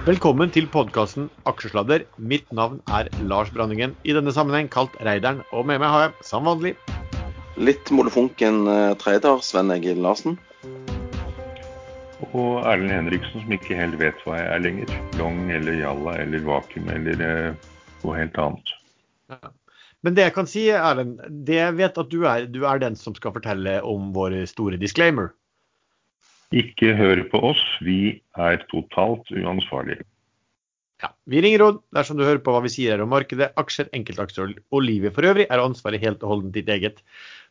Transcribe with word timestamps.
Velkommen 0.00 0.48
til 0.48 0.64
podkasten 0.64 1.26
Aksjesladder. 1.44 2.06
Mitt 2.16 2.46
navn 2.56 2.78
er 2.88 3.10
Lars 3.28 3.50
Branningen, 3.52 3.90
i 4.08 4.14
denne 4.16 4.32
sammenheng 4.32 4.70
kalt 4.72 4.94
Reideren. 5.04 5.42
Og 5.52 5.66
med 5.68 5.82
meg 5.82 5.92
har 5.92 6.04
jeg, 6.06 6.14
som 6.24 6.46
vanlig 6.48 6.70
Litt 7.60 7.92
molefonken 7.92 8.62
eh, 8.72 8.94
trader, 8.96 9.42
Sven 9.44 9.68
Egil 9.74 10.00
Larsen. 10.00 10.38
Og 12.30 12.64
Erlend 12.64 12.94
Henriksen, 12.94 13.44
som 13.44 13.52
ikke 13.52 13.76
helt 13.76 13.98
vet 14.00 14.24
hva 14.24 14.38
jeg 14.38 14.48
er 14.54 14.64
lenger. 14.64 14.94
Long 15.20 15.42
eller 15.52 15.76
jalla 15.82 16.16
eller 16.22 16.48
vakuum 16.48 16.88
eller 16.96 17.26
eh, 17.26 17.68
noe 18.00 18.16
helt 18.16 18.40
annet. 18.40 18.72
Ja. 19.28 19.52
Men 20.00 20.16
det 20.16 20.30
jeg 20.30 20.36
kan 20.38 20.48
si, 20.48 20.64
Erlend, 20.72 21.20
det 21.44 21.60
jeg 21.60 21.76
vet 21.76 22.00
at 22.00 22.08
du 22.08 22.24
er, 22.24 22.48
du 22.48 22.62
er 22.64 22.80
den 22.80 22.96
som 22.96 23.12
skal 23.20 23.36
fortelle 23.36 23.82
om 23.84 24.14
vår 24.16 24.46
store 24.48 24.80
disclaimer. 24.80 25.34
Ikke 26.50 26.96
hør 26.98 27.22
på 27.30 27.38
oss, 27.52 27.60
vi 27.86 28.22
er 28.34 28.64
totalt 28.72 29.28
uansvarlige. 29.30 30.02
Ja, 31.00 31.12
Vi 31.24 31.40
ringer 31.40 31.62
råd 31.62 31.76
dersom 31.96 32.18
du 32.18 32.26
hører 32.26 32.42
på 32.44 32.52
hva 32.52 32.60
vi 32.64 32.72
sier 32.72 32.92
her 32.92 33.04
om 33.04 33.12
markedet, 33.12 33.52
aksjer, 33.60 33.88
enkeltaksjer 33.96 34.50
og 34.58 34.82
livet 34.84 35.14
for 35.16 35.24
øvrig, 35.24 35.46
er 35.48 35.62
ansvaret 35.62 36.02
helt 36.02 36.24
og 36.26 36.34
holdent 36.34 36.56
ditt 36.58 36.68
eget. 36.68 36.98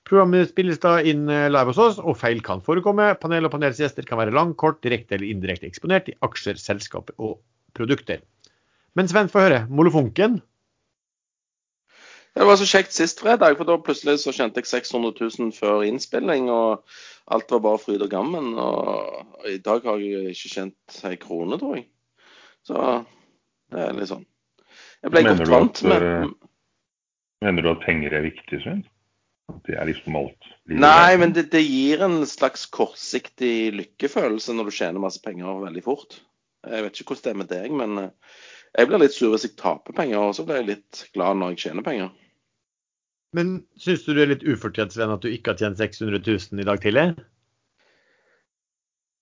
Programmet 0.05 0.51
spilles 0.51 0.81
da 0.83 0.99
inn 1.01 1.25
eh, 1.31 1.47
live 1.49 1.71
hos 1.71 1.79
oss, 1.81 1.97
og 2.03 2.19
feil 2.19 2.43
kan 2.45 2.61
forekomme. 2.65 3.07
Panel 3.23 3.47
og 3.47 3.55
panelsgjester 3.55 4.05
kan 4.05 4.21
være 4.21 4.35
lang, 4.35 4.53
kort, 4.59 4.83
direkte 4.85 5.17
eller 5.17 5.31
indirekte 5.31 5.69
eksponert 5.69 6.11
i 6.11 6.17
aksjer, 6.25 6.59
selskaper 6.61 7.17
og 7.17 7.39
produkter. 7.77 8.21
Men 8.99 9.09
Sven, 9.09 9.31
få 9.31 9.47
høre. 9.47 9.63
Molefonken? 9.71 10.41
Det 12.37 12.45
var 12.45 12.59
så 12.59 12.67
kjekt 12.69 12.93
sist 12.93 13.19
fredag, 13.19 13.57
for 13.57 13.67
da 13.67 13.75
plutselig 13.81 14.21
så 14.21 14.31
tjente 14.31 14.61
jeg 14.61 14.69
600 14.69 15.17
000 15.17 15.49
før 15.57 15.81
innspilling. 15.87 16.51
Og 16.53 16.85
alt 17.35 17.51
var 17.53 17.63
bare 17.63 17.81
fryd 17.81 18.03
og 18.05 18.11
gammen. 18.11 18.51
Og 18.59 19.47
i 19.49 19.57
dag 19.63 19.85
har 19.85 20.01
jeg 20.01 20.33
ikke 20.33 20.53
tjent 20.53 20.99
ei 21.09 21.15
krone, 21.21 21.59
tror 21.61 21.77
jeg. 21.77 21.87
Så 22.67 22.77
det 23.73 23.83
er 23.85 23.97
litt 23.97 24.11
sånn. 24.11 24.25
Jeg 25.03 25.13
ble 25.13 25.23
Mener 25.23 25.45
godt 25.45 25.53
vant 25.53 25.83
med 25.87 26.05
eh, 26.05 26.31
Mener 27.45 27.63
du 27.63 27.69
at 27.71 27.83
penger 27.85 28.15
er 28.17 28.25
viktig, 28.25 28.59
Svein? 28.63 28.81
At 29.49 29.61
det 29.65 29.77
er 29.79 29.87
liksom 29.87 30.17
alt? 30.19 30.49
Nei, 30.67 31.15
men 31.21 31.31
det, 31.33 31.47
det 31.53 31.61
gir 31.63 32.03
en 32.05 32.19
slags 32.27 32.65
kortsiktig 32.69 33.71
lykkefølelse 33.77 34.53
når 34.57 34.69
du 34.69 34.75
tjener 34.75 35.01
masse 35.01 35.23
penger 35.23 35.63
veldig 35.63 35.83
fort. 35.85 36.19
Jeg 36.67 36.83
vet 36.83 36.99
ikke 36.99 37.15
hvordan 37.15 37.23
det 37.23 37.31
er 37.31 37.39
med 37.39 37.51
deg, 37.53 37.77
men 37.79 38.03
eh, 38.03 38.41
jeg 38.75 38.89
blir 38.89 39.01
litt 39.01 39.15
sur 39.15 39.31
hvis 39.33 39.47
jeg 39.47 39.55
taper 39.61 39.95
penger, 39.95 40.19
og 40.19 40.35
så 40.37 40.45
blir 40.45 40.59
jeg 40.59 40.69
litt 40.73 41.05
glad 41.15 41.39
når 41.39 41.55
jeg 41.55 41.63
tjener 41.63 41.87
penger. 41.87 42.11
Men 43.37 43.59
syns 43.77 44.05
du 44.07 44.13
du 44.17 44.23
er 44.23 44.31
litt 44.31 44.45
ufortjent, 44.47 44.93
Sven, 44.95 45.11
at 45.13 45.21
du 45.21 45.29
ikke 45.29 45.53
har 45.53 45.59
tjent 45.61 45.77
600 45.77 46.21
000 46.25 46.63
i 46.63 46.67
dag 46.67 46.81
tidlig? 46.81 47.03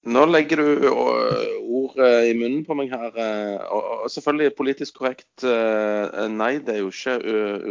Nå 0.07 0.21
legger 0.31 0.61
du 0.61 0.87
ordet 0.87 1.47
ord 1.67 1.97
eh, 1.99 2.29
i 2.29 2.35
munnen 2.37 2.61
på 2.67 2.77
meg 2.79 2.93
her. 2.93 3.09
eh, 3.19 3.57
Og 3.75 4.07
selvfølgelig 4.13 4.53
politisk 4.55 5.01
korrekt. 5.01 5.27
eh, 5.43 6.27
Nei, 6.31 6.53
det 6.63 6.77
er 6.77 6.79
jo 6.85 6.93
ikke 6.93 7.17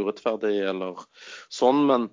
urettferdig 0.03 0.59
eller 0.69 1.01
sånn, 1.48 1.87
men 1.89 2.11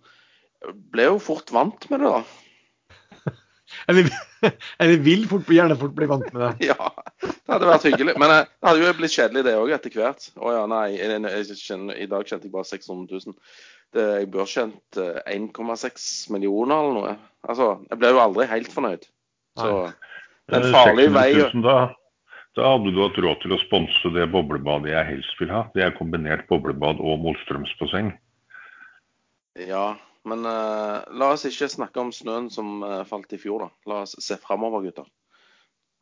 ble 0.96 1.10
jo 1.10 1.20
fort 1.20 1.52
vant 1.52 1.90
med 1.92 2.06
det, 2.06 2.14
da. 2.14 2.24
Eller, 3.90 4.08
eller 4.84 5.00
vil 5.04 5.24
fort, 5.28 5.48
gjerne 5.50 5.76
fort 5.80 5.96
bli 5.98 6.08
vant 6.08 6.28
med 6.32 6.44
det? 6.46 6.52
Ja, 6.72 6.92
det 7.24 7.52
hadde 7.52 7.68
vært 7.68 7.88
hyggelig. 7.90 8.14
Men 8.22 8.32
det 8.32 8.42
hadde 8.64 8.84
jo 8.84 8.92
blitt 9.00 9.16
kjedelig 9.18 9.44
det 9.48 9.56
òg 9.60 9.72
etter 9.76 9.96
hvert. 9.98 10.28
Å 10.40 10.52
ja, 10.54 10.64
nei, 10.70 10.86
i 10.96 12.08
dag 12.08 12.28
tjente 12.30 12.48
jeg 12.48 12.54
bare 12.54 12.70
600 12.70 13.20
000. 13.26 13.36
Det, 13.94 14.04
jeg 14.20 14.30
burde 14.34 14.50
tjent 14.50 14.98
eh, 14.98 15.20
1,6 15.36 16.32
millioner 16.34 16.80
eller 16.82 16.96
noe. 16.98 17.12
Altså, 17.46 17.68
jeg 17.92 18.00
ble 18.02 18.10
jo 18.16 18.22
aldri 18.24 18.48
helt 18.50 18.72
fornøyd. 18.74 19.04
Så 19.60 19.68
det 20.50 20.56
er 20.58 20.64
en 20.64 20.66
Eh, 20.66 20.74
farlig 20.74 21.06
vei. 21.14 21.28
da, 21.62 21.76
da 22.58 22.72
hadde 22.74 22.94
du 22.96 23.02
hatt 23.04 23.20
råd 23.22 23.42
til 23.44 23.54
å 23.54 23.60
sponse 23.62 24.14
det 24.16 24.26
boblebadet 24.34 24.90
jeg 24.96 25.06
helst 25.12 25.38
vil 25.40 25.52
ha. 25.54 25.68
Det 25.76 25.84
er 25.86 25.94
kombinert 25.98 26.48
boblebad 26.50 26.98
og 27.04 27.22
motstrømsbasseng. 27.22 28.12
Ja, 29.62 29.96
men 30.26 30.46
uh, 30.48 31.04
la 31.14 31.32
oss 31.36 31.46
ikke 31.46 31.70
snakke 31.70 32.02
om 32.02 32.10
snøen 32.16 32.50
som 32.54 32.82
uh, 32.82 33.04
falt 33.06 33.34
i 33.36 33.38
fjor, 33.38 33.68
da. 33.68 33.70
La 33.92 34.02
oss 34.08 34.16
se 34.24 34.38
framover, 34.42 34.88
gutter. 34.88 35.06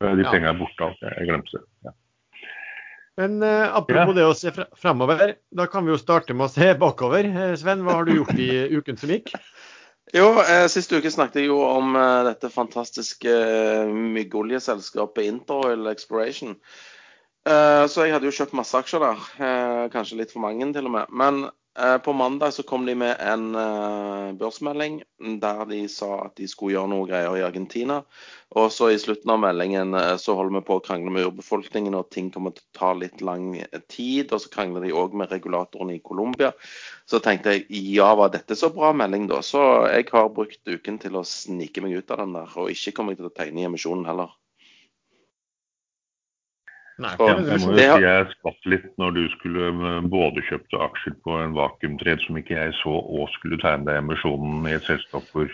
Eh, 0.02 0.14
De 0.16 0.24
Ja. 0.24 0.30
pengene 0.32 0.54
er 0.54 0.60
borte 0.62 0.86
alt. 0.88 1.02
Jeg 1.04 1.28
glemte 1.28 1.58
det. 1.58 1.64
Ja. 1.84 1.92
Men 3.20 3.42
eh, 3.42 3.66
apropos 3.76 4.14
Ja. 4.14 4.18
det 4.20 4.24
å 4.24 4.34
se 4.34 4.50
fremover, 4.54 4.78
framover, 4.80 5.34
da 5.52 5.66
kan 5.68 5.84
vi 5.84 5.92
jo 5.92 5.98
starte 6.00 6.32
med 6.34 6.46
å 6.48 6.52
se 6.52 6.70
bakover. 6.80 7.28
Eh, 7.28 7.54
Sven, 7.60 7.82
hva 7.84 7.98
har 7.98 8.08
du 8.08 8.14
gjort 8.16 8.38
i 8.40 8.48
uken 8.72 8.96
som 8.96 9.12
gikk? 9.12 9.34
Jo, 10.12 10.30
eh, 10.42 10.66
sist 10.68 10.92
uke 10.92 11.10
snakket 11.12 11.42
jeg 11.42 11.50
jo 11.50 11.60
om 11.64 11.94
eh, 11.96 12.24
dette 12.30 12.50
fantastiske 12.52 13.32
eh, 13.32 13.92
myggoljeselskapet 14.16 15.28
Interoil 15.28 15.86
Exploration. 15.92 16.56
Eh, 17.48 17.84
så 17.90 18.04
jeg 18.06 18.12
hadde 18.14 18.28
jo 18.28 18.34
kjøpt 18.36 18.56
masse 18.56 18.76
aksjer 18.80 19.00
der. 19.02 19.22
Eh, 19.40 19.84
kanskje 19.92 20.18
litt 20.20 20.32
for 20.34 20.44
mange 20.44 20.68
til 20.72 20.88
og 20.88 20.96
med. 20.96 21.12
Men 21.12 21.44
på 22.04 22.12
mandag 22.12 22.52
så 22.54 22.62
kom 22.62 22.86
de 22.86 22.94
med 22.94 23.16
en 23.20 23.54
eh, 23.54 24.32
børsmelding 24.36 24.98
der 25.40 25.64
de 25.70 25.88
sa 25.88 26.26
at 26.26 26.34
de 26.36 26.48
skulle 26.48 26.74
gjøre 26.74 26.90
noe 26.92 27.06
greier 27.08 27.38
i 27.38 27.44
Argentina. 27.46 28.02
Og 28.52 28.68
så 28.72 28.90
i 28.92 28.98
slutten 29.00 29.32
av 29.32 29.40
meldingen 29.40 29.94
eh, 29.96 30.16
så 30.20 30.34
holder 30.36 30.58
vi 30.58 30.64
på 30.68 30.76
å 30.76 30.82
krangle 30.84 31.14
med 31.14 31.30
urbefolkningen, 31.30 31.96
og 31.96 32.10
ting 32.12 32.28
kommer 32.34 32.52
til 32.52 32.66
å 32.66 32.76
ta 32.76 32.92
litt 32.98 33.24
lang 33.24 33.54
tid. 33.88 34.34
Og 34.34 34.44
så 34.44 34.52
krangler 34.52 34.84
de 34.84 34.92
òg 34.92 35.16
med 35.16 35.32
regulatoren 35.32 35.94
i 35.94 36.02
Colombia. 36.04 36.52
Så 37.08 37.22
tenkte 37.24 37.56
jeg 37.56 37.64
ja, 37.96 38.10
var 38.20 38.34
dette 38.36 38.58
så 38.58 38.68
bra 38.74 38.92
melding, 38.92 39.30
da? 39.32 39.40
Så 39.40 39.62
jeg 39.88 40.10
har 40.12 40.28
brukt 40.36 40.60
uken 40.68 41.00
til 41.00 41.16
å 41.16 41.24
snike 41.24 41.84
meg 41.84 41.96
ut 41.96 42.12
av 42.12 42.26
den 42.26 42.36
der, 42.36 42.52
og 42.52 42.72
ikke 42.74 42.96
kommer 42.98 43.16
jeg 43.16 43.22
til 43.22 43.32
å 43.32 43.36
tegne 43.40 43.64
i 43.64 43.68
emisjonen 43.70 44.04
heller. 44.12 44.36
Nei, 47.00 47.14
så, 47.16 47.26
Jeg 47.26 47.60
må 47.62 47.70
jo 47.72 47.76
Det 47.78 47.86
si 47.88 48.04
jeg 48.04 48.26
skvatt 48.34 48.66
litt 48.68 48.88
når 49.00 49.14
du 49.16 49.22
skulle 49.36 49.68
eh, 49.72 50.08
både 50.12 50.44
kjøpte 50.48 50.80
aksjer 50.86 51.14
på 51.24 51.38
en 51.40 51.54
vakuumtred 51.56 52.20
som 52.26 52.36
ikke 52.38 52.58
jeg 52.58 52.74
så, 52.82 52.92
og 52.92 53.30
skulle 53.38 53.60
tegne 53.62 53.88
deg 53.88 54.02
emisjonen 54.02 54.66
i 54.68 54.74
et 54.76 54.88
selskap 54.88 55.24
hvor 55.32 55.48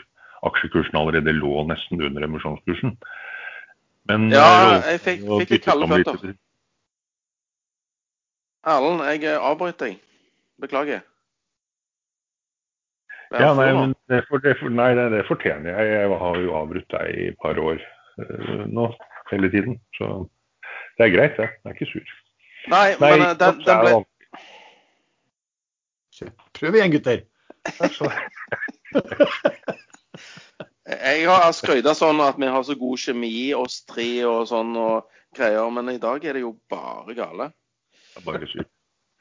aksjekursen 0.49 0.99
allerede 0.99 1.35
lå 1.37 1.63
nesten 1.71 2.03
under 2.03 2.27
emisjonskursen. 2.27 2.97
Men 4.11 4.31
Ja, 4.35 4.49
eh, 4.81 4.93
jeg 4.95 5.05
fikk, 5.05 5.23
fikk 5.45 5.55
litt 5.57 5.69
kalde 5.69 5.91
føtter. 5.93 6.35
Erlend, 8.69 9.05
jeg 9.07 9.23
avbryter 9.23 9.47
avbrøt 9.53 9.85
deg. 9.85 10.03
Beklager. 10.59 11.07
Ja, 13.37 13.53
nei, 13.53 13.69
men 13.77 13.93
det, 14.09 14.23
for, 14.29 14.41
det, 14.41 14.57
for, 14.59 14.73
nei, 14.73 14.89
det, 14.97 15.11
det 15.13 15.27
fortjener 15.29 15.77
jeg. 15.77 15.93
Jeg 15.93 16.19
har 16.23 16.41
jo 16.41 16.57
avbrutt 16.57 16.89
deg 16.95 17.13
i 17.13 17.27
et 17.31 17.39
par 17.43 17.61
år 17.61 17.77
uh, 18.23 18.65
nå, 18.73 18.89
hele 19.31 19.51
tiden. 19.53 19.77
Så 19.99 20.09
det 20.99 21.07
er 21.07 21.15
greit, 21.15 21.35
det. 21.39 21.49
Jeg 21.63 21.71
er 21.71 21.75
ikke 21.77 21.93
sur. 21.93 22.07
Nei, 22.69 22.89
Nei, 22.99 23.11
men 23.15 23.23
eh, 23.29 23.39
den, 23.39 23.55
den 23.67 23.79
ble. 23.85 23.93
Prøv 26.59 26.73
igjen, 26.75 26.95
gutter. 26.97 27.19
Jeg 30.89 31.27
har 31.29 31.53
skryta 31.53 31.93
sånn 31.95 32.21
at 32.25 32.39
vi 32.41 32.47
har 32.49 32.63
så 32.65 32.75
god 32.81 32.99
kjemi, 32.99 33.53
oss 33.55 33.85
tre 33.87 34.25
og 34.25 34.49
sånn 34.49 34.77
og 34.81 35.05
greier, 35.37 35.71
men 35.75 35.89
i 35.93 35.99
dag 36.01 36.25
er 36.25 36.33
det 36.39 36.43
jo 36.47 36.57
bare 36.73 37.15
gale. 37.17 37.51
bare. 38.25 38.47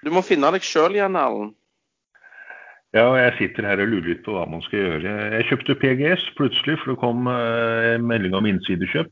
Du 0.03 0.09
må 0.15 0.21
finne 0.23 0.51
deg 0.55 0.63
sjøl 0.63 0.95
igjen, 0.95 1.15
Erlend. 1.19 1.55
Ja, 2.95 3.09
og 3.11 3.17
jeg 3.19 3.33
sitter 3.37 3.65
her 3.67 3.81
og 3.83 3.89
lurer 3.91 4.13
litt 4.13 4.23
på 4.23 4.31
hva 4.33 4.45
man 4.49 4.61
skal 4.63 4.79
gjøre. 4.79 5.15
Jeg 5.35 5.47
kjøpte 5.49 5.75
PGS 5.81 6.23
plutselig, 6.37 6.77
for 6.79 6.87
det 6.93 7.01
kom 7.01 7.27
eh, 7.29 7.97
melding 7.99 8.33
om 8.37 8.47
innsidekjøp. 8.47 9.11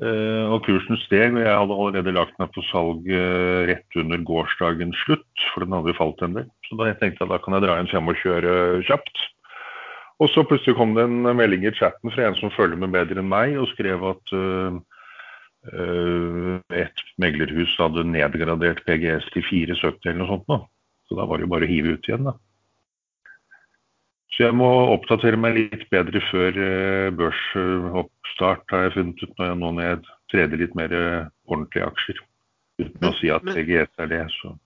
Eh, 0.00 0.44
og 0.48 0.62
kursen 0.64 0.96
steg, 1.02 1.34
og 1.34 1.42
jeg 1.42 1.52
hadde 1.52 1.76
allerede 1.76 2.14
lagt 2.16 2.38
meg 2.40 2.48
på 2.54 2.62
salg 2.70 3.04
eh, 3.12 3.66
rett 3.68 3.98
under 4.00 4.22
gårsdagens 4.24 4.96
slutt, 5.04 5.42
for 5.52 5.66
den 5.66 5.76
hadde 5.76 5.96
falt 5.98 6.22
en 6.24 6.38
del. 6.38 6.46
Så 6.64 6.78
da 6.80 6.88
jeg 6.88 6.96
tenkte 7.02 7.26
jeg 7.26 7.32
da 7.34 7.38
kan 7.44 7.56
jeg 7.58 7.66
dra 7.66 7.76
inn 7.76 7.90
frem 7.90 8.08
og 8.08 8.16
kjøre 8.22 8.54
kjapt. 8.88 9.20
Og 10.24 10.32
så 10.32 10.44
plutselig 10.48 10.78
kom 10.78 10.94
det 10.96 11.04
en 11.04 11.28
melding 11.36 11.66
i 11.68 11.74
chatten 11.76 12.12
fra 12.14 12.28
en 12.28 12.38
som 12.40 12.52
følger 12.54 12.80
med 12.80 12.94
bedre 12.96 13.20
enn 13.20 13.28
meg, 13.28 13.58
og 13.60 13.68
skrev 13.72 14.02
at 14.08 14.34
uh, 14.36 14.76
et 16.76 17.00
meglerhus 17.20 17.72
hadde 17.80 18.04
nedgradert 18.08 18.82
PGS 18.84 19.28
til 19.32 19.44
470 19.48 20.10
eller 20.10 20.20
noe 20.20 20.28
sånt 20.28 20.52
nå. 20.52 20.58
Så 21.08 21.16
da 21.16 21.24
var 21.28 21.40
det 21.40 21.48
jo 21.48 21.52
bare 21.54 21.68
å 21.68 21.72
hive 21.72 21.96
ut 21.96 22.08
igjen, 22.08 22.28
da. 22.28 22.36
Så 24.30 24.46
jeg 24.46 24.56
må 24.56 24.68
oppdatere 24.94 25.40
meg 25.40 25.56
litt 25.56 25.88
bedre 25.92 26.20
før 26.30 26.60
eh, 26.64 27.08
børsoppstart, 28.30 28.70
har 28.70 28.88
jeg 28.88 28.96
funnet 28.96 29.22
ut 29.22 29.38
når 29.38 29.46
jeg, 29.46 29.58
nå 29.58 29.70
når 29.74 29.86
jeg 29.86 30.00
treder 30.30 30.60
litt 30.60 30.74
mer 30.74 30.92
ordentlige 31.48 31.86
aksjer. 31.86 32.18
Uten 32.80 33.00
Men- 33.00 33.10
å 33.10 33.18
si 33.18 33.30
at 33.30 33.42
TGS 33.42 33.90
er 33.98 34.06
det, 34.06 34.26
så 34.40 34.58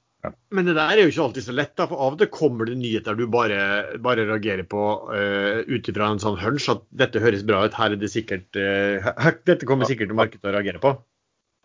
Men 0.51 0.65
det 0.65 0.75
der 0.75 0.97
er 0.97 1.03
jo 1.03 1.11
ikke 1.11 1.23
alltid 1.23 1.45
så 1.45 1.53
lett, 1.53 1.77
da, 1.77 1.87
for 1.87 2.01
av 2.01 2.15
og 2.15 2.19
til 2.19 2.29
kommer 2.33 2.65
det 2.65 2.79
nyheter 2.79 3.15
du 3.15 3.27
bare, 3.27 3.99
bare 4.01 4.25
reagerer 4.25 4.65
på 4.65 5.13
uh, 5.13 5.61
ut 5.69 5.85
ifra 5.85 6.09
en 6.09 6.19
sånn 6.19 6.39
hunch 6.41 6.71
at 6.73 6.81
dette 6.97 7.21
høres 7.21 7.45
bra 7.45 7.67
ut, 7.67 7.75
her 7.75 7.93
er 7.93 8.01
det 8.01 8.09
sikkert 8.09 8.57
eh, 8.57 9.05
Dette 9.45 9.67
kommer 9.67 9.85
sikkert 9.85 10.17
markedet 10.17 10.49
å 10.49 10.55
reagere 10.57 10.81
på. 10.81 10.97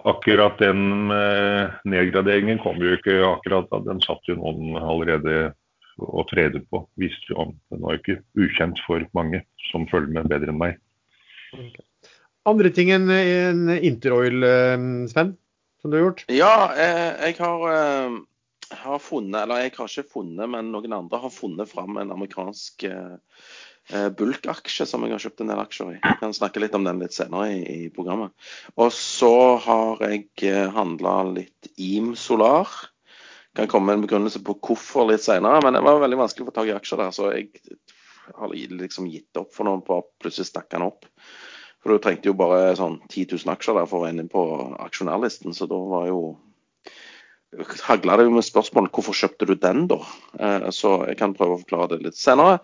akkurat 0.03 0.59
den 0.59 1.07
uh, 1.07 1.71
nedgraderingen 1.85 2.59
kom 2.59 2.83
jo 2.83 2.97
ikke 2.97 3.23
akkurat 3.23 3.69
da. 3.71 3.79
Den 3.79 4.03
satt 4.03 4.27
jo 4.27 4.35
noen 4.35 4.75
allerede 4.75 5.53
og 5.99 6.27
trede 6.27 6.59
på, 6.67 6.83
visste 6.99 7.31
jo 7.31 7.39
om. 7.45 7.55
Den 7.71 7.79
var 7.79 7.95
jo 7.95 8.03
ikke 8.03 8.21
ukjent 8.43 8.79
for 8.83 9.07
mange 9.15 9.45
som 9.71 9.87
følger 9.87 10.19
med 10.19 10.27
bedre 10.27 10.51
enn 10.51 10.59
meg. 10.59 10.79
Andre 12.49 12.71
ting 12.73 12.91
enn 12.93 13.09
en 13.13 13.69
Interoil, 13.77 14.43
eh, 14.43 14.75
Sven? 15.11 15.35
som 15.81 15.91
du 15.91 15.97
har 15.97 16.03
gjort? 16.09 16.25
Ja, 16.27 16.73
eh, 16.75 17.29
jeg 17.29 17.37
har, 17.39 17.61
eh, 17.71 18.75
har 18.83 18.99
funnet, 18.99 19.41
eller 19.41 19.63
jeg 19.63 19.73
har 19.77 19.87
ikke 19.87 20.11
funnet, 20.11 20.49
men 20.49 20.71
noen 20.73 20.93
andre 20.93 21.21
har 21.23 21.33
funnet 21.33 21.69
fram 21.69 21.97
en 21.97 22.11
amerikansk 22.11 22.87
bulkaksje 23.89 24.85
som 24.85 25.01
jeg 25.01 25.15
har 25.15 25.21
kjøpt 25.23 25.41
en 25.41 25.49
del 25.49 25.59
aksjer 25.63 25.87
i. 25.95 25.99
Jeg 26.03 26.17
kan 26.19 26.33
snakke 26.35 26.61
litt 26.61 26.75
om 26.77 26.83
den 26.85 26.99
litt 27.01 27.15
senere 27.15 27.47
i, 27.55 27.61
i 27.87 27.87
programmet. 27.89 28.35
Og 28.77 28.91
så 28.93 29.57
har 29.63 30.03
jeg 30.03 30.51
handla 30.75 31.23
litt 31.31 31.71
IM 31.81 32.11
Solar. 32.13 32.69
Kan 33.57 33.71
komme 33.71 33.89
med 33.89 33.97
en 33.97 34.03
begrunnelse 34.05 34.43
på 34.45 34.59
hvorfor 34.61 35.09
litt 35.09 35.25
senere, 35.25 35.63
men 35.65 35.73
det 35.73 35.81
var 35.81 36.03
veldig 36.03 36.19
vanskelig 36.21 36.45
å 36.45 36.51
få 36.51 36.57
tak 36.59 36.69
i 36.69 36.75
aksjer 36.75 37.01
der. 37.01 37.15
Så 37.17 37.31
jeg 37.33 37.49
har 38.37 38.53
liksom 38.53 39.09
gitt 39.09 39.41
opp 39.41 39.55
for 39.55 39.65
noen, 39.65 39.81
på 39.81 40.03
plutselig 40.21 40.51
stakk 40.51 40.77
han 40.77 40.85
opp. 40.85 41.09
For 41.79 41.95
du 41.95 42.03
trengte 42.03 42.27
jo 42.31 42.35
bare 42.37 42.75
sånn 42.75 42.99
10 43.07 43.37
000 43.37 43.53
aksjer 43.53 43.77
der 43.79 43.87
for 43.87 44.03
å 44.03 44.09
inn 44.11 44.27
på 44.31 44.43
aksjonærlisten, 44.83 45.55
så 45.55 45.67
da 45.69 45.79
var 45.93 46.09
jo 46.09 46.21
hagla 47.81 48.17
det 48.19 48.27
jo 48.27 48.33
med 48.35 48.45
spørsmål 48.45 48.89
hvorfor 48.93 49.15
kjøpte 49.17 49.47
du 49.49 49.55
den, 49.57 49.87
da? 49.89 49.97
Eh, 50.37 50.67
så 50.75 50.99
jeg 51.09 51.17
kan 51.17 51.33
prøve 51.37 51.55
å 51.55 51.61
forklare 51.63 51.95
det 51.95 52.03
litt 52.05 52.19
senere. 52.19 52.59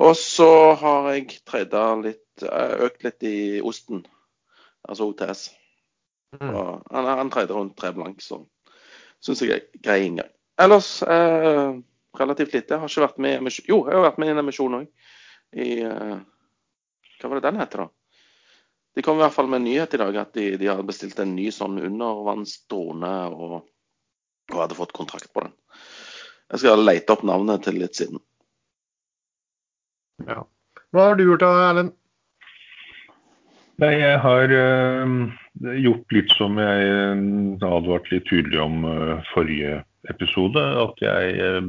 Og 0.00 0.14
så 0.16 0.48
har 0.80 1.10
jeg 1.12 1.42
treda 1.48 1.82
litt, 2.00 2.42
eh, 2.46 2.76
økt 2.86 3.04
litt 3.04 3.26
i 3.26 3.60
osten, 3.60 4.06
altså 4.88 5.10
OTS. 5.10 5.50
Mm. 6.38 6.54
Og 6.54 6.82
han, 6.94 7.10
han 7.20 7.32
trader 7.34 7.58
rundt 7.58 7.76
tre 7.76 7.92
blank, 7.92 8.22
så 8.24 8.40
syns 9.20 9.44
jeg 9.44 9.58
er 9.58 9.66
grei 9.82 10.04
inngang. 10.06 10.30
Ellers 10.60 11.02
eh, 11.02 11.76
relativt 12.18 12.54
lite. 12.54 12.74
Jeg 12.74 12.80
har 12.80 12.90
ikke 12.90 13.06
vært 13.06 13.22
med 13.22 13.34
i 13.34 13.40
emisjon. 13.40 13.68
Jo, 13.68 13.80
jeg 13.88 13.98
har 13.98 14.08
vært 14.08 14.20
med 14.20 14.30
i 14.30 14.34
en 14.34 14.44
emisjon 14.44 14.76
òg. 14.80 14.90
I 15.56 15.70
eh, 15.84 16.18
Hva 17.20 17.28
var 17.28 17.40
det 17.40 17.50
den 17.50 17.60
heter, 17.60 17.84
da? 17.84 17.99
De 18.96 19.04
kom 19.06 19.20
i 19.20 19.22
hvert 19.22 19.34
fall 19.34 19.50
med 19.50 19.60
en 19.60 19.68
nyhet 19.68 19.94
i 19.94 20.00
dag 20.02 20.16
at 20.18 20.32
de, 20.34 20.46
de 20.58 20.68
hadde 20.70 20.86
bestilt 20.88 21.20
en 21.22 21.34
ny 21.36 21.50
sånn 21.54 21.78
undervannsdrone 21.78 23.12
og, 23.30 23.60
og, 24.50 24.56
hadde 24.56 24.78
fått 24.78 24.96
kontrakt 24.96 25.30
på 25.34 25.44
den. 25.44 25.54
Jeg 26.50 26.64
skal 26.64 26.82
lete 26.82 27.14
opp 27.14 27.22
navnet 27.26 27.62
til 27.66 27.78
litt 27.78 27.94
siden. 27.98 28.18
Ja. 30.26 30.42
Hva 30.90 31.10
har 31.10 31.18
du 31.18 31.22
gjort 31.28 31.44
da, 31.44 31.52
Erlend? 31.68 31.94
Nei, 33.80 33.94
jeg 34.02 34.18
har 34.20 34.52
øh, 34.52 35.12
gjort 35.80 36.12
litt 36.12 36.34
som 36.36 36.58
jeg 36.60 36.88
øh, 36.90 37.22
advarte 37.64 38.12
litt 38.12 38.26
tydelig 38.28 38.58
om 38.60 38.82
øh, 38.84 39.22
forrige 39.30 39.78
episode. 40.12 40.60
At 40.82 41.00
jeg 41.00 41.38
er 41.46 41.62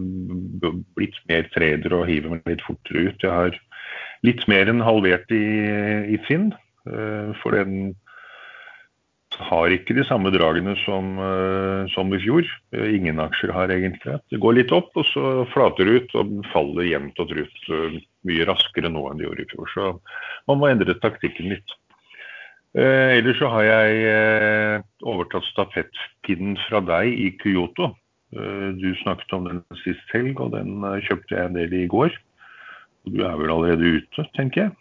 blitt 0.98 1.22
mer 1.30 1.48
trader 1.54 1.96
og 1.96 2.10
hiver 2.10 2.34
meg 2.34 2.50
litt 2.50 2.66
fortere 2.66 3.06
ut. 3.08 3.24
Jeg 3.24 3.32
har 3.32 3.56
litt 4.28 4.44
mer 4.52 4.74
enn 4.74 4.84
halvert 4.84 5.32
i, 5.32 5.46
i 6.18 6.20
Finn. 6.28 6.50
Eh, 6.90 7.34
for 7.42 7.58
den 7.58 7.94
har 9.42 9.72
ikke 9.74 9.96
de 9.96 10.04
samme 10.06 10.32
dragene 10.34 10.74
som, 10.84 11.14
eh, 11.20 11.88
som, 11.94 12.12
i 12.14 12.20
fjor. 12.20 12.48
Eh, 12.76 12.96
ingen 12.98 13.20
aksjer 13.24 13.54
har 13.56 13.72
egentlig 13.72 14.18
det. 14.18 14.40
går 14.40 14.58
litt 14.58 14.72
opp, 14.72 14.92
og 14.96 15.06
så 15.06 15.46
flater 15.54 15.86
det 15.86 15.94
ut 16.02 16.16
og 16.16 16.34
faller 16.52 16.90
jevnt 16.90 17.20
og 17.20 17.30
trutt 17.30 17.70
mye 18.28 18.46
raskere 18.46 18.92
nå 18.92 19.06
enn 19.10 19.18
det 19.18 19.28
gjorde 19.28 19.46
i 19.46 19.52
fjor. 19.54 19.72
Så 19.74 19.88
man 20.48 20.60
må 20.60 20.68
endre 20.70 20.98
taktikken 21.00 21.50
litt. 21.54 21.78
Eh, 22.76 23.18
ellers 23.20 23.40
så 23.40 23.50
har 23.52 23.64
jeg 23.68 24.84
overtatt 25.04 25.48
stafettpinnen 25.52 26.60
fra 26.68 26.80
deg 26.82 27.12
i 27.12 27.32
Kyoto. 27.42 27.96
Eh, 28.32 28.72
du 28.80 28.94
snakket 29.02 29.34
om 29.36 29.48
den 29.48 29.64
sist 29.84 30.14
helg, 30.14 30.40
og 30.40 30.54
den 30.56 30.80
kjøpte 31.08 31.36
jeg 31.36 31.50
en 31.50 31.58
del 31.58 31.74
i 31.76 31.88
går. 31.92 32.14
Du 33.10 33.24
er 33.26 33.36
vel 33.40 33.52
allerede 33.52 33.98
ute, 33.98 34.28
tenker 34.38 34.68
jeg? 34.68 34.76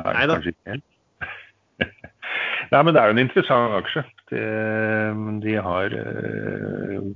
Nei, 0.00 0.12
Nei 0.12 0.26
da. 0.26 0.36
Kanskje 0.38 0.54
ikke 0.54 0.74
helt. 0.76 0.90
Nei, 2.72 2.80
men 2.80 2.94
det 2.94 3.00
er 3.00 3.10
jo 3.10 3.16
en 3.16 3.22
interessant 3.24 3.76
aksje. 3.78 4.04
De, 4.32 4.42
de 5.44 5.54
har 5.66 5.94
eh, 5.98 7.06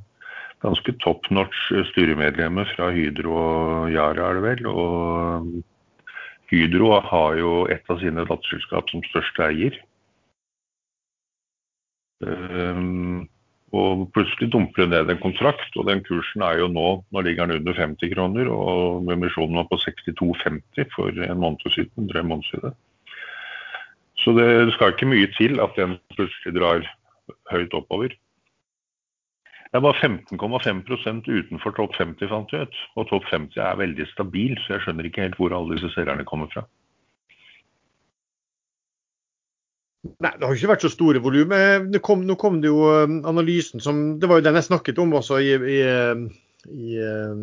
ganske 0.65 0.95
top 1.05 1.29
notch 1.35 1.65
styremedlemmer 1.93 2.69
fra 2.75 2.91
Hydro 2.95 3.35
og 3.39 3.91
Yara, 3.95 4.31
er 4.31 4.39
det 4.39 4.45
vel. 4.47 4.69
Og 4.73 5.49
Hydro 6.51 6.93
har 7.11 7.39
jo 7.41 7.55
et 7.73 7.93
av 7.93 8.01
sine 8.03 8.27
datterselskap 8.29 8.91
som 8.93 9.05
største 9.09 9.49
eier. 9.49 9.81
Um, 12.19 13.29
og 13.77 14.09
plutselig 14.17 14.49
dumper 14.51 14.87
det 14.87 14.91
ned 14.91 15.13
en 15.13 15.21
kontrakt, 15.23 15.77
og 15.77 15.87
den 15.87 16.01
kursen 16.07 16.43
er 16.43 16.57
jo 16.59 16.71
nå 16.73 16.87
Nå 17.13 17.23
ligger 17.23 17.47
den 17.47 17.61
under 17.61 17.77
50 17.77 18.15
kroner, 18.15 18.49
og 18.51 19.13
emisjonen 19.13 19.61
var 19.61 19.69
på 19.71 19.79
62,50 19.85 20.89
for 20.95 21.13
en 21.13 21.43
måned 21.43 21.69
siden. 21.75 22.09
Tre 22.09 22.25
måned 22.25 22.49
siden. 22.49 22.75
Så 24.29 24.35
det 24.37 24.75
skal 24.75 24.91
ikke 24.93 25.07
mye 25.09 25.29
til 25.39 25.57
at 25.65 25.77
den 25.79 25.95
plutselig 26.13 26.51
drar 26.53 26.83
høyt 27.49 27.73
oppover. 27.73 28.13
Det 29.69 29.79
er 29.79 29.85
bare 29.85 29.97
15,5% 30.05 31.31
utenfor 31.33 31.73
topp 31.79 31.97
50, 31.97 32.29
fant 32.29 32.53
jeg 32.53 32.69
ut. 32.69 32.77
Og 33.01 33.09
topp 33.09 33.25
50 33.31 33.57
er 33.57 33.79
veldig 33.81 34.07
stabil, 34.11 34.53
så 34.61 34.75
jeg 34.75 34.85
skjønner 34.85 35.09
ikke 35.09 35.25
helt 35.25 35.39
hvor 35.41 35.55
alle 35.57 35.79
disse 35.79 35.89
seerne 35.95 36.27
kommer 36.29 36.53
fra. 36.53 36.67
Nei, 40.21 40.35
det 40.37 40.45
har 40.45 40.61
ikke 40.61 40.75
vært 40.75 40.85
så 40.85 40.93
store 40.93 41.25
volum. 41.25 41.57
Nå 41.89 42.37
kom 42.37 42.61
det 42.61 42.69
jo 42.69 42.85
um, 42.85 43.23
analysen 43.33 43.81
som 43.81 44.21
Det 44.21 44.29
var 44.29 44.43
jo 44.43 44.49
den 44.51 44.61
jeg 44.61 44.69
snakket 44.69 45.01
om 45.01 45.17
også 45.17 45.41
i, 45.41 45.57
i 45.57 45.81
um, 46.13 46.29
i 46.71 46.99
uh, 47.01 47.37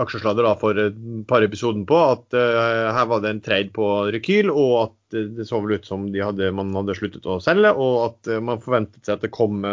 aksjesladder 0.00 0.46
da, 0.46 0.52
for 0.58 0.78
et 0.78 0.98
par 1.28 1.44
episoder 1.44 1.84
på 1.88 1.98
at 2.04 2.36
uh, 2.36 2.90
her 2.94 3.08
var 3.10 3.22
det 3.22 3.32
en 3.32 3.42
trade 3.44 3.72
på 3.74 3.88
rekyl, 4.14 4.50
og 4.50 4.74
at 4.82 5.16
uh, 5.18 5.30
det 5.38 5.46
så 5.48 5.60
vel 5.62 5.78
ut 5.78 5.88
som 5.88 6.06
hadde, 6.12 6.52
man 6.56 6.74
hadde 6.78 6.96
sluttet 6.98 7.28
å 7.28 7.40
selge, 7.42 7.72
og 7.72 7.96
at 8.06 8.32
man 8.44 8.62
forventet 8.62 9.02
seg 9.04 9.18
at 9.18 9.26
det 9.26 9.32
kom 9.34 9.64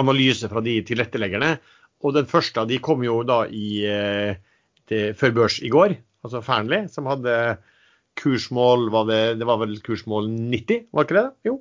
analyse 0.00 0.50
fra 0.50 0.62
de 0.64 0.78
tilretteleggerne. 0.86 1.54
Og 2.04 2.16
den 2.16 2.26
første 2.28 2.64
av 2.64 2.70
de 2.70 2.80
kom 2.84 3.04
jo 3.06 3.20
da 3.26 3.44
i, 3.48 3.84
til, 4.90 5.14
før 5.16 5.36
børs 5.38 5.60
i 5.64 5.70
går, 5.72 5.94
altså 6.26 6.42
Fearnley, 6.44 6.88
som 6.92 7.08
hadde 7.08 7.36
kursmål 8.20 8.90
var 8.94 9.06
det, 9.08 9.22
det 9.40 9.46
var 9.48 9.62
vel 9.62 9.78
kursmål 9.86 10.28
90, 10.28 10.90
var 10.94 11.06
ikke 11.06 11.16
det? 11.16 11.28
Jo. 11.48 11.54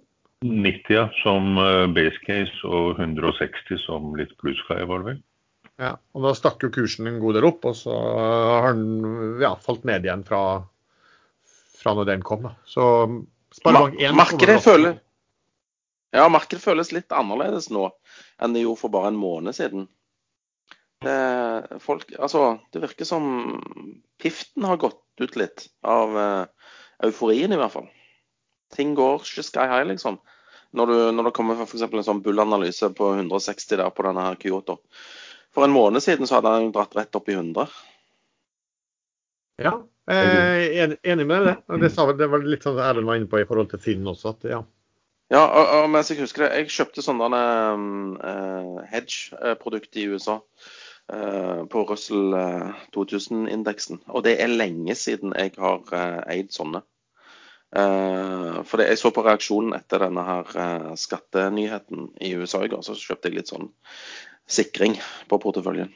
90, 0.44 0.89
ja. 0.97 1.06
Som 1.21 1.56
base 1.95 2.19
case, 2.25 2.57
og 2.68 3.00
160 3.00 3.79
som 3.86 4.12
litt 4.19 4.33
plusskai, 4.41 4.81
var 4.89 5.03
det 5.03 5.13
vel? 5.13 5.21
Ja, 5.81 5.96
og 6.14 6.25
Da 6.28 6.34
stakk 6.38 6.62
jo 6.64 6.70
kursen 6.74 7.10
en 7.10 7.22
god 7.22 7.38
del 7.38 7.48
opp, 7.50 7.66
og 7.66 7.78
så 7.78 7.94
har 7.96 8.75
den 8.78 9.40
ja, 9.42 9.56
falt 9.62 9.88
ned 9.90 10.06
igjen 10.06 10.25
fra, 10.28 10.42
fra 11.80 11.96
når 11.98 12.12
den 12.12 12.25
kom. 12.25 12.46
Da. 12.46 12.54
Så 12.70 12.86
Sparebank 13.58 13.98
1 14.02 14.18
Markedet 14.18 14.60
føler, 14.66 15.00
ja, 16.13 16.27
markedet 16.30 16.62
føles 16.62 16.94
litt 16.94 17.13
annerledes 17.13 17.72
nå 17.74 17.88
enn 18.42 18.53
det 18.53 18.63
gjorde 18.63 18.82
for 18.84 18.94
bare 18.94 19.10
en 19.12 19.20
måned 19.20 19.58
siden. 19.58 19.88
Det, 21.03 21.80
folk, 21.84 22.06
altså, 22.15 22.60
det 22.72 22.84
virker 22.86 23.08
som 23.08 23.25
piften 24.22 24.65
har 24.68 24.80
gått 24.80 25.01
ut 25.20 25.36
litt 25.39 25.65
av 25.84 26.13
uh, 26.15 26.70
euforien, 27.03 27.51
i 27.51 27.60
hvert 27.60 27.74
fall. 27.74 27.89
Ting 28.74 28.94
går 28.98 29.25
ikke 29.25 29.46
sky 29.46 29.65
high, 29.70 29.88
liksom. 29.89 30.22
Når, 30.74 30.89
du, 30.89 31.00
når 31.13 31.27
det 31.27 31.34
kommer 31.38 31.60
f.eks. 31.65 31.84
en 31.86 32.06
sånn 32.08 32.24
bullanalyse 32.25 32.89
på 32.98 33.12
160 33.18 33.77
der 33.77 33.92
på 33.94 34.06
denne 34.08 34.24
her 34.25 34.39
Kyoto, 34.42 34.80
for 35.53 35.65
en 35.65 35.74
måned 35.74 36.03
siden 36.03 36.29
så 36.29 36.39
hadde 36.39 36.53
han 36.53 36.72
dratt 36.75 36.95
rett 36.98 37.15
opp 37.17 37.29
i 37.29 37.36
100. 37.38 37.67
Ja, 39.62 39.77
jeg 40.10 40.79
er 40.83 40.95
enig 41.13 41.25
med 41.29 41.45
det. 41.48 41.57
Det, 41.79 41.91
sa, 41.93 42.07
det 42.17 42.27
var 42.31 42.43
litt 42.43 42.65
sånn 42.65 42.81
Erlend 42.81 43.07
var 43.07 43.19
inne 43.19 43.29
på 43.31 43.39
i 43.39 43.48
forhold 43.48 43.69
til 43.72 43.81
Finn 43.83 44.07
også. 44.10 44.33
at 44.33 44.50
ja. 44.50 44.63
Ja, 45.31 45.43
og, 45.48 45.69
og, 45.77 45.89
mens 45.93 46.12
jeg 46.12 46.19
husker 46.22 46.45
det, 46.45 46.50
jeg 46.60 46.74
kjøpte 46.75 47.03
sånne 47.05 47.27
uh, 47.33 48.81
hedge-produkter 48.91 50.01
i 50.01 50.07
USA 50.12 50.36
uh, 50.41 51.63
på 51.72 51.86
Russell 51.89 52.36
2000-indeksen. 52.93 54.03
Og 54.12 54.25
det 54.27 54.36
er 54.43 54.51
lenge 54.51 54.98
siden 55.00 55.33
jeg 55.39 55.55
har 55.57 55.81
uh, 55.93 56.19
eid 56.33 56.51
sånne. 56.53 56.83
for 57.74 58.77
det, 58.77 58.86
jeg 58.91 59.00
så 59.01 59.10
på 59.10 59.24
reaksjonen 59.25 59.74
etter 59.74 60.03
denne 60.03 60.22
her 60.27 60.51
skattenyheten 60.93 62.12
i 62.22 62.36
USA 62.38 62.60
i 62.62 62.69
går, 62.69 62.83
så 62.86 62.93
kjøpte 62.93 63.31
jeg 63.31 63.39
litt 63.39 63.50
sånn 63.50 63.72
sikring 64.50 64.97
på 65.29 65.39
porteføljen. 65.43 65.91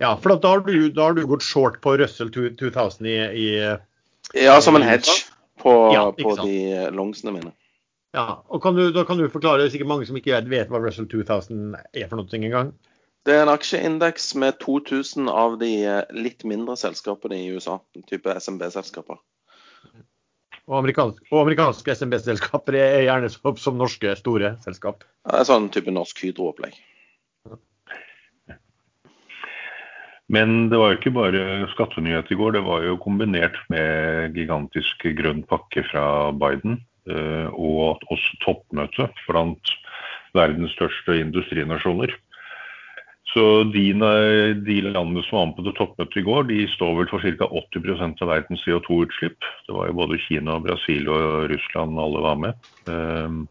Ja, 0.00 0.14
for 0.16 0.32
da 0.40 0.54
har, 0.54 0.62
du, 0.64 0.88
da 0.94 1.08
har 1.10 1.16
du 1.16 1.26
gått 1.28 1.44
short 1.44 1.80
på 1.84 1.96
Russell 2.00 2.30
2000 2.32 3.08
i, 3.08 3.16
i 3.18 3.48
Ja, 4.38 4.60
som 4.64 4.76
en 4.78 4.86
hedge 4.86 5.18
på, 5.60 5.72
ja, 5.92 6.06
på 6.16 6.36
de 6.40 6.54
longsene 6.96 7.34
mine. 7.34 7.52
Ja, 8.16 8.42
og 8.48 8.62
kan 8.64 8.76
du, 8.76 8.90
Da 8.92 9.04
kan 9.08 9.20
du 9.20 9.28
forklare, 9.32 9.70
sikkert 9.72 9.88
mange 9.88 10.06
som 10.08 10.16
ikke 10.16 10.40
vet 10.48 10.72
hva 10.72 10.80
Russell 10.80 11.08
2000 11.08 11.76
er 11.76 12.08
for 12.08 12.20
noe 12.20 12.40
engang? 12.40 12.72
Det 13.22 13.36
er 13.36 13.44
en 13.44 13.52
aksjeindeks 13.52 14.32
med 14.40 14.58
2000 14.64 15.28
av 15.30 15.58
de 15.60 15.70
litt 16.10 16.42
mindre 16.48 16.74
selskapene 16.76 17.38
i 17.38 17.52
USA, 17.54 17.78
type 18.10 18.32
SMB-selskaper. 18.34 19.20
Og, 20.66 20.78
amerikansk, 20.78 21.22
og 21.30 21.44
amerikanske 21.44 21.94
SMB-selskaper 21.98 22.76
er 22.78 23.04
gjerne 23.06 23.30
som, 23.30 23.54
som, 23.58 23.78
norske 23.78 24.14
store 24.18 24.56
selskap? 24.64 25.06
Ja, 25.26 25.36
det 25.36 25.44
er 25.44 25.48
sånn 25.52 25.70
type 25.74 25.94
norsk 25.94 26.18
Hydro-opplegg. 26.22 26.74
Men 30.32 30.70
det 30.72 30.80
var 30.80 30.92
jo 30.92 30.98
ikke 30.98 31.14
bare 31.14 31.42
skattenyhet 31.74 32.30
i 32.32 32.38
går, 32.40 32.56
det 32.56 32.64
var 32.64 32.86
jo 32.86 32.96
kombinert 33.00 33.58
med 33.72 34.32
gigantisk 34.38 35.04
grønn 35.18 35.42
pakke 35.48 35.84
fra 35.90 36.06
Biden. 36.32 36.80
Eh, 37.10 37.48
og 37.52 38.02
også 38.14 38.36
toppmøte 38.44 39.08
blant 39.26 39.72
verdens 40.36 40.72
største 40.76 41.18
industrinasjoner. 41.20 42.14
Så 43.32 43.64
de, 43.72 43.84
de, 44.66 44.76
landene 44.84 45.22
som 45.24 45.38
var 45.38 45.46
med 45.48 45.56
på 45.56 45.64
det 45.66 45.74
toppmøtet 45.78 46.20
i 46.20 46.24
går, 46.26 46.46
de 46.50 46.58
står 46.74 46.98
vel 46.98 47.08
for 47.10 47.24
ca. 47.24 47.48
80% 47.48 48.24
av 48.24 48.30
verdens 48.32 48.64
CO2-utslipp. 48.66 49.48
Det 49.66 49.76
var 49.76 49.88
jo 49.88 49.98
både 50.02 50.20
Kina, 50.26 50.58
Brasil 50.60 51.08
og 51.08 51.48
Russland 51.52 52.00
alle 52.02 52.24
var 52.26 52.40
med. 52.42 52.68
Um, 52.90 53.46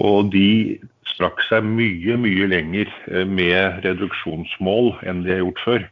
og 0.00 0.32
de 0.32 0.78
strakk 1.12 1.42
seg 1.48 1.66
mye, 1.66 2.16
mye 2.20 2.48
lenger 2.50 2.90
eh, 3.10 3.26
med 3.28 3.82
reduksjonsmål 3.86 4.94
enn 5.08 5.24
de 5.26 5.34
har 5.34 5.42
gjort 5.44 5.62
før. 5.66 5.84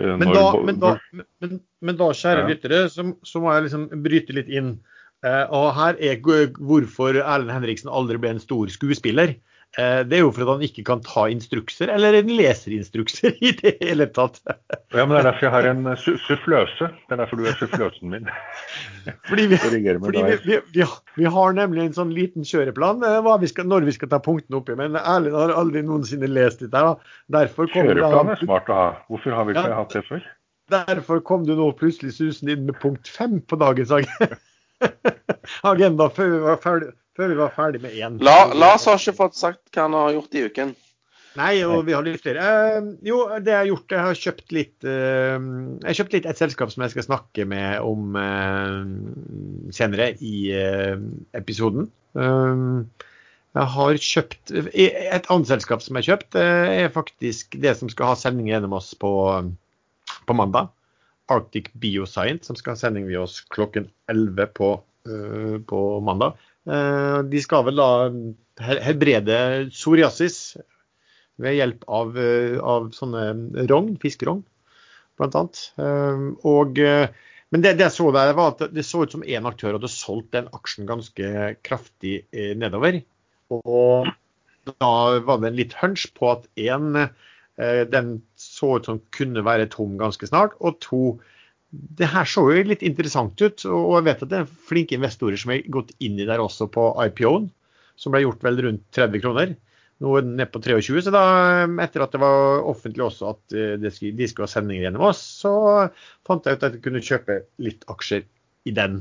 Eh, 0.00 0.14
men 0.20 0.32
da, 0.32 0.46
men 0.68 0.80
da, 0.82 0.94
men, 1.42 1.60
men 1.84 2.00
da 2.00 2.10
kjære 2.16 2.48
lyttere, 2.50 2.82
så, 2.92 3.06
så, 3.26 3.42
må 3.42 3.52
jeg 3.54 3.68
liksom 3.68 3.86
bryte 4.04 4.36
litt 4.36 4.50
inn. 4.52 4.74
Uh, 5.22 5.46
og 5.54 5.68
her 5.76 5.98
er 6.02 6.16
hvorfor 6.18 7.14
Erlend 7.14 7.52
Henriksen 7.54 7.92
aldri 7.92 8.18
ble 8.18 8.32
en 8.34 8.42
stor 8.42 8.70
skuespiller. 8.74 9.36
Eh, 9.80 10.02
det 10.04 10.18
er 10.18 10.20
jo 10.20 10.32
for 10.36 10.44
at 10.44 10.58
han 10.58 10.64
ikke 10.66 10.82
kan 10.84 11.00
ta 11.00 11.22
instrukser, 11.32 11.88
eller 11.94 12.18
en 12.18 12.28
leser 12.36 12.74
instrukser 12.76 13.32
i 13.46 13.54
det 13.56 13.78
hele 13.80 14.04
tatt. 14.12 14.42
Ja, 14.92 15.06
men 15.06 15.16
Det 15.16 15.22
er 15.22 15.28
derfor 15.30 15.46
jeg 15.46 15.54
har 15.54 15.68
en 15.70 15.86
suffløse. 15.96 16.88
Det 16.92 17.16
er 17.16 17.22
derfor 17.22 17.40
du 17.40 17.48
er 17.48 17.56
suffløsen 17.56 18.12
min. 18.12 18.28
Fordi, 19.28 19.48
vi, 19.50 19.56
fordi 19.58 19.80
vi, 19.82 20.58
vi, 20.70 20.84
vi, 21.16 21.24
har 21.34 21.54
nemlig 21.56 21.88
en 21.88 21.96
sånn 21.96 22.12
liten 22.14 22.44
kjøreplan 22.46 23.00
eh, 23.02 23.30
vi 23.42 23.48
skal, 23.50 23.66
når 23.66 23.88
vi 23.88 23.94
skal 23.96 24.12
ta 24.12 24.20
punktene 24.22 24.60
oppi. 24.60 24.76
Men 24.78 24.94
Erlend 25.00 25.34
har 25.34 25.54
aldri 25.58 25.82
noensinne 25.82 26.28
lest 26.30 26.62
dette. 26.62 26.84
Derfor 27.34 27.66
Kjøreplan 27.72 28.30
er 28.36 28.38
smart 28.44 28.70
å 28.70 28.78
ha. 28.78 28.86
Hvorfor 29.10 29.34
har 29.34 29.48
vi 29.48 29.56
ikke 29.56 29.66
ja, 29.72 29.80
hatt 29.80 29.96
det 29.96 30.04
før? 30.06 30.28
Derfor 30.70 31.24
kom 31.26 31.48
du 31.48 31.56
nå 31.58 31.72
plutselig 31.80 32.14
susende 32.20 32.54
inn 32.54 32.68
med 32.68 32.78
punkt 32.84 33.10
fem 33.10 33.40
på 33.42 33.58
dagens 33.58 33.90
agenda 35.72 36.06
før 36.14 36.30
vi 36.30 36.40
var 36.46 36.62
ferdig 36.62 36.92
før 37.16 37.32
vi 37.32 37.40
var 37.40 37.52
ferdig 37.56 37.82
med 37.82 37.96
én. 37.96 38.16
La, 38.24 38.46
Lars 38.56 38.86
har 38.88 39.00
ikke 39.00 39.18
fått 39.24 39.36
sagt 39.38 39.62
hva 39.74 39.86
han 39.88 39.98
har 39.98 40.16
gjort 40.16 40.38
i 40.38 40.46
uken. 40.48 40.74
Nei, 41.38 41.62
og 41.64 41.86
vi 41.86 41.94
har 41.96 42.04
litt 42.04 42.20
flere. 42.20 42.44
Uh, 42.44 42.90
jo, 43.06 43.22
det 43.40 43.54
jeg 43.54 43.58
har 43.58 43.70
gjort, 43.70 43.94
jeg 43.94 44.04
har 44.04 44.18
kjøpt 44.20 44.52
litt 44.52 44.84
uh, 44.84 45.38
Jeg 45.80 45.86
har 45.86 45.98
kjøpt 46.02 46.16
litt 46.18 46.28
et 46.28 46.42
selskap 46.42 46.72
som 46.74 46.84
jeg 46.84 46.92
skal 46.92 47.06
snakke 47.06 47.46
med 47.48 47.78
om 47.88 48.18
uh, 48.18 49.70
senere 49.72 50.12
i 50.20 50.52
episoden. 51.38 51.88
jeg 52.12 53.68
har 53.74 53.98
kjøpt 54.04 54.52
Et 54.52 55.26
annet 55.32 55.48
selskap 55.48 55.80
som 55.80 55.96
jeg 55.96 56.04
har 56.04 56.10
kjøpt, 56.10 56.36
er 56.36 56.92
faktisk 56.92 57.56
det 57.62 57.72
som 57.78 57.88
skal 57.88 58.12
ha 58.12 58.18
sending 58.18 58.50
gjennom 58.50 58.76
oss 58.76 58.92
på, 58.92 59.12
på 60.28 60.36
mandag. 60.36 60.68
Arctic 61.32 61.70
Bioscience, 61.80 62.44
som 62.44 62.58
skal 62.58 62.74
ha 62.74 62.82
sending 62.82 63.08
ved 63.08 63.22
oss 63.22 63.40
klokken 63.54 63.88
11 64.12 64.52
på, 64.58 64.74
på 65.70 65.80
mandag. 66.04 66.36
Eh, 66.70 67.18
de 67.26 67.42
skal 67.42 67.66
vel 67.66 67.80
da 67.80 67.88
helbrede 68.84 69.38
psoriasis 69.72 70.38
ved 71.42 71.56
hjelp 71.58 71.84
av, 71.90 72.14
eh, 72.18 72.58
av 72.60 72.90
sånne 72.94 73.66
rogn, 73.70 73.96
fiskerogn, 74.02 74.44
annet. 75.22 75.58
Eh, 75.78 76.22
og, 76.48 76.78
men 77.52 77.62
det, 77.62 77.76
det, 77.78 77.88
jeg 77.88 77.96
så 77.96 78.08
der, 78.14 78.32
var 78.38 78.54
at 78.54 78.64
det 78.74 78.86
så 78.86 79.04
ut 79.04 79.14
som 79.14 79.26
én 79.26 79.46
aktør 79.48 79.76
hadde 79.76 79.90
solgt 79.90 80.32
den 80.34 80.48
aksjen 80.56 80.88
ganske 80.88 81.52
kraftig 81.66 82.22
nedover. 82.58 83.02
Og 83.52 84.08
da 84.80 84.94
var 85.26 85.42
det 85.42 85.50
en 85.50 85.58
litt 85.58 85.76
hunch 85.78 86.08
på 86.16 86.32
at 86.32 86.48
én, 86.56 86.96
den 87.92 88.10
så 88.40 88.78
ut 88.78 88.88
som 88.88 89.02
kunne 89.14 89.44
være 89.44 89.68
tom 89.70 89.98
ganske 90.00 90.26
snart, 90.26 90.56
og 90.58 90.80
to, 90.82 91.02
det 91.72 92.08
her 92.12 92.28
så 92.28 92.44
jo 92.52 92.64
litt 92.68 92.84
interessant 92.84 93.40
ut, 93.40 93.64
og 93.64 93.94
jeg 93.96 94.06
vet 94.10 94.22
at 94.24 94.30
det 94.30 94.40
er 94.42 94.56
flinke 94.68 94.96
investorer 94.98 95.40
som 95.40 95.54
har 95.54 95.62
gått 95.72 95.94
inn 96.04 96.18
i 96.20 96.28
der 96.28 96.42
også 96.42 96.68
på 96.72 96.90
IPO-en, 97.06 97.46
som 97.96 98.12
ble 98.12 98.24
gjort 98.26 98.44
vel 98.44 98.60
rundt 98.66 98.84
30 98.92 99.22
kroner. 99.22 99.54
Nå 100.02 100.12
er 100.18 100.26
den 100.26 100.36
ned 100.36 100.50
på 100.52 100.60
23, 100.60 101.04
så 101.06 101.14
da, 101.14 101.22
etter 101.84 102.04
at 102.04 102.12
det 102.12 102.20
var 102.20 102.66
offentlig 102.68 103.06
også 103.06 103.30
at 103.30 103.56
eh, 103.56 103.74
de 103.80 103.92
skulle 104.28 104.48
ha 104.48 104.50
sendinger 104.50 104.88
gjennom 104.88 105.06
oss, 105.08 105.22
så 105.44 105.52
fant 106.26 106.44
jeg 106.44 106.58
ut 106.58 106.66
at 106.66 106.76
jeg 106.76 106.84
kunne 106.84 107.04
kjøpe 107.06 107.38
litt 107.62 107.86
aksjer 107.92 108.26
i 108.68 108.76
den. 108.76 109.00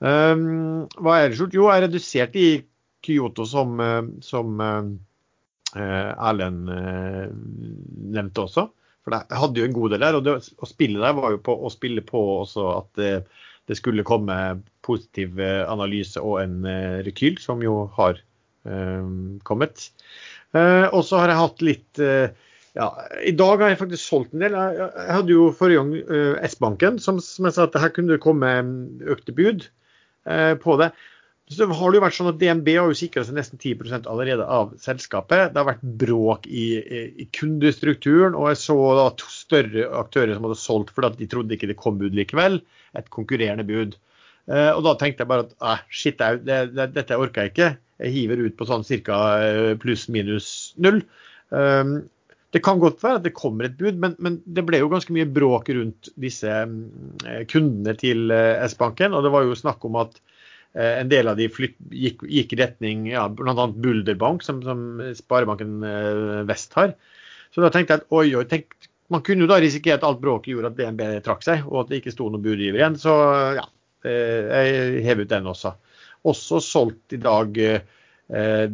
Um, 0.00 0.86
hva 0.96 1.18
er 1.18 1.28
det 1.28 1.40
gjort? 1.40 1.56
Jo, 1.58 1.68
jeg 1.68 1.84
reduserte 1.84 2.40
i 2.40 2.50
Kyoto, 3.04 3.44
som, 3.48 3.74
eh, 3.84 4.02
som 4.24 4.62
uh, 4.62 4.92
Erlend 5.76 6.70
nevnte 8.16 8.46
også. 8.46 8.70
For 9.06 9.16
jeg 9.16 9.40
hadde 9.42 9.62
jo 9.62 9.68
en 9.68 9.76
god 9.76 9.94
del 9.94 10.04
der. 10.04 10.18
Og 10.18 10.26
det, 10.26 10.34
å 10.60 10.68
spille 10.68 11.02
der 11.02 11.16
var 11.16 11.34
jo 11.34 11.40
på 11.44 11.54
å 11.56 11.72
spille 11.72 12.04
på 12.06 12.20
også 12.40 12.66
at 12.74 12.90
det, 13.00 13.12
det 13.70 13.78
skulle 13.78 14.06
komme 14.06 14.36
positiv 14.86 15.40
eh, 15.40 15.62
analyse 15.70 16.20
og 16.20 16.40
en 16.42 16.60
uh, 16.66 17.00
rekyl, 17.06 17.38
som 17.40 17.62
jo 17.64 17.84
har 17.96 18.20
um, 18.64 19.38
kommet. 19.46 19.88
Uh, 20.56 20.88
og 20.90 21.04
så 21.06 21.20
har 21.20 21.32
jeg 21.32 21.40
hatt 21.40 21.62
litt 21.62 22.02
uh, 22.02 22.30
ja, 22.74 22.86
I 23.26 23.32
dag 23.34 23.62
har 23.62 23.72
jeg 23.72 23.80
faktisk 23.80 24.04
solgt 24.04 24.34
en 24.34 24.44
del. 24.44 24.54
Jeg, 24.54 24.90
jeg 24.94 25.14
hadde 25.16 25.34
jo 25.34 25.48
forrige 25.58 25.82
gang 25.82 26.42
S-banken, 26.46 27.00
som, 27.02 27.18
som, 27.22 27.48
jeg 27.48 27.56
sa 27.56 27.66
at 27.66 27.78
her 27.82 27.90
kunne 27.94 28.14
det 28.14 28.22
komme 28.22 28.52
økte 29.10 29.34
bud 29.34 29.66
på 30.62 30.76
det. 30.78 30.92
Så 31.50 31.66
har 31.66 31.90
det 31.90 31.98
jo 31.98 32.02
vært 32.04 32.14
sånn 32.14 32.30
at 32.30 32.36
DNB 32.38 32.68
har 32.76 32.90
jo 32.92 32.98
sikra 32.98 33.24
seg 33.26 33.34
nesten 33.34 33.58
10% 33.58 34.04
allerede 34.10 34.44
av 34.46 34.70
selskapet. 34.78 35.50
Det 35.50 35.58
har 35.58 35.66
vært 35.66 35.82
bråk 35.98 36.46
i, 36.46 36.66
i 36.78 37.26
kundestrukturen, 37.34 38.36
og 38.38 38.52
jeg 38.52 38.60
så 38.60 38.76
da 38.94 39.08
større 39.34 39.88
aktører 39.98 40.36
som 40.36 40.46
hadde 40.46 40.60
solgt 40.60 40.94
fordi 40.94 41.24
de 41.24 41.28
trodde 41.32 41.56
ikke 41.56 41.72
det 41.72 41.78
kom 41.80 41.98
bud 41.98 42.14
likevel. 42.14 42.60
Et 42.94 43.10
konkurrerende 43.10 43.66
bud. 43.66 43.98
Eh, 44.46 44.70
og 44.70 44.84
da 44.86 44.94
tenkte 45.00 45.24
jeg 45.24 45.32
bare 45.32 45.48
at 45.48 45.58
eh, 45.58 45.82
shit, 45.90 46.22
det, 46.46 46.60
det, 46.76 46.88
dette 46.94 47.18
orker 47.18 47.48
jeg 47.48 47.54
ikke. 47.54 47.72
Jeg 48.00 48.14
hiver 48.14 48.46
ut 48.46 48.56
på 48.56 48.70
sånn 48.70 48.86
ca. 48.86 49.20
Eh, 49.42 49.74
pluss-minus 49.82 50.54
null. 50.78 51.02
Um, 51.50 51.96
det 52.54 52.62
kan 52.66 52.78
godt 52.82 53.02
være 53.02 53.18
at 53.18 53.26
det 53.26 53.34
kommer 53.34 53.66
et 53.66 53.78
bud, 53.78 53.98
men, 53.98 54.14
men, 54.22 54.38
det 54.46 54.62
ble 54.66 54.78
jo 54.78 54.90
ganske 54.90 55.14
mye 55.14 55.26
bråk 55.26 55.70
rundt 55.74 56.14
disse 56.18 56.46
um, 56.46 56.80
kundene 57.50 57.98
til 57.98 58.30
uh, 58.30 58.62
S-banken. 58.70 59.18
Og 59.18 59.26
det 59.26 59.34
var 59.34 59.50
jo 59.50 59.58
snakk 59.58 59.82
om 59.90 59.98
at 59.98 60.22
Eh, 60.22 60.29
en 60.78 61.08
del 61.10 61.26
av 61.26 61.38
de 61.38 61.48
flytt, 61.50 61.74
gikk, 61.90 62.22
gikk, 62.30 62.52
i 62.54 62.60
retning 62.60 63.08
ja, 63.10 63.24
bl.a. 63.26 63.66
Bulderbank, 63.74 64.44
som, 64.46 64.60
som 64.62 65.00
Sparebanken 65.18 65.80
eh, 65.86 66.42
Vest 66.46 66.76
har. 66.78 66.94
Så 67.50 67.64
da 67.64 67.72
tenkte 67.74 67.96
jeg 67.96 68.04
at 68.04 68.14
oi, 68.14 68.28
oi, 68.38 68.44
tenk, 68.46 68.76
man 69.10 69.24
kunne 69.26 69.44
jo 69.44 69.50
da 69.50 69.58
risikere 69.62 69.98
at 69.98 70.06
alt 70.06 70.20
bråket 70.22 70.52
gjorde 70.52 70.70
at 70.70 70.78
DNB 70.78 71.02
trakk 71.26 71.42
seg, 71.42 71.64
og 71.66 71.82
at 71.82 71.90
det 71.90 72.00
ikke 72.00 72.14
sto 72.14 72.28
noen 72.30 72.44
budgiver 72.44 72.78
igjen. 72.78 72.98
Så 73.02 73.16
ja, 73.58 73.66
eh, 74.06 74.52
jeg 74.54 75.02
hev 75.08 75.24
ut 75.24 75.32
den 75.32 75.50
også. 75.50 75.74
Også 76.30 76.60
solgt 76.62 77.16
i 77.16 77.20
dag 77.22 77.58
eh, 77.58 78.66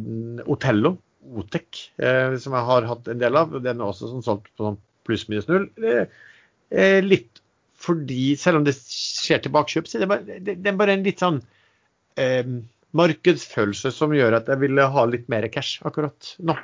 Otello, 0.45 0.93
Otec, 1.37 1.81
eh, 1.97 2.37
som 2.39 2.55
jeg 2.55 2.69
har 2.69 2.87
hatt 2.91 3.09
en 3.09 3.25
del 3.25 3.41
av. 3.41 3.57
Den 3.63 3.81
er 3.81 3.89
også 3.89 4.11
sånn 4.11 4.25
solgt 4.25 4.51
på 4.53 4.69
sånn 4.69 4.79
pluss-minus 5.07 5.49
null. 5.49 5.67
Eh, 5.81 6.99
litt 7.01 7.41
fordi, 7.77 8.35
selv 8.39 8.59
om 8.59 8.65
det 8.65 8.73
skjer 8.77 9.41
tilbakekjøp, 9.45 9.89
så 9.89 9.97
er 9.97 10.03
det, 10.03 10.09
bare, 10.11 10.37
det, 10.41 10.57
det 10.61 10.71
er 10.71 10.77
bare 10.79 10.95
en 10.97 11.05
litt 11.05 11.21
sånn 11.21 11.41
eh, 12.21 12.49
markedsfølelse 12.97 13.91
som 13.93 14.15
gjør 14.15 14.39
at 14.39 14.49
jeg 14.51 14.63
ville 14.63 14.89
ha 14.93 15.05
litt 15.09 15.27
mer 15.31 15.47
cash 15.53 15.83
akkurat 15.87 16.35
nå. 16.39 16.57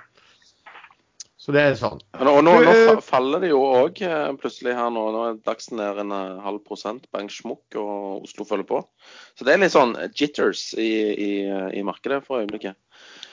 Så 1.44 1.52
det 1.52 1.60
er 1.60 1.74
sånn. 1.76 2.00
Og 2.24 2.38
nå, 2.40 2.42
nå 2.46 2.52
eh, 2.72 3.00
faller 3.04 3.42
det 3.44 3.50
jo 3.50 3.60
òg 3.68 3.98
eh, 4.08 4.30
plutselig 4.40 4.78
her 4.78 4.94
nå. 4.96 5.02
Nå 5.12 5.24
er 5.28 5.42
Dagsen 5.44 5.76
ned 5.76 5.98
en 6.00 6.14
eh, 6.16 6.38
halv 6.40 6.62
prosent. 6.64 7.10
Bank 7.12 7.34
Schmuck 7.36 7.76
og 7.76 8.24
Oslo 8.24 8.46
følger 8.48 8.70
på. 8.70 8.80
Så 9.36 9.44
det 9.44 9.52
er 9.52 9.60
litt 9.60 9.74
sånn 9.74 9.92
jitters 10.16 10.70
i, 10.80 10.88
i, 11.12 11.32
i 11.76 11.84
markedet 11.84 12.22
for 12.24 12.40
øyeblikket. 12.40 12.80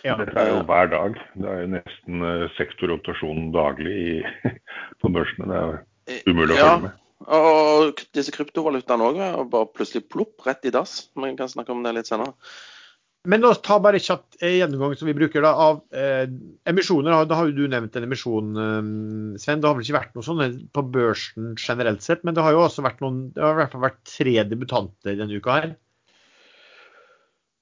Ja. 0.02 0.16
Dette 0.18 0.34
er 0.42 0.50
jo 0.50 0.64
hver 0.66 0.90
dag. 0.90 1.20
Det 1.38 1.52
er 1.52 1.62
jo 1.62 1.70
nesten 1.76 2.26
sektorrotasjon 2.56 3.52
daglig 3.54 3.94
i, 3.94 4.50
på 5.04 5.12
børsene. 5.14 5.46
Det 5.46 6.18
er 6.18 6.26
umulig 6.26 6.56
å 6.56 6.58
følge 6.58 6.66
ja. 6.66 6.76
med. 6.88 6.98
Og 7.28 8.00
disse 8.16 8.32
kryptovalutaene 8.32 9.08
òg 9.10 9.48
bare 9.52 9.68
plutselig 9.76 10.08
plopp 10.08 10.46
rett 10.46 10.64
i 10.64 10.72
dass. 10.72 11.10
Vi 11.12 11.32
kan 11.36 11.50
snakke 11.52 11.74
om 11.74 11.82
det 11.84 11.92
litt 11.96 12.08
senere. 12.08 12.32
Men 13.28 13.42
la 13.44 13.50
oss 13.52 13.60
ta 13.60 13.76
bare 13.84 14.00
kjapt 14.00 14.38
gjennomgang 14.40 14.94
som 14.96 15.08
vi 15.10 15.14
bruker 15.16 15.44
da, 15.44 15.50
av 15.52 15.82
eh, 15.92 16.24
emisjoner. 16.70 17.12
Da 17.28 17.36
har 17.36 17.50
jo 17.50 17.56
du 17.58 17.66
nevnt 17.68 17.98
en 17.98 18.06
emisjon, 18.06 18.54
eh, 18.56 18.88
Sven. 19.42 19.60
Det 19.60 19.68
har 19.68 19.76
vel 19.76 19.84
ikke 19.84 19.98
vært 19.98 20.16
noe 20.16 20.24
sånn 20.24 20.40
på 20.72 20.84
børsen 20.94 21.52
generelt 21.60 22.06
sett, 22.06 22.24
men 22.24 22.36
det 22.36 22.46
har 22.46 22.56
jo 22.56 22.64
også 22.64 22.86
vært 22.86 23.04
noen, 23.04 23.26
det 23.36 23.44
har 23.44 23.52
i 23.52 23.60
hvert 23.60 23.76
fall 23.76 23.84
vært 23.84 24.00
tre 24.08 24.34
debutanter 24.48 25.20
denne 25.20 25.36
uka 25.36 25.58
her. 25.58 25.74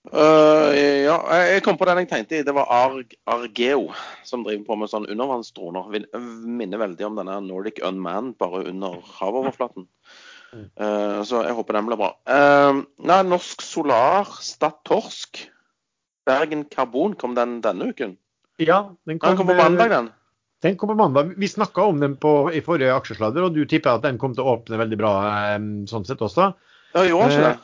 Uh, 0.08 0.70
ja, 1.04 1.16
jeg 1.50 1.62
kom 1.66 1.76
på 1.76 1.84
den 1.88 2.00
jeg 2.00 2.08
tenkte 2.08 2.38
i. 2.38 2.44
Det 2.46 2.54
var 2.56 2.70
Arg 2.72 3.12
Argeo 3.28 3.90
som 4.24 4.44
driver 4.46 4.64
på 4.68 4.76
med 4.80 4.90
sånn 4.92 5.08
undervannsdroner. 5.10 5.90
Minner 6.16 6.80
veldig 6.80 7.08
om 7.08 7.18
denne 7.18 7.36
Nordic 7.44 7.82
Unman, 7.84 8.32
bare 8.40 8.64
under 8.70 9.00
havoverflaten. 9.18 9.88
Uh, 10.48 11.20
så 11.28 11.42
jeg 11.44 11.56
håper 11.58 11.76
den 11.76 11.90
blir 11.90 12.00
bra. 12.00 12.12
Uh, 12.24 12.84
nei, 13.04 13.18
Norsk 13.28 13.64
Solar, 13.64 14.30
Stad 14.40 14.78
Torsk, 14.88 15.42
Bergen 16.28 16.64
Karbon, 16.72 17.16
kom 17.18 17.34
den 17.36 17.58
denne 17.64 17.90
uken? 17.90 18.16
Ja, 18.62 18.86
den 19.04 19.20
kom, 19.20 19.34
den 19.34 19.42
kom 19.42 19.50
på 19.50 19.58
mandag, 19.58 19.92
den. 19.92 20.08
Den 20.64 20.78
kom 20.80 20.90
på 20.90 20.96
mandag. 20.98 21.34
Vi 21.38 21.50
snakka 21.52 21.84
om 21.90 22.00
den 22.00 22.16
på, 22.18 22.32
i 22.50 22.62
forrige 22.64 22.96
aksjesladder, 22.96 23.44
og 23.44 23.58
du 23.58 23.66
tipper 23.68 23.98
at 23.98 24.06
den 24.06 24.16
kom 24.18 24.32
til 24.34 24.46
å 24.46 24.56
åpne 24.56 24.80
veldig 24.80 24.98
bra 24.98 25.12
sånn 25.90 26.08
sett 26.08 26.24
også. 26.24 26.48
Ja, 26.96 27.04
gjorde 27.04 27.28
den 27.28 27.36
ikke 27.36 27.50
det? 27.50 27.60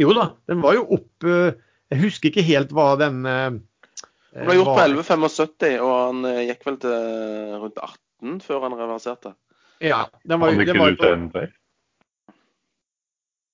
Jo 0.00 0.16
da, 0.16 0.24
den 0.48 0.64
var 0.64 0.78
jo 0.78 0.86
opp 0.96 1.28
jeg 1.92 2.00
husker 2.02 2.32
ikke 2.32 2.44
helt 2.46 2.72
hva 2.74 2.88
den, 3.00 3.22
eh, 3.28 3.58
Han 4.32 4.48
ble 4.48 4.58
gjort 4.58 4.72
på 4.72 4.84
11,75, 4.88 5.78
og 5.84 5.94
han 5.94 6.28
eh, 6.30 6.44
gikk 6.48 6.68
vel 6.68 6.78
til 6.82 7.58
rundt 7.62 7.82
18 7.84 8.38
før 8.46 8.64
han 8.66 8.78
reverserte. 8.78 9.34
Ja, 9.82 10.06
den 10.24 10.40
var, 10.40 10.54
den 10.54 10.62
ikke 10.64 10.78
var 10.78 10.94
du 10.94 11.02
den? 11.02 11.28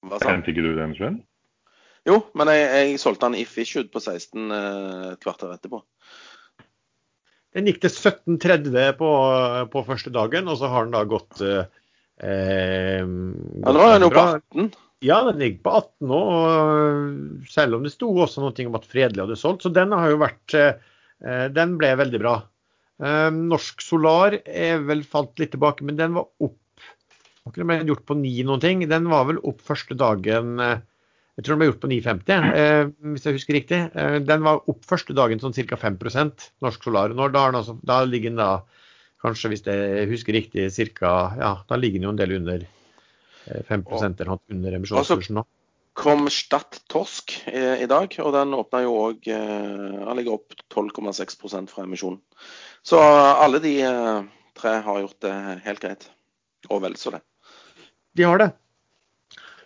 Hva 0.06 0.20
sa 0.20 0.28
han? 0.28 0.38
Kjente 0.38 0.52
ikke 0.52 0.64
du 0.66 0.72
den, 0.76 0.94
Sven? 0.98 1.18
Jo, 2.08 2.22
men 2.38 2.50
jeg, 2.52 2.66
jeg 2.68 3.00
solgte 3.02 3.28
han 3.28 3.36
i 3.36 3.44
Fishwood 3.48 3.90
på 3.92 4.00
16 4.00 4.54
eh, 4.54 5.06
et 5.12 5.22
kvarter 5.24 5.52
etterpå. 5.54 5.82
den 7.56 7.68
gikk 7.68 7.80
til 7.82 7.90
17,30 7.90 8.92
på, 9.00 9.10
på 9.72 9.84
første 9.88 10.12
dagen, 10.14 10.48
og 10.48 10.60
så 10.60 10.70
har 10.72 10.86
den 10.86 10.94
da 10.94 11.02
gått 11.08 11.42
eh, 11.44 11.64
eh, 12.22 13.02
Ja, 13.02 13.72
nå 13.74 13.82
er 13.82 13.96
han 13.96 14.06
jo 14.06 14.12
på 14.12 14.16
bra. 14.16 14.38
18. 14.38 14.70
Ja, 15.04 15.20
den 15.28 15.38
ligger 15.38 15.62
på 15.62 15.72
18 15.78 16.08
nå, 16.10 16.20
og 16.34 17.50
selv 17.50 17.76
om 17.76 17.84
det 17.86 17.92
sto 17.94 18.08
også 18.10 18.42
noe 18.42 18.66
om 18.66 18.78
at 18.78 18.86
Fredelig 18.90 19.22
hadde 19.22 19.38
solgt. 19.38 19.62
Så 19.62 19.70
den 19.70 19.94
har 19.94 20.10
jo 20.10 20.22
vært 20.24 20.54
eh, 20.58 21.44
Den 21.54 21.76
ble 21.78 21.92
veldig 22.00 22.20
bra. 22.22 22.38
Eh, 22.98 23.28
Norsk 23.30 23.82
Solar 23.84 24.40
er 24.42 24.82
vel 24.86 25.04
falt 25.06 25.38
litt 25.38 25.52
tilbake, 25.54 25.86
men 25.86 25.98
den 25.98 26.16
var 26.18 26.26
opp 26.42 26.56
Var 27.44 27.52
ikke 27.52 27.62
den 27.62 27.70
ble 27.70 27.78
gjort 27.92 28.06
på 28.10 28.16
9 28.18 28.46
noen 28.48 28.64
ting? 28.64 28.82
Den 28.90 29.06
var 29.10 29.28
vel 29.28 29.38
opp 29.46 29.62
første 29.64 29.94
dagen 29.98 30.58
eh, 30.64 30.80
Jeg 31.38 31.46
tror 31.46 31.54
den 31.54 31.62
ble 31.62 31.68
gjort 31.70 31.84
på 31.84 31.92
9,50, 31.92 32.48
eh, 32.58 32.90
hvis 33.12 33.28
jeg 33.28 33.36
husker 33.38 33.54
riktig. 33.54 33.78
Den 34.26 34.42
var 34.42 34.64
opp 34.66 34.82
første 34.88 35.14
dagen 35.14 35.38
sånn 35.38 35.54
ca. 35.54 35.78
5% 35.78 36.48
Norsk 36.66 36.88
Solar. 36.88 37.14
Når, 37.14 37.30
da, 37.36 37.44
altså, 37.54 37.76
da 37.86 38.00
ligger 38.02 38.34
den 38.34 38.42
da 38.42 38.50
kanskje, 39.22 39.52
hvis 39.52 39.62
jeg 39.66 40.10
husker 40.10 40.34
riktig, 40.34 40.66
ca. 40.98 41.14
Ja, 41.38 41.52
da 41.70 41.78
ligger 41.78 42.02
den 42.02 42.08
jo 42.10 42.16
en 42.16 42.18
del 42.18 42.34
under 42.40 42.66
5 43.68 43.86
eller 43.90 44.32
noe 44.32 44.54
under 44.54 44.76
emisjonskursen 44.78 45.40
nå. 45.40 45.46
Kom 45.98 46.28
Stad 46.30 46.78
Torsk 46.86 47.34
i, 47.50 47.62
i 47.82 47.88
dag, 47.90 48.12
og 48.22 48.30
den 48.36 48.54
åpna 48.54 48.84
jo 48.84 48.92
òg 49.08 49.24
Han 49.34 50.14
ligger 50.14 50.36
opp 50.36 50.54
12,6 50.70 51.66
fra 51.72 51.82
emisjonen. 51.82 52.20
Så 52.86 53.00
alle 53.02 53.58
de 53.58 53.74
eh, 53.82 54.22
tre 54.58 54.78
har 54.84 55.02
gjort 55.02 55.20
det 55.26 55.34
helt 55.66 55.82
greit. 55.82 56.08
Og 56.70 56.82
vel 56.84 56.96
så 56.98 57.16
det. 57.16 57.22
De 58.18 58.26
har 58.26 58.40
det. 58.40 58.52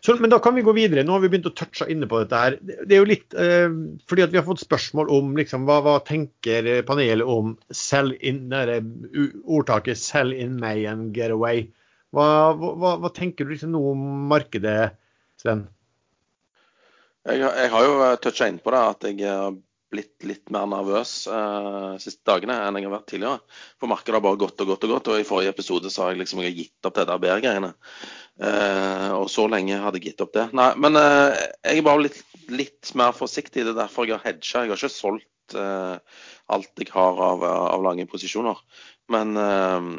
Så, 0.03 0.17
men 0.19 0.33
da 0.33 0.41
kan 0.43 0.57
vi 0.57 0.65
gå 0.67 0.73
videre. 0.75 1.05
Nå 1.07 1.15
har 1.15 1.23
vi 1.23 1.29
begynt 1.31 1.47
å 1.47 1.55
touche 1.55 1.87
inne 1.93 2.09
på 2.11 2.19
dette 2.25 2.39
her. 2.39 2.57
Det 2.59 2.89
det 2.91 2.97
er 2.97 3.05
jo 3.05 3.11
litt 3.11 3.37
eh, 3.39 3.69
fordi 4.11 4.25
at 4.25 4.33
vi 4.33 4.41
har 4.41 4.47
fått 4.49 4.65
spørsmål 4.65 5.13
om 5.15 5.37
liksom, 5.39 5.69
hva, 5.69 5.79
hva 5.85 6.01
tenker 6.07 6.83
panelet 6.89 7.29
om 7.29 7.55
sell 7.71 8.11
in, 8.19 8.49
der, 8.51 8.81
ordtaket 9.45 10.01
'sell 10.01 10.35
in 10.35 10.59
May 10.61 10.89
and 10.91 11.15
get 11.15 11.31
away'. 11.31 11.69
Hva, 12.13 12.27
hva, 12.61 12.97
hva 13.01 13.11
tenker 13.15 13.47
du 13.47 13.55
liksom 13.55 13.73
nå 13.73 13.83
om 13.93 14.03
markedet, 14.29 14.93
Sven? 15.41 15.67
Jeg, 17.23 17.39
jeg 17.41 17.71
har 17.73 17.85
jo 17.87 18.09
toucha 18.21 18.49
inn 18.51 18.59
på 18.63 18.73
det 18.75 18.81
at 18.83 19.07
jeg 19.09 19.23
har 19.31 19.55
blitt 19.93 20.25
litt 20.27 20.51
mer 20.53 20.67
nervøs 20.71 21.13
eh, 21.29 21.95
siste 22.01 22.25
dagene 22.29 22.57
enn 22.65 22.79
jeg 22.79 22.89
har 22.89 22.95
vært 22.95 23.09
tidligere. 23.13 23.59
For 23.81 23.91
markedet 23.93 24.17
har 24.17 24.25
bare 24.25 24.41
gått 24.41 24.63
og 24.65 24.71
gått 24.73 24.87
og 24.87 24.95
gått. 24.95 25.11
Og 25.13 25.21
i 25.21 25.27
forrige 25.29 25.53
episode 25.53 25.93
så 25.93 26.07
har 26.07 26.15
jeg 26.15 26.23
liksom 26.23 26.41
jeg 26.43 26.51
har 26.51 26.61
gitt 26.63 26.89
opp 26.89 26.97
det 26.99 27.07
der 27.11 27.21
BR-greiene. 27.23 27.73
Eh, 28.49 29.11
og 29.19 29.29
så 29.33 29.47
lenge 29.53 29.81
hadde 29.83 30.01
jeg 30.01 30.13
gitt 30.13 30.25
opp 30.25 30.33
det. 30.37 30.47
Nei, 30.57 30.71
men 30.81 30.97
eh, 31.01 31.43
jeg 31.69 31.83
er 31.83 31.87
bare 31.89 32.07
litt, 32.09 32.23
litt 32.53 32.95
mer 32.99 33.13
forsiktig. 33.17 33.67
Det 33.67 33.75
er 33.75 33.83
derfor 33.83 34.09
jeg 34.09 34.17
har 34.17 34.27
hedga. 34.31 34.65
Jeg 34.65 34.73
har 34.73 34.81
ikke 34.81 34.93
solgt 34.97 35.59
eh, 35.61 36.25
alt 36.57 36.85
jeg 36.85 36.93
har 36.97 37.23
av, 37.29 37.45
av 37.45 37.85
lange 37.85 38.09
posisjoner. 38.11 38.65
Men 39.13 39.37
eh, 39.37 39.93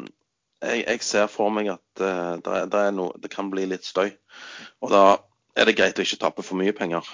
jeg, 0.64 0.84
jeg 0.88 1.04
ser 1.06 1.28
for 1.32 1.52
meg 1.54 1.70
at 1.74 2.02
uh, 2.02 2.34
det, 2.40 2.50
er, 2.58 2.66
det, 2.72 2.80
er 2.88 2.96
noe, 2.96 3.14
det 3.20 3.30
kan 3.32 3.50
bli 3.52 3.66
litt 3.70 3.86
støy. 3.86 4.10
Og 4.84 4.92
da 4.94 5.04
er 5.56 5.68
det 5.68 5.76
greit 5.78 6.00
å 6.00 6.06
ikke 6.06 6.20
tape 6.24 6.44
for 6.46 6.58
mye 6.60 6.74
penger. 6.76 7.06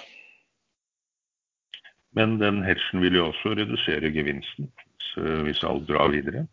Men 2.17 2.39
den 2.41 2.63
hedgen 2.65 3.03
vil 3.03 3.15
jo 3.19 3.29
også 3.29 3.53
redusere 3.55 4.11
gevinsten 4.11 4.71
så 5.11 5.41
hvis 5.45 5.63
alt 5.67 5.87
drar 5.89 6.11
videre. 6.11 6.45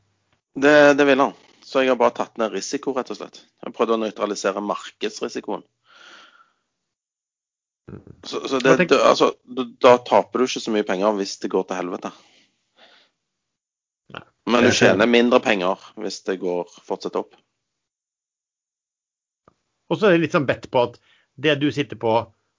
Det, 0.59 0.75
det 0.99 1.07
vil 1.07 1.20
han. 1.23 1.35
Så 1.62 1.83
jeg 1.83 1.92
har 1.92 1.99
bare 2.01 2.16
tatt 2.16 2.38
ned 2.40 2.55
risiko, 2.55 2.94
rett 2.96 3.11
og 3.12 3.18
slett. 3.18 3.42
Jeg 3.62 3.75
prøvde 3.77 3.99
å 3.99 4.01
nøytralisere 4.01 4.62
markedsrisikoen. 4.64 5.62
Så, 8.25 8.40
så 8.49 8.59
det, 8.61 8.75
tenker- 8.81 9.05
altså, 9.05 9.33
da 9.81 9.94
taper 10.05 10.40
du 10.42 10.46
ikke 10.49 10.62
så 10.64 10.73
mye 10.75 10.87
penger 10.88 11.14
hvis 11.20 11.37
det 11.42 11.51
går 11.53 11.68
til 11.68 11.79
helvete. 11.81 12.11
Men 14.49 14.65
du 14.65 14.73
tjener 14.73 15.11
mindre 15.11 15.41
penger 15.45 15.83
hvis 16.01 16.23
det 16.27 16.39
går 16.43 16.71
fortsetter 16.87 17.21
opp. 17.21 17.37
Og 19.89 19.99
så 19.99 20.09
er 20.09 20.17
det 20.17 20.27
litt 20.27 20.37
sånn 20.37 20.49
bedt 20.49 20.69
på 20.73 20.85
at 20.89 20.99
det 21.41 21.55
du 21.63 21.69
sitter 21.73 21.99
på, 22.01 22.13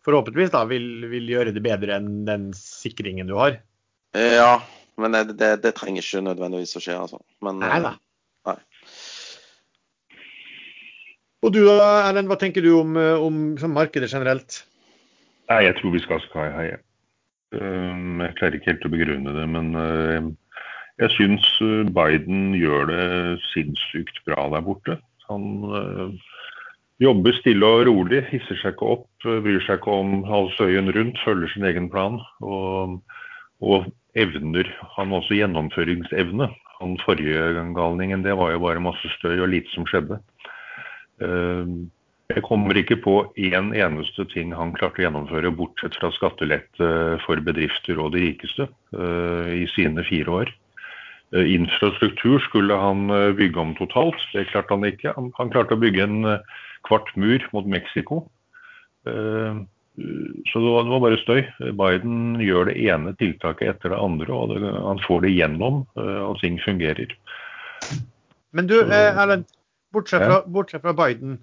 forhåpentligvis 0.05 0.53
da, 0.53 0.63
vil, 0.69 1.07
vil 1.11 1.29
gjøre 1.29 1.53
det 1.53 1.63
bedre 1.65 1.99
enn 1.99 2.23
den 2.29 2.49
sikringen 2.57 3.29
du 3.29 3.35
har. 3.37 3.59
Ja, 4.17 4.61
men 5.01 5.13
det, 5.13 5.35
det, 5.37 5.51
det 5.65 5.75
trenger 5.77 6.05
ikke 6.05 6.23
nødvendigvis 6.25 6.77
å 6.79 6.83
skje, 6.83 6.97
altså. 6.97 7.21
Men, 7.45 7.61
Nei 7.61 7.81
da. 7.85 7.93
Nei. 8.49 8.57
Og 11.45 11.53
du 11.55 11.61
da, 11.63 12.09
Erlend, 12.09 12.27
hva 12.31 12.39
tenker 12.39 12.65
du 12.65 12.73
om, 12.75 12.97
eh, 12.99 13.15
om 13.15 13.53
sånn 13.61 13.75
markedet 13.75 14.09
generelt? 14.11 14.63
Nei, 15.51 15.63
jeg 15.67 15.77
tror 15.79 15.93
vi 15.95 16.01
skal 16.03 16.23
sky 16.25 16.47
high. 16.55 16.79
Jeg 17.49 18.33
klarer 18.37 18.57
ikke 18.57 18.73
helt 18.73 18.83
å 18.85 18.91
begrunne 18.93 19.31
det, 19.33 19.45
men 19.49 19.69
uh, 19.73 20.27
jeg 20.99 21.13
syns 21.15 21.47
uh, 21.63 21.85
Biden 21.95 22.53
gjør 22.59 22.89
det 22.91 23.05
sinnssykt 23.53 24.21
bra 24.27 24.47
der 24.53 24.65
borte. 24.65 24.97
Han 25.29 25.45
uh, 25.69 26.09
jobber 27.01 27.37
stille 27.39 27.65
og 27.65 27.85
rolig, 27.87 28.23
hisser 28.31 28.59
seg 28.59 28.75
ikke 28.75 28.93
opp, 28.97 29.09
bryr 29.23 29.61
seg 29.65 29.79
ikke 29.79 29.99
om 30.01 30.23
halvsøyen 30.27 30.91
rundt, 30.95 31.21
følger 31.25 31.53
sin 31.53 31.67
egen 31.69 31.91
plan. 31.93 32.19
Og, 32.43 32.99
og 33.59 33.87
evner. 34.19 34.67
Han 34.95 35.13
har 35.13 35.21
også 35.21 35.37
gjennomføringsevne. 35.37 36.49
Han 36.79 36.97
forrige 37.03 37.63
galningen, 37.75 38.23
det 38.23 38.35
var 38.39 38.53
jo 38.53 38.63
bare 38.63 38.83
masse 38.83 39.11
støy 39.17 39.37
og 39.37 39.49
lite 39.51 39.71
som 39.75 39.87
skjedde. 39.87 40.19
Uh, 41.19 41.87
jeg 42.29 42.43
kommer 42.45 42.77
ikke 42.77 42.99
på 43.01 43.13
én 43.41 43.71
eneste 43.73 44.21
ting 44.29 44.51
han 44.53 44.75
klarte 44.77 45.01
å 45.01 45.05
gjennomføre, 45.07 45.49
bortsett 45.57 45.95
fra 45.97 46.11
skattelette 46.13 46.89
for 47.23 47.41
bedrifter 47.41 47.97
og 47.97 48.11
de 48.13 48.21
rikeste 48.21 48.67
eh, 48.93 49.47
i 49.63 49.65
sine 49.73 50.03
fire 50.05 50.35
år. 50.43 50.51
Eh, 51.35 51.55
Infrastruktur 51.55 52.39
skulle 52.39 52.73
han 52.73 53.09
eh, 53.09 53.31
bygge 53.37 53.59
om 53.59 53.75
totalt, 53.77 54.21
det 54.33 54.47
klarte 54.49 54.73
han 54.73 54.87
ikke. 54.87 55.13
Han, 55.15 55.31
han 55.37 55.51
klarte 55.53 55.77
å 55.77 55.81
bygge 55.81 56.05
en 56.05 56.23
eh, 56.25 56.61
kvart 56.87 57.11
mur 57.19 57.43
mot 57.53 57.67
Mexico. 57.69 58.23
Så 59.09 60.59
det 60.61 60.69
var, 60.71 60.83
det 60.85 60.91
var 60.91 61.01
bare 61.01 61.17
støy. 61.19 61.39
Biden 61.75 62.39
gjør 62.43 62.67
det 62.69 62.75
ene 62.83 63.13
tiltaket 63.17 63.71
etter 63.71 63.93
det 63.93 63.99
andre, 63.99 64.27
og 64.35 64.51
det, 64.51 64.59
han 64.69 64.99
får 65.05 65.23
det 65.23 65.31
gjennom, 65.33 65.79
og 65.95 66.35
ting 66.43 66.59
fungerer. 66.61 67.15
Men 68.55 68.69
du, 68.69 68.75
Erlend, 68.83 69.47
bortsett 69.95 70.27
Ja. 70.27 70.41
bortsett 70.45 70.83
fra 70.83 70.93
Biden. 70.95 71.39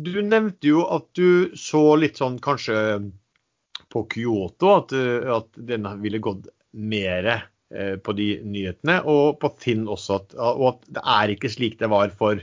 Du 0.00 0.10
nevnte 0.24 0.72
jo 0.72 0.82
at 0.90 1.06
du 1.16 1.54
så 1.56 1.84
litt 2.00 2.20
sånn 2.20 2.40
kanskje 2.42 2.76
på 3.92 4.04
Kyoto, 4.10 4.74
at, 4.80 4.96
at 5.38 5.64
den 5.70 5.88
ville 6.02 6.20
gått 6.24 6.50
mer 6.72 7.30
på 7.70 8.12
de 8.18 8.24
nyhetene. 8.42 8.96
Og 9.06 9.36
på 9.38 9.52
Finn 9.62 9.84
også, 9.86 10.16
at, 10.18 10.32
og 10.34 10.64
at 10.72 10.88
det 10.96 11.04
er 11.14 11.34
ikke 11.36 11.50
slik 11.52 11.76
det 11.78 11.90
var 11.92 12.10
for 12.18 12.40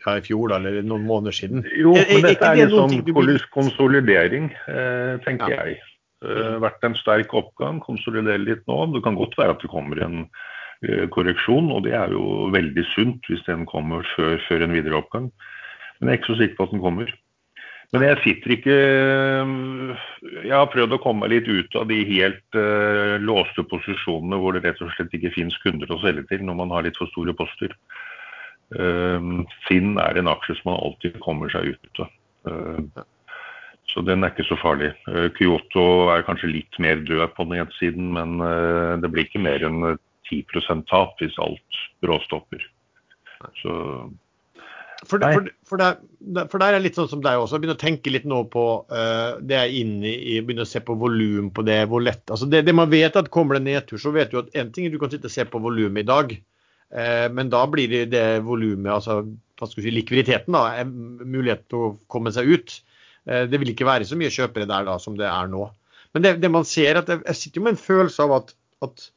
ja, 0.00 0.16
i 0.16 0.24
fjor, 0.24 0.50
da, 0.50 0.58
eller 0.60 0.84
noen 0.86 1.06
måneder 1.08 1.36
siden. 1.36 1.64
Jo, 1.76 1.94
er 1.98 2.08
men 2.14 2.26
dette 2.28 2.48
er 2.48 2.64
en 2.64 2.72
sånn 2.72 3.46
konsolidering, 3.54 4.50
eh, 4.68 5.16
tenker 5.26 5.56
Ja. 5.56 5.64
jeg. 5.66 5.80
Uh, 6.20 6.60
vært 6.60 6.82
en 6.84 6.94
sterk 7.00 7.32
oppgang, 7.32 7.78
konsolidere 7.80 8.36
litt 8.44 8.66
nå. 8.68 8.92
Det 8.92 9.00
kan 9.02 9.16
godt 9.16 9.38
være 9.38 9.54
at 9.54 9.62
det 9.62 9.70
kommer 9.72 9.96
en 10.04 10.28
eh, 10.84 11.06
korreksjon, 11.08 11.70
og 11.72 11.84
det 11.84 11.94
er 11.96 12.12
jo 12.12 12.50
veldig 12.52 12.84
sunt 12.92 13.24
hvis 13.24 13.40
den 13.46 13.64
kommer 13.64 14.04
før, 14.16 14.36
før 14.44 14.66
en 14.66 14.74
videre 14.76 14.98
oppgang. 15.00 15.30
Men 15.98 16.10
jeg 16.10 16.18
er 16.18 16.20
ikke 16.20 16.32
så 16.34 16.36
sikker 16.42 16.58
på 16.58 16.66
at 16.68 16.74
den 16.74 16.82
kommer. 16.84 17.08
Men 17.90 18.04
jeg 18.06 18.18
sitter 18.22 18.52
ikke 18.54 18.74
eh, 18.76 20.02
Jeg 20.46 20.54
har 20.54 20.68
prøvd 20.70 20.94
å 20.94 21.00
komme 21.02 21.30
litt 21.30 21.48
ut 21.50 21.74
av 21.78 21.88
de 21.90 21.98
helt 22.06 22.58
uh, 22.58 23.16
låste 23.22 23.64
posisjonene 23.66 24.38
hvor 24.38 24.54
det 24.54 24.62
rett 24.66 24.82
og 24.84 24.92
slett 24.94 25.14
ikke 25.16 25.32
finnes 25.34 25.58
kunder 25.64 25.90
å 25.90 25.98
selge 26.04 26.28
til 26.30 26.44
når 26.46 26.58
man 26.62 26.74
har 26.74 26.86
litt 26.86 26.98
for 27.00 27.10
store 27.10 27.34
poster. 27.36 27.74
Uh, 28.70 29.42
Finn 29.66 29.96
er 29.98 30.20
en 30.20 30.30
aksje 30.30 30.60
som 30.60 30.70
man 30.70 30.82
alltid 30.86 31.18
kommer 31.24 31.50
seg 31.50 31.72
ut 31.74 32.04
av. 32.04 32.12
Uh, 32.46 33.02
Så 33.90 34.04
den 34.06 34.22
er 34.22 34.30
ikke 34.30 34.46
så 34.46 34.54
farlig. 34.60 34.92
Kyoto 35.34 35.82
er 36.14 36.22
kanskje 36.22 36.52
litt 36.52 36.76
mer 36.78 37.00
død 37.02 37.32
på 37.34 37.48
nedsiden, 37.50 38.12
men 38.14 38.36
det 39.02 39.08
blir 39.10 39.26
ikke 39.26 39.42
mer 39.42 39.64
enn 39.66 39.96
10 40.30 40.84
tap 40.86 41.18
hvis 41.18 41.34
alt 41.42 41.80
bråstopper. 41.98 42.62
Så 43.58 43.72
For, 45.00 45.16
for, 45.16 45.46
for, 45.64 45.80
der, 45.80 46.48
for 46.52 46.60
der 46.60 46.76
er 46.76 46.82
litt 46.82 46.98
sånn 46.98 47.08
som 47.08 47.22
deg 47.24 47.40
også. 47.40 47.56
Jeg 47.56 47.62
begynner 47.62 47.78
å 47.78 47.80
tenke 47.80 48.12
litt 48.12 48.26
nå 48.28 48.42
på 48.52 48.64
uh, 48.92 49.40
det 49.40 49.56
jeg 49.56 49.70
er 49.70 49.76
inne 49.78 50.10
i. 50.10 50.34
begynner 50.44 50.66
å 50.66 50.68
se 50.68 50.82
på 50.84 50.96
volum 51.00 51.48
på 51.56 51.64
det. 51.64 51.78
hvor 51.88 52.04
lett, 52.04 52.26
altså 52.28 52.48
det, 52.50 52.66
det 52.68 52.74
man 52.76 52.90
vet 52.92 53.16
at 53.16 53.30
Kommer 53.32 53.56
det 53.56 53.64
nedtur, 53.64 54.00
så 54.02 54.12
vet 54.12 54.32
du 54.32 54.42
at 54.42 54.52
en 54.60 54.72
ting 54.74 54.86
er 54.86 54.92
du 54.92 54.98
kan 55.00 55.12
sitte 55.12 55.30
og 55.30 55.34
se 55.34 55.46
på 55.48 55.62
volumet 55.62 56.04
i 56.04 56.10
dag. 56.10 56.34
uh, 56.92 57.26
men 57.32 57.52
da 57.52 57.64
blir 57.72 57.88
det 57.88 58.04
det 58.12 58.26
volumet, 58.44 58.92
altså 58.92 59.22
hva 59.24 59.68
skal 59.68 59.80
vi 59.80 59.88
si, 59.88 59.96
likviditeten, 59.96 60.56
da, 60.56 60.84
mulighet 60.84 61.66
til 61.68 61.86
å 61.86 61.94
komme 62.12 62.32
seg 62.36 62.52
ut. 62.52 62.76
Uh, 63.24 63.46
det 63.48 63.62
vil 63.62 63.72
ikke 63.72 63.88
være 63.88 64.08
så 64.08 64.20
mye 64.20 64.32
kjøpere 64.34 64.68
der 64.68 64.84
da 64.90 64.98
som 65.00 65.16
det 65.16 65.28
er 65.30 65.48
nå. 65.48 65.64
Men 66.12 66.26
det, 66.26 66.36
det 66.42 66.52
man 66.52 66.68
ser, 66.68 67.00
at 67.00 67.08
jeg, 67.08 67.24
jeg 67.24 67.40
sitter 67.40 67.60
jo 67.60 67.64
med 67.68 67.78
en 67.78 67.84
følelse 67.88 68.26
av 68.26 68.36
at, 68.42 68.54
at 68.84 69.08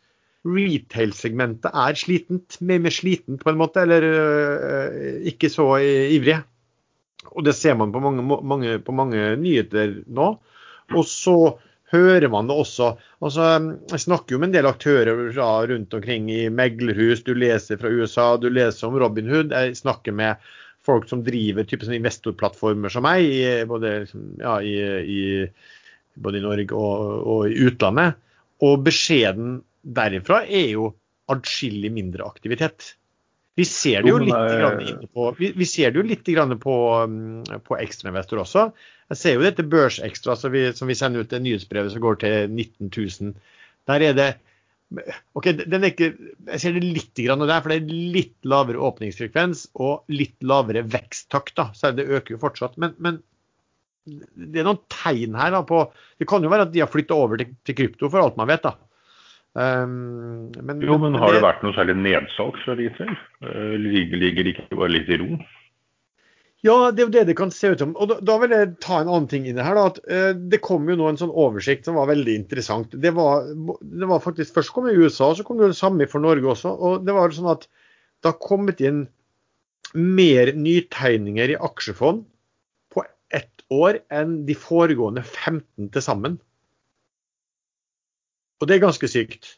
retail-segmentet 0.43 1.71
er 1.71 1.99
slitent, 1.99 2.57
mer, 2.61 2.81
mer 2.83 2.93
slitent 2.93 3.43
på 3.43 3.51
en 3.51 3.59
måte, 3.59 3.83
eller 3.85 4.07
øh, 4.07 4.97
ikke 5.31 5.51
så 5.51 5.67
ivrig. 5.79 6.41
Og 7.33 7.45
det 7.47 7.55
ser 7.55 7.77
man 7.79 7.93
på 7.93 8.01
mange, 8.03 8.25
mange, 8.43 8.79
på 8.83 8.95
mange 8.95 9.35
nyheter 9.39 10.01
nå. 10.11 10.33
Og 10.93 11.05
så 11.07 11.37
hører 11.93 12.27
man 12.31 12.49
det 12.49 12.57
også. 12.57 12.89
Altså, 13.23 13.47
jeg 13.91 14.03
snakker 14.03 14.35
jo 14.35 14.41
med 14.41 14.51
en 14.51 14.57
del 14.57 14.67
aktører 14.67 15.31
rundt 15.69 15.93
omkring 15.93 16.29
i 16.33 16.49
meglerhus. 16.49 17.23
Du 17.23 17.33
leser 17.37 17.79
fra 17.79 17.91
USA, 17.93 18.33
du 18.37 18.49
leser 18.49 18.89
om 18.89 18.97
Robin 18.99 19.29
Hood. 19.29 19.53
Jeg 19.53 19.77
snakker 19.79 20.15
med 20.15 20.41
folk 20.83 21.07
som 21.07 21.23
driver 21.23 21.63
type 21.63 21.85
sånn 21.85 21.99
investorplattformer 22.01 22.91
som 22.91 23.05
meg, 23.07 23.29
både, 23.69 23.93
ja, 24.41 24.57
i, 24.59 24.73
i, 24.99 25.21
både 26.19 26.41
i 26.41 26.43
Norge 26.43 26.75
og, 26.75 27.21
og, 27.23 27.45
i 27.47 27.69
utlandet. 27.69 28.19
Og 28.63 28.83
beskjeden 28.83 29.61
derifra 29.83 30.43
er 30.47 30.73
jo 30.73 30.91
adskillig 31.31 31.91
mindre 31.93 32.25
aktivitet. 32.27 32.93
Vi 33.55 33.65
ser 33.69 34.01
det 34.01 34.09
jo 34.09 34.17
litt, 34.17 35.03
på, 35.13 35.27
vi, 35.37 35.51
vi 35.53 35.65
ser 35.69 35.93
det 35.93 36.01
jo 36.01 36.07
litt 36.07 36.29
på, 36.63 36.77
mm, 37.09 37.59
på 37.67 37.77
ekstrainvestor 37.77 38.41
også. 38.41 38.71
Jeg 39.13 39.19
ser 39.19 39.35
jo 39.37 39.45
dette 39.45 39.65
Børsekstra 39.69 40.35
som 40.39 40.53
vi, 40.55 40.65
som 40.73 40.89
vi 40.89 40.97
sender 40.97 41.21
ut 41.21 41.29
det 41.29 41.43
nyhetsbrevet 41.43 41.93
som 41.93 42.01
går 42.01 42.17
til 42.23 42.49
19 42.49 42.89
000. 42.89 43.35
Der 43.91 44.07
er 44.07 44.17
det 44.17 44.31
OK, 45.33 45.47
den 45.57 45.81
er 45.81 45.89
ikke, 45.89 46.09
jeg 46.51 46.61
ser 46.61 46.75
det 46.75 46.85
litt 46.85 47.17
der, 47.17 47.61
for 47.61 47.71
det 47.71 47.77
er 47.79 47.93
litt 48.13 48.35
lavere 48.45 48.81
åpningsfrekvens 48.89 49.67
og 49.81 50.09
litt 50.13 50.35
lavere 50.45 50.83
veksttakt. 50.85 51.55
da, 51.57 51.69
så 51.73 51.91
Det 51.91 52.05
øker 52.09 52.35
jo 52.35 52.41
fortsatt. 52.41 52.77
Men, 52.77 52.93
men 52.97 53.21
det 54.05 54.61
er 54.61 54.67
noen 54.67 54.81
tegn 54.91 55.37
her 55.39 55.53
da, 55.55 55.61
på 55.63 55.85
Det 56.19 56.27
kan 56.27 56.43
jo 56.43 56.51
være 56.51 56.67
at 56.67 56.73
de 56.73 56.81
har 56.83 56.91
flytta 56.91 57.15
over 57.15 57.39
til, 57.39 57.53
til, 57.63 57.77
krypto, 57.77 58.09
for 58.09 58.21
alt 58.21 58.37
man 58.37 58.49
vet. 58.51 58.65
da. 58.65 58.75
Um, 59.53 60.49
men, 60.65 60.79
jo, 60.81 60.95
men 60.97 61.13
har 61.21 61.29
det, 61.29 61.37
det 61.37 61.45
vært 61.45 61.61
noe 61.61 61.75
særlig 61.77 61.99
nedsalg 62.01 62.57
fra 62.63 62.77
de 62.79 62.89
Uh, 63.43 63.75
ligger, 63.75 64.17
ligger 64.17 64.47
det 64.47 64.53
ikke 64.55 64.77
bare 64.79 64.93
litt 64.93 65.09
i 65.11 65.17
ro? 65.19 65.35
Ja, 66.63 66.93
det 66.95 67.03
er 67.03 67.07
jo 67.09 67.11
det 67.11 67.23
det 67.27 67.35
kan 67.35 67.51
se 67.51 67.73
ut 67.73 67.81
som. 67.83 67.91
Og 67.99 68.07
da, 68.07 68.17
da 68.23 68.37
vil 68.39 68.53
jeg 68.55 68.69
ta 68.81 69.01
en 69.01 69.09
annen 69.11 69.27
ting 69.29 69.45
inn 69.49 69.59
her. 69.59 69.75
da, 69.75 69.89
at 69.91 69.99
uh, 70.07 70.31
Det 70.33 70.61
kom 70.63 70.87
jo 70.89 70.95
nå 70.97 71.09
en 71.09 71.19
sånn 71.19 71.33
oversikt 71.33 71.89
som 71.89 71.99
var 71.99 72.07
veldig 72.09 72.37
interessant. 72.39 72.95
Det 73.03 73.11
var, 73.17 73.49
det 73.83 74.09
var 74.09 74.23
faktisk, 74.23 74.55
Først 74.55 74.73
kom 74.73 74.87
i 74.89 74.95
USA, 74.95 75.33
så 75.35 75.45
kom 75.45 75.59
det 75.59 75.73
det 75.73 75.79
samme 75.79 76.07
for 76.09 76.23
Norge 76.23 76.53
også. 76.55 76.71
og 76.73 77.03
det 77.05 77.17
var 77.17 77.35
sånn 77.35 77.51
at 77.51 77.67
Det 77.67 78.31
har 78.31 78.39
kommet 78.41 78.81
inn 78.81 79.05
mer 79.93 80.53
nytegninger 80.55 81.53
i 81.53 81.59
aksjefond 81.59 82.23
på 82.95 83.03
ett 83.35 83.67
år 83.69 83.99
enn 84.09 84.39
de 84.47 84.55
foregående 84.57 85.21
15 85.21 85.91
til 85.93 86.05
sammen. 86.05 86.39
Og 88.61 88.69
det 88.69 88.77
er 88.77 88.85
ganske 88.85 89.09
sykt. 89.11 89.55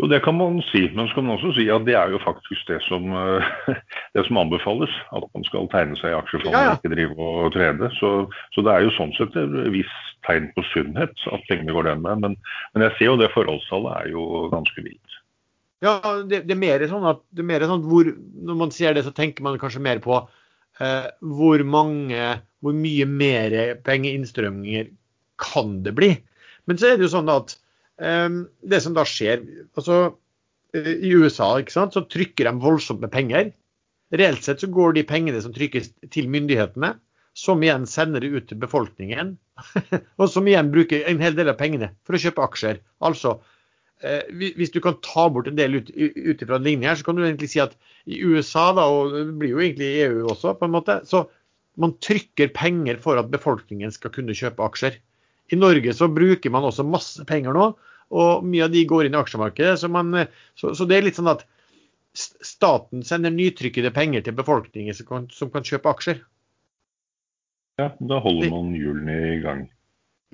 Jo, 0.00 0.08
det 0.10 0.20
kan 0.24 0.36
man 0.36 0.60
si. 0.68 0.82
Men 0.94 1.08
så 1.08 1.14
kan 1.14 1.26
man 1.26 1.36
også 1.36 1.52
si 1.56 1.68
at 1.72 1.84
det 1.86 1.94
er 1.96 2.12
jo 2.12 2.20
faktisk 2.24 2.68
det 2.68 2.80
som, 2.88 3.06
eh, 3.16 3.52
det 4.14 4.24
som 4.26 4.40
anbefales. 4.40 4.92
At 5.16 5.26
man 5.34 5.46
skal 5.48 5.68
tegne 5.72 5.96
seg 6.00 6.12
i 6.12 6.18
aksjefond 6.18 6.52
ja, 6.52 6.64
ja. 6.66 6.74
og 6.74 6.80
ikke 6.80 6.94
drive 6.94 7.28
og 7.28 7.52
trede. 7.56 7.90
Så, 8.00 8.12
så, 8.52 8.64
det 8.64 8.74
er 8.74 8.86
jo 8.86 8.94
sånn 8.98 9.14
sett 9.18 9.36
et 9.38 9.56
visst 9.74 10.12
tegn 10.26 10.50
på 10.56 10.64
sunnhet 10.72 11.26
at 11.34 11.48
pengene 11.48 11.74
går 11.76 11.90
den 11.90 12.04
med. 12.04 12.24
Men, 12.24 12.38
men 12.74 12.86
jeg 12.88 12.96
ser 12.98 13.12
jo 13.12 13.18
det 13.20 13.32
forholdstallet 13.34 13.98
er 14.00 14.14
jo 14.14 14.46
ganske 14.52 14.84
vilt. 14.84 15.18
Ja, 15.82 15.98
det, 16.22 16.44
det, 16.46 16.54
er 16.54 16.62
mer 16.62 16.84
sånn 16.86 17.08
at 17.10 17.24
det 17.34 17.42
er 17.42 17.48
mer 17.48 17.64
sånn 17.66 17.82
hvor, 17.88 18.06
når 18.46 18.58
man 18.60 18.74
ser 18.74 18.94
det, 18.94 19.02
så 19.02 19.14
tenker 19.14 19.42
man 19.42 19.58
kanskje 19.58 19.82
mer 19.82 19.98
på 20.02 20.14
eh, 20.78 21.08
hvor 21.26 21.64
mange, 21.66 22.28
hvor 22.62 22.76
mye 22.76 23.08
mer 23.10 23.56
pengeinnstrømninger 23.82 24.92
kan 25.42 25.80
det 25.82 25.96
bli. 25.98 26.12
Men 26.70 26.78
så 26.78 26.90
er 26.90 26.98
det 26.98 27.06
jo 27.06 27.14
sånn 27.16 27.30
at 27.32 27.54
um, 27.98 28.42
det 28.62 28.82
som 28.84 28.94
da 28.96 29.04
skjer 29.08 29.42
altså 29.78 29.98
eh, 30.76 30.92
I 31.08 31.14
USA 31.18 31.54
ikke 31.60 31.74
sant, 31.74 31.96
så 31.96 32.04
trykker 32.06 32.48
de 32.48 32.62
voldsomt 32.62 33.02
med 33.02 33.12
penger. 33.14 33.52
Reelt 34.12 34.44
sett 34.44 34.62
så 34.62 34.68
går 34.72 34.98
de 34.98 35.06
pengene 35.08 35.40
som 35.42 35.54
trykkes 35.54 35.90
til 36.12 36.28
myndighetene, 36.32 36.94
som 37.38 37.62
igjen 37.64 37.86
sender 37.88 38.20
det 38.20 38.32
ut 38.34 38.48
til 38.50 38.60
befolkningen. 38.60 39.36
og 40.20 40.28
som 40.30 40.48
igjen 40.48 40.70
bruker 40.72 41.06
en 41.08 41.22
hel 41.22 41.36
del 41.38 41.50
av 41.52 41.58
pengene 41.60 41.92
for 42.06 42.16
å 42.16 42.20
kjøpe 42.20 42.44
aksjer. 42.44 42.80
Altså, 43.04 43.38
eh, 44.04 44.26
hvis 44.58 44.74
du 44.74 44.82
kan 44.84 44.98
ta 45.04 45.28
bort 45.32 45.48
en 45.48 45.56
del 45.56 45.80
ut, 45.80 45.92
ut 45.96 46.44
en 46.44 46.66
linje 46.66 46.90
her, 46.90 46.98
så 47.00 47.08
kan 47.08 47.16
du 47.16 47.24
egentlig 47.24 47.52
si 47.54 47.62
at 47.64 47.76
i 48.04 48.20
USA, 48.20 48.70
da, 48.76 48.84
og 48.90 49.14
det 49.16 49.38
blir 49.40 49.54
jo 49.54 49.62
egentlig 49.64 49.88
i 49.88 50.02
EU 50.08 50.26
også, 50.34 50.56
på 50.58 50.68
en 50.68 50.76
måte, 50.76 51.00
så 51.08 51.24
man 51.80 51.96
trykker 52.04 52.52
penger 52.52 52.98
for 53.00 53.16
at 53.16 53.32
befolkningen 53.32 53.92
skal 53.94 54.12
kunne 54.12 54.36
kjøpe 54.36 54.64
aksjer. 54.66 54.98
I 55.52 55.58
Norge 55.58 55.94
så 55.96 56.08
bruker 56.08 56.52
man 56.52 56.64
også 56.68 56.84
masse 56.88 57.24
penger 57.28 57.56
nå, 57.56 57.72
og 58.12 58.44
mye 58.44 58.66
av 58.66 58.72
de 58.72 58.84
går 58.88 59.08
inn 59.08 59.16
i 59.16 59.20
aksjemarkedet. 59.20 59.78
Så, 59.80 59.90
man, 59.92 60.24
så, 60.58 60.72
så 60.76 60.86
det 60.88 60.98
er 60.98 61.06
litt 61.06 61.18
sånn 61.20 61.32
at 61.32 61.44
staten 62.16 63.04
sender 63.06 63.32
nytrykkede 63.32 63.92
penger 63.94 64.24
til 64.26 64.36
befolkningen 64.36 64.96
som 64.96 65.08
kan, 65.08 65.28
som 65.32 65.52
kan 65.52 65.64
kjøpe 65.64 65.92
aksjer. 65.92 66.20
Ja, 67.80 67.88
da 68.00 68.18
holder 68.20 68.52
man 68.52 68.74
hjulene 68.76 69.16
i 69.32 69.38
gang. 69.44 69.62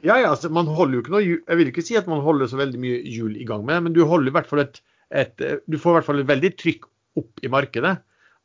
Ja, 0.02 0.16
ja, 0.18 0.31
altså, 0.31 0.50
man 0.54 0.68
holder 0.70 0.98
jo 0.98 1.02
ikke 1.02 1.12
noe 1.14 1.24
Jeg 1.26 1.59
vil 1.59 1.70
ikke 1.72 1.83
si 1.83 1.96
at 1.98 2.07
man 2.11 2.22
holder 2.22 2.46
så 2.50 2.59
veldig 2.61 2.78
mye 2.83 2.98
hjul 3.02 3.35
i 3.38 3.46
gang 3.46 3.64
med, 3.66 3.83
men 3.87 3.94
du 3.94 4.04
holder 4.07 4.31
i 4.31 4.35
hvert 4.37 4.50
fall 4.50 4.62
et, 4.62 4.78
et, 5.11 5.35
du 5.66 5.78
får 5.78 5.90
i 5.90 5.96
hvert 5.98 6.07
fall 6.07 6.22
et 6.22 6.31
veldig 6.31 6.52
trykk 6.59 6.87
opp 7.18 7.42
i 7.42 7.50
markedet. 7.50 7.96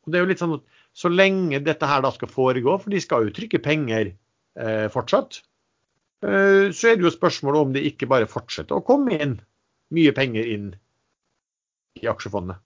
Og 0.04 0.12
det 0.12 0.20
er 0.20 0.26
jo 0.26 0.32
litt 0.32 0.42
sånn 0.42 0.58
at 0.58 0.70
Så 0.94 1.10
lenge 1.10 1.58
dette 1.66 1.88
her 1.90 2.04
da 2.06 2.12
skal 2.14 2.30
foregå, 2.30 2.76
for 2.78 2.94
de 2.94 3.00
skal 3.02 3.26
jo 3.26 3.34
trykke 3.34 3.62
penger 3.66 4.12
eh, 4.14 4.86
fortsatt, 4.94 5.40
så 6.24 6.88
er 6.88 6.96
det 6.96 7.04
jo 7.04 7.12
spørsmålet 7.12 7.66
om 7.66 7.74
det 7.76 7.82
ikke 7.90 8.08
bare 8.08 8.30
fortsetter 8.32 8.78
å 8.78 8.86
komme 8.86 9.18
inn 9.20 9.34
mye 9.94 10.14
penger 10.16 10.48
inn 10.48 10.70
i 12.00 12.08
aksjefondet. 12.10 12.62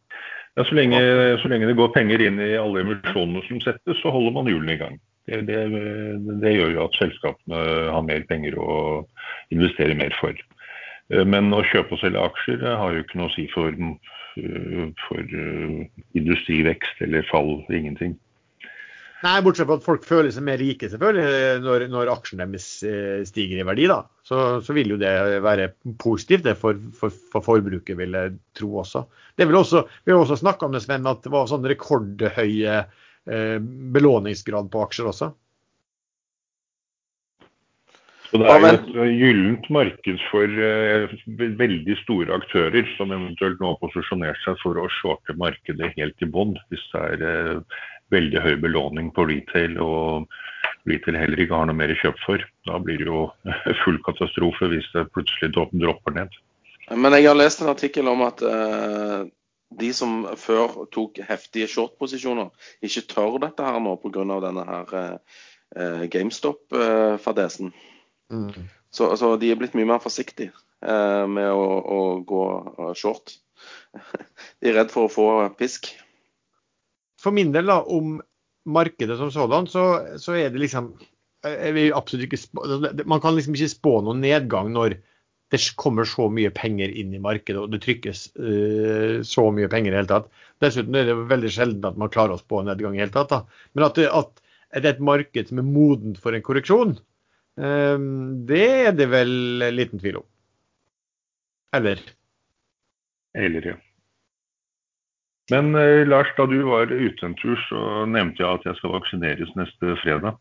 Ja, 0.57 0.65
så 0.65 0.73
lenge, 0.73 0.99
så 1.41 1.49
lenge, 1.51 1.67
det 1.69 1.77
går 1.77 1.91
penger 1.93 2.21
inn 2.25 2.39
i 2.41 2.55
alle 2.57 2.81
emisjonene 2.81 3.43
som 3.45 3.59
settes, 3.61 3.99
så 4.01 4.13
holder 4.13 4.33
man 4.33 4.49
hjulene 4.49 4.73
i 4.73 4.81
gang. 4.81 4.95
Det, 5.27 5.41
det, 5.45 5.57
det, 6.41 6.53
gjør 6.55 6.71
jo 6.71 6.85
at 6.87 6.97
selskapene 6.97 7.63
har 7.93 8.05
mer 8.07 8.23
penger 8.29 8.55
å 8.57 8.77
investere 9.53 9.97
mer 9.99 10.15
for. 10.17 10.37
Eh, 11.13 11.25
men 11.27 11.51
å 11.53 11.65
kjøpe 11.67 11.93
og 11.93 12.01
selge 12.01 12.23
aksjer 12.23 12.63
har 12.65 12.95
jo 12.95 13.03
ikke 13.03 13.19
noe 13.19 13.29
å 13.29 13.35
si 13.35 13.45
for, 13.51 13.75
for 15.03 15.35
industrivekst 16.17 17.03
eller 17.05 17.27
fall. 17.29 17.59
Ingenting. 17.69 18.15
Nei, 19.25 19.39
bortsett 19.41 19.65
fra 19.65 19.79
at 19.79 19.85
folk 19.85 20.03
føler 20.05 20.29
seg 20.33 20.45
mer 20.45 20.59
rike, 20.61 20.89
selvfølgelig, 20.91 21.61
når, 21.63 21.87
når 21.89 22.11
aksjen 22.13 22.43
deres 22.43 22.67
eh, 22.85 23.23
stiger 23.25 23.63
i 23.63 23.65
verdi. 23.65 23.87
da. 23.89 24.03
Så, 24.27 24.59
så 24.61 24.75
vil 24.77 24.93
jo 24.93 24.99
det 25.01 25.09
være 25.41 25.71
positivt 26.03 26.45
det 26.45 26.53
for, 26.59 26.77
for, 26.99 27.15
for, 27.33 27.45
forbruket, 27.47 27.97
vil 27.97 28.13
jeg 28.13 28.35
tro 28.59 28.75
også. 28.83 29.07
Det 29.37 29.49
vil 29.49 29.57
også 29.57 29.87
vi 30.05 30.13
har 30.13 30.21
også 30.21 30.37
snakka 30.43 30.67
om 30.67 30.77
det, 30.77 30.83
Sven, 30.85 31.09
at 31.09 31.25
det 31.25 31.33
var 31.33 31.49
sånn 31.49 31.65
rekordhøye 31.65 32.77
eh, 32.77 33.57
belåningsgrad 33.97 34.69
på 34.73 34.85
aksjer 34.85 35.09
også. 35.09 35.33
Så 38.27 38.41
det 38.41 38.47
er 38.51 38.59
jo 38.59 38.69
et 38.75 38.87
gyllent 39.17 39.67
marked 39.71 40.23
for 40.27 40.63
eh, 40.69 41.13
veldig 41.57 41.95
store 42.03 42.37
aktører 42.37 42.89
som 42.97 43.13
eventuelt 43.15 43.61
nå 43.63 43.71
har 43.71 43.79
posisjonert 43.81 44.39
seg 44.43 44.59
for 44.61 44.77
å 44.77 44.89
shorte 44.99 45.33
markedet 45.39 45.93
helt 45.95 46.25
i 46.25 46.27
bånn, 46.29 46.57
hvis 46.69 46.83
det 46.91 47.05
er 47.15 47.23
uh, 47.23 47.85
veldig 48.13 48.43
høy 48.43 48.55
belåning 48.63 49.09
på 49.15 49.25
retail 49.29 49.77
og 49.83 50.27
retail 50.87 51.17
heller 51.19 51.41
ikke 51.43 51.57
har 51.57 51.67
noe 51.69 51.77
mer 51.77 51.93
kjøp 51.99 52.19
for. 52.23 52.43
Da 52.67 52.79
blir 52.83 53.01
det 53.01 53.09
jo 53.09 53.25
full 53.83 53.99
katastrofe 54.05 54.69
hvis 54.71 54.87
det 54.93 55.09
plutselig 55.15 55.53
dropper 55.55 56.15
ned. 56.15 56.37
Men 56.95 57.17
jeg 57.17 57.27
har 57.27 57.35
lest 57.35 57.61
en 57.61 57.73
artikkel 57.73 58.07
om 58.07 58.23
at 58.23 58.41
uh, 58.47 59.27
de 59.75 59.89
som 59.93 60.21
før 60.39 60.85
tok 60.95 61.19
heftige 61.27 61.67
short-posisjoner, 61.67 62.47
ikke 62.85 63.03
tør 63.11 63.41
dette 63.43 63.65
her 63.65 63.81
nå 63.83 63.97
pga. 63.99 64.23
denne 64.23 64.63
her 64.69 64.95
uh, 64.95 66.05
GameStop-fadesen. 66.07 67.73
Mm. 68.31 68.69
Så, 68.89 69.11
så, 69.19 69.35
de 69.35 69.51
er 69.51 69.59
blitt 69.59 69.75
mye 69.75 69.87
mer 69.87 69.99
forsiktige 70.03 70.53
uh, 70.87 71.27
med 71.27 71.51
å, 71.51 71.67
å 71.83 71.99
gå 72.23 72.45
short. 72.95 73.35
de 74.63 74.71
er 74.71 74.79
redd 74.79 74.93
for 74.93 75.07
å 75.07 75.11
få 75.11 75.27
pisk 75.59 75.91
for 77.27 77.35
min 77.35 77.53
del, 77.55 77.67
da, 77.69 77.81
om 77.83 78.17
markedet 78.67 79.19
som 79.19 79.31
sådan, 79.31 79.67
så, 79.71 79.83
så 80.19 80.35
er 80.39 80.51
det 80.51 80.63
liksom 80.63 80.93
absolutt 81.95 82.25
ikke 82.25 82.39
spå, 82.41 82.63
altså, 82.65 83.05
Man 83.05 83.21
kan 83.23 83.35
liksom 83.35 83.55
ikke 83.55 83.71
spå 83.71 83.99
noen 84.03 84.23
nedgang 84.23 84.71
når 84.73 84.97
det 85.53 85.61
kommer 85.79 86.07
så 86.07 86.25
mye 86.33 86.51
penger 86.51 86.91
inn 86.91 87.13
i 87.15 87.21
markedet 87.23 87.61
og 87.61 87.71
det 87.71 87.79
trykkes 87.85 88.25
uh, 88.35 89.23
så 89.23 89.45
mye 89.55 89.69
penger 89.71 89.93
i 89.93 89.95
det 89.95 90.01
hele 90.01 90.11
tatt. 90.11 90.27
Dessuten 90.63 90.97
er 90.97 91.07
det 91.07 91.15
veldig 91.29 91.51
sjelden 91.53 91.87
at 91.87 91.99
man 92.01 92.11
klarer 92.11 92.35
å 92.35 92.41
spå 92.41 92.59
en 92.59 92.67
nedgang 92.71 92.97
i 92.97 92.99
det 92.99 93.05
hele 93.05 93.15
tatt. 93.15 93.31
Da. 93.31 93.69
Men 93.71 93.87
at 93.87 93.99
det, 93.99 94.09
at 94.11 94.43
det 94.75 94.83
er 94.83 94.97
et 94.97 95.05
marked 95.13 95.47
som 95.47 95.61
er 95.61 95.69
modent 95.69 96.19
for 96.19 96.35
en 96.35 96.43
korreksjon, 96.43 96.97
uh, 97.63 97.97
det 98.51 98.67
er 98.89 98.97
det 98.97 99.07
vel 99.13 99.33
liten 99.77 100.03
tvil 100.03 100.19
om. 100.23 100.27
Eller? 101.77 102.03
Eller, 103.37 103.71
ja. 103.71 103.79
Men 105.51 105.75
eh, 105.75 106.03
Lars, 106.07 106.33
da 106.37 106.45
du 106.49 106.59
var 106.67 106.91
ute 106.91 107.25
en 107.25 107.37
tur, 107.39 107.55
så 107.69 108.03
nevnte 108.09 108.43
jeg 108.43 108.59
at 108.59 108.67
jeg 108.67 108.79
skal 108.79 108.95
vaksineres 108.97 109.53
neste 109.55 109.95
fredag. 110.03 110.35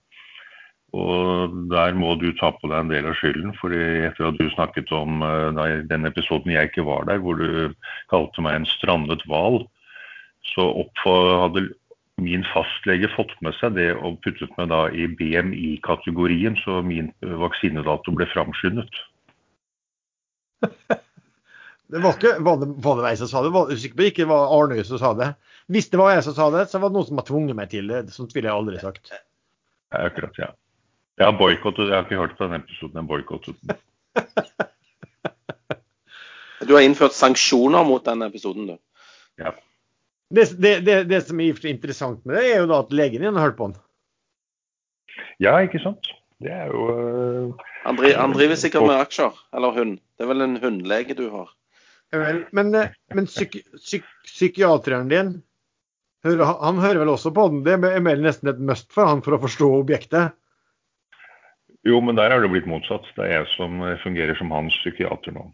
Og 0.97 1.55
der 1.71 1.97
må 1.99 2.14
du 2.19 2.31
ta 2.38 2.53
på 2.55 2.71
deg 2.71 2.79
en 2.81 2.90
del 2.90 3.09
av 3.11 3.16
skylden. 3.19 3.55
for 3.61 3.75
etter 3.75 4.29
at 4.29 4.38
du 4.38 4.47
snakket 4.55 4.92
om 4.95 5.23
uh, 5.23 5.83
den 5.90 6.07
episoden 6.09 6.55
jeg 6.55 6.71
ikke 6.71 6.87
var 6.87 7.05
der, 7.11 7.19
hvor 7.21 7.37
du 7.37 7.75
kalte 8.11 8.42
meg 8.42 8.61
en 8.61 8.69
strandet 8.71 9.23
hval, 9.29 9.66
så 10.55 10.71
hadde 11.05 11.69
min 12.23 12.47
fastlege 12.55 13.11
fått 13.12 13.35
med 13.45 13.53
seg 13.59 13.75
det 13.77 13.90
og 13.99 14.23
puttet 14.25 14.55
meg 14.57 14.71
da 14.73 14.87
i 14.88 15.09
BMI-kategorien, 15.19 16.57
så 16.64 16.81
min 16.87 17.11
vaksinedato 17.21 18.14
ble 18.16 18.31
framskyndet. 18.33 19.03
Det 21.92 22.03
var 22.03 22.16
ikke 22.16 22.33
var 22.42 22.57
det, 22.59 22.68
var 22.83 22.99
det 22.99 23.11
jeg 23.12 23.20
som 23.22 23.31
sa 23.31 23.42
det? 23.44 23.53
Var 23.55 23.75
sikker 23.79 23.99
på 23.99 24.07
ikke 24.11 24.29
var 24.31 24.53
Arnøy 24.57 24.83
som 24.87 24.99
sa 24.99 25.12
det? 25.18 25.29
Hvis 25.70 25.90
det 25.92 26.01
var 26.01 26.14
jeg 26.14 26.25
som 26.27 26.35
sa 26.35 26.49
det, 26.55 26.64
så 26.70 26.81
var 26.83 26.90
det 26.90 26.99
noen 26.99 27.09
som 27.09 27.20
har 27.20 27.27
tvunget 27.29 27.59
meg 27.59 27.70
til 27.70 27.90
det. 27.90 28.01
Sånt 28.14 28.35
ville 28.35 28.51
jeg 28.51 28.59
aldri 28.59 28.81
sagt. 28.83 29.12
Ja, 29.12 29.20
akkurat, 30.07 30.38
ja. 30.40 30.51
Jeg 31.16 31.29
har 31.31 31.38
boikottet. 31.38 31.88
Jeg 31.88 31.96
har 31.96 32.07
ikke 32.07 32.20
hørt 32.20 32.35
på 32.38 32.49
den 32.49 32.59
episoden. 32.59 32.99
Jeg 33.01 33.09
boikottet 33.11 33.57
den. 33.62 33.79
du 36.68 36.75
har 36.75 36.85
innført 36.85 37.16
sanksjoner 37.16 37.87
mot 37.87 38.05
den 38.05 38.27
episoden, 38.27 38.68
du? 38.72 38.77
Ja. 39.40 39.55
Det, 40.35 40.49
det, 40.59 40.75
det, 40.87 41.01
det 41.07 41.22
som 41.29 41.40
er 41.40 41.66
interessant 41.70 42.25
med 42.27 42.37
det, 42.37 42.46
er 42.51 42.64
jo 42.64 42.70
da 42.70 42.83
at 42.83 42.94
legen 42.94 43.22
din 43.22 43.38
har 43.38 43.49
hørt 43.49 43.59
på 43.59 43.70
den. 43.70 43.79
Ja, 45.42 45.55
ikke 45.62 45.81
sant. 45.83 46.11
Det 46.42 46.53
er 46.53 46.68
jo 46.68 46.83
uh, 46.92 47.66
Han 47.87 48.35
driver 48.35 48.59
sikkert 48.61 48.85
med 48.85 48.99
aksjer, 48.99 49.37
eller 49.57 49.72
hund. 49.77 50.01
Det 50.18 50.27
er 50.27 50.33
vel 50.33 50.44
en 50.44 50.59
hundlege 50.61 51.16
du 51.16 51.29
har? 51.33 51.56
Vel, 52.14 52.45
men, 52.57 52.75
eh, 52.75 52.95
men 53.14 53.29
psyk, 53.31 53.59
psyk, 53.81 54.07
psykiateren 54.29 55.11
din, 55.12 55.37
han 56.27 56.81
hører 56.83 57.05
vel 57.05 57.12
også 57.12 57.31
på 57.35 57.49
den? 57.53 57.62
Det 57.66 57.77
er 57.77 58.03
mer 58.03 58.19
nesten 58.19 58.51
et 58.51 58.59
must 58.59 58.88
for 58.95 59.07
han 59.07 59.23
for 59.23 59.37
å 59.37 59.42
forstå 59.42 59.69
objektet? 59.79 60.35
Jo, 61.87 62.01
men 62.03 62.19
der 62.19 62.35
er 62.35 62.42
det 62.42 62.51
blitt 62.51 62.66
motsatt. 62.66 63.07
Det 63.14 63.29
er 63.29 63.37
jeg 63.37 63.51
som 63.53 63.79
fungerer 64.03 64.35
som 64.35 64.51
hans 64.51 64.75
psykiater 64.83 65.37
nå. 65.37 65.45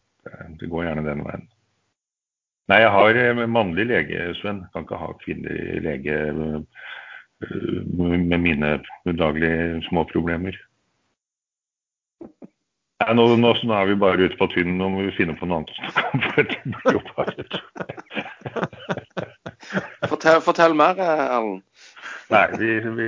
Det 0.60 0.70
går 0.72 0.86
gjerne 0.86 1.04
den 1.04 1.20
veien. 1.26 1.44
Nei, 2.70 2.78
jeg 2.84 2.92
har 2.94 3.18
eh, 3.18 3.46
mannlig 3.50 3.88
lege, 3.90 4.30
Sven. 4.38 4.62
Jeg 4.62 4.72
Kan 4.72 4.86
ikke 4.86 5.00
ha 5.00 5.10
kvinnelig 5.20 5.80
lege 5.84 6.18
eh, 6.30 6.60
med 8.30 8.38
mine 8.40 8.76
daglige 9.18 9.82
små 9.88 10.06
problemer. 10.12 10.56
Nei, 13.02 13.14
nå, 13.18 13.24
nå, 13.40 13.50
nå, 13.66 13.74
er 13.74 13.88
vi 13.90 13.94
bare 13.98 14.26
ute 14.28 14.38
på 14.38 14.46
tynnen. 14.52 14.76
nå 14.78 14.88
må 14.92 14.98
vi 15.06 15.14
finne 15.16 15.34
på 15.38 15.46
noe 15.48 15.56
annet 15.60 15.72
å 15.72 15.74
snakke 15.80 16.02
om. 16.08 16.20
for 16.28 16.42
det 16.50 16.58
blir 16.66 16.92
jo 16.94 17.02
bare 17.16 17.32
fortell, 20.12 20.40
fortell, 20.44 20.74
mer, 20.78 20.94
Erlend. 21.02 21.62
Nei, 22.32 22.46
vi, 22.60 22.68
vi 22.96 23.06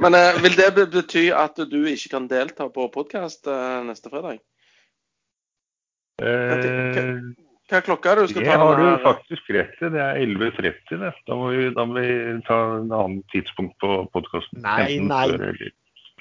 Men 0.00 0.16
eh, 0.16 0.38
vil 0.42 0.54
det 0.58 0.68
bety 0.76 1.24
at 1.34 1.58
du 1.70 1.80
ikke 1.90 2.12
kan 2.14 2.28
delta 2.30 2.68
på 2.72 2.86
podkast 2.94 3.50
eh, 3.50 3.80
neste 3.88 4.10
fredag? 4.12 4.38
Eh, 6.22 7.18
hva 7.68 7.76
er 7.78 7.84
klokka 7.84 8.14
du 8.16 8.24
skal 8.30 8.46
ta? 8.46 8.54
Det 8.54 8.62
har 8.62 8.80
du 8.80 8.86
faktisk 9.04 9.50
rett 9.54 9.82
i. 9.82 9.90
Det 9.92 10.00
er 10.00 10.22
11.30. 10.24 11.04
Da, 11.28 11.36
må 11.36 11.50
vi, 11.52 11.68
da 11.76 11.84
må 11.84 11.98
vi 12.00 12.08
ta 12.46 12.56
en 12.78 12.88
annen 12.88 13.20
tidspunkt 13.34 13.76
på 13.82 14.00
podkasten. 14.14 14.62
Nei, 14.64 14.96
nei. 15.04 15.28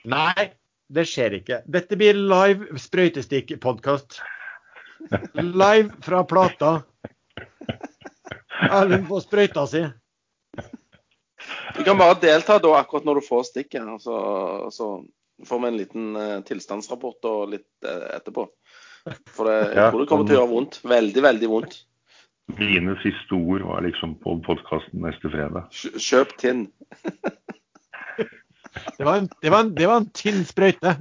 Nei, 0.07 0.49
det 0.87 1.03
skjer 1.09 1.37
ikke. 1.41 1.61
Dette 1.67 1.97
blir 1.99 2.15
live 2.15 2.79
sprøytestikk-podkast. 2.79 4.21
Live 5.35 5.91
fra 6.03 6.23
plata. 6.27 6.71
Erlend 8.67 9.07
får 9.09 9.25
sprøyta 9.25 9.65
si. 9.69 9.83
Du 11.75 11.83
kan 11.83 11.99
bare 11.99 12.17
delta 12.21 12.57
da 12.63 12.73
akkurat 12.79 13.05
når 13.07 13.19
du 13.19 13.27
får 13.27 13.49
stikket. 13.51 13.89
Så, 14.01 14.15
så 14.73 14.87
får 15.47 15.61
vi 15.63 15.71
en 15.71 15.79
liten 15.81 16.07
uh, 16.15 16.39
tilstandsrapport 16.47 17.27
og 17.29 17.51
litt 17.57 17.69
uh, 17.85 18.07
etterpå. 18.15 18.47
For 19.35 19.47
det, 19.47 19.57
jeg 19.75 19.91
tror 19.91 20.01
det 20.01 20.09
kommer 20.09 20.29
til 20.29 20.37
å 20.37 20.39
gjøre 20.41 20.53
vondt. 20.53 20.79
Veldig, 20.87 21.23
veldig 21.27 21.51
vondt. 21.51 21.77
Mine 22.57 22.95
siste 23.03 23.35
ord 23.35 23.65
var 23.67 23.83
liksom 23.83 24.15
på 24.23 24.37
podkasten 24.47 25.03
neste 25.03 25.31
fredag. 25.35 25.67
Kjøp 25.99 26.31
Tinn. 26.39 26.69
Det 28.97 29.05
var 29.05 29.21
en, 29.21 29.29
det 29.41 29.51
var 29.53 29.65
en, 29.65 29.75
det 29.77 29.87
var 29.89 30.01
en 30.01 30.09
tynn 30.15 30.43
sprøyte. 30.47 30.95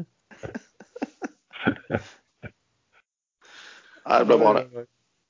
Nei, 4.07 4.19
det 4.19 4.27
blir 4.29 4.39
bra, 4.39 4.53
det. 4.59 4.87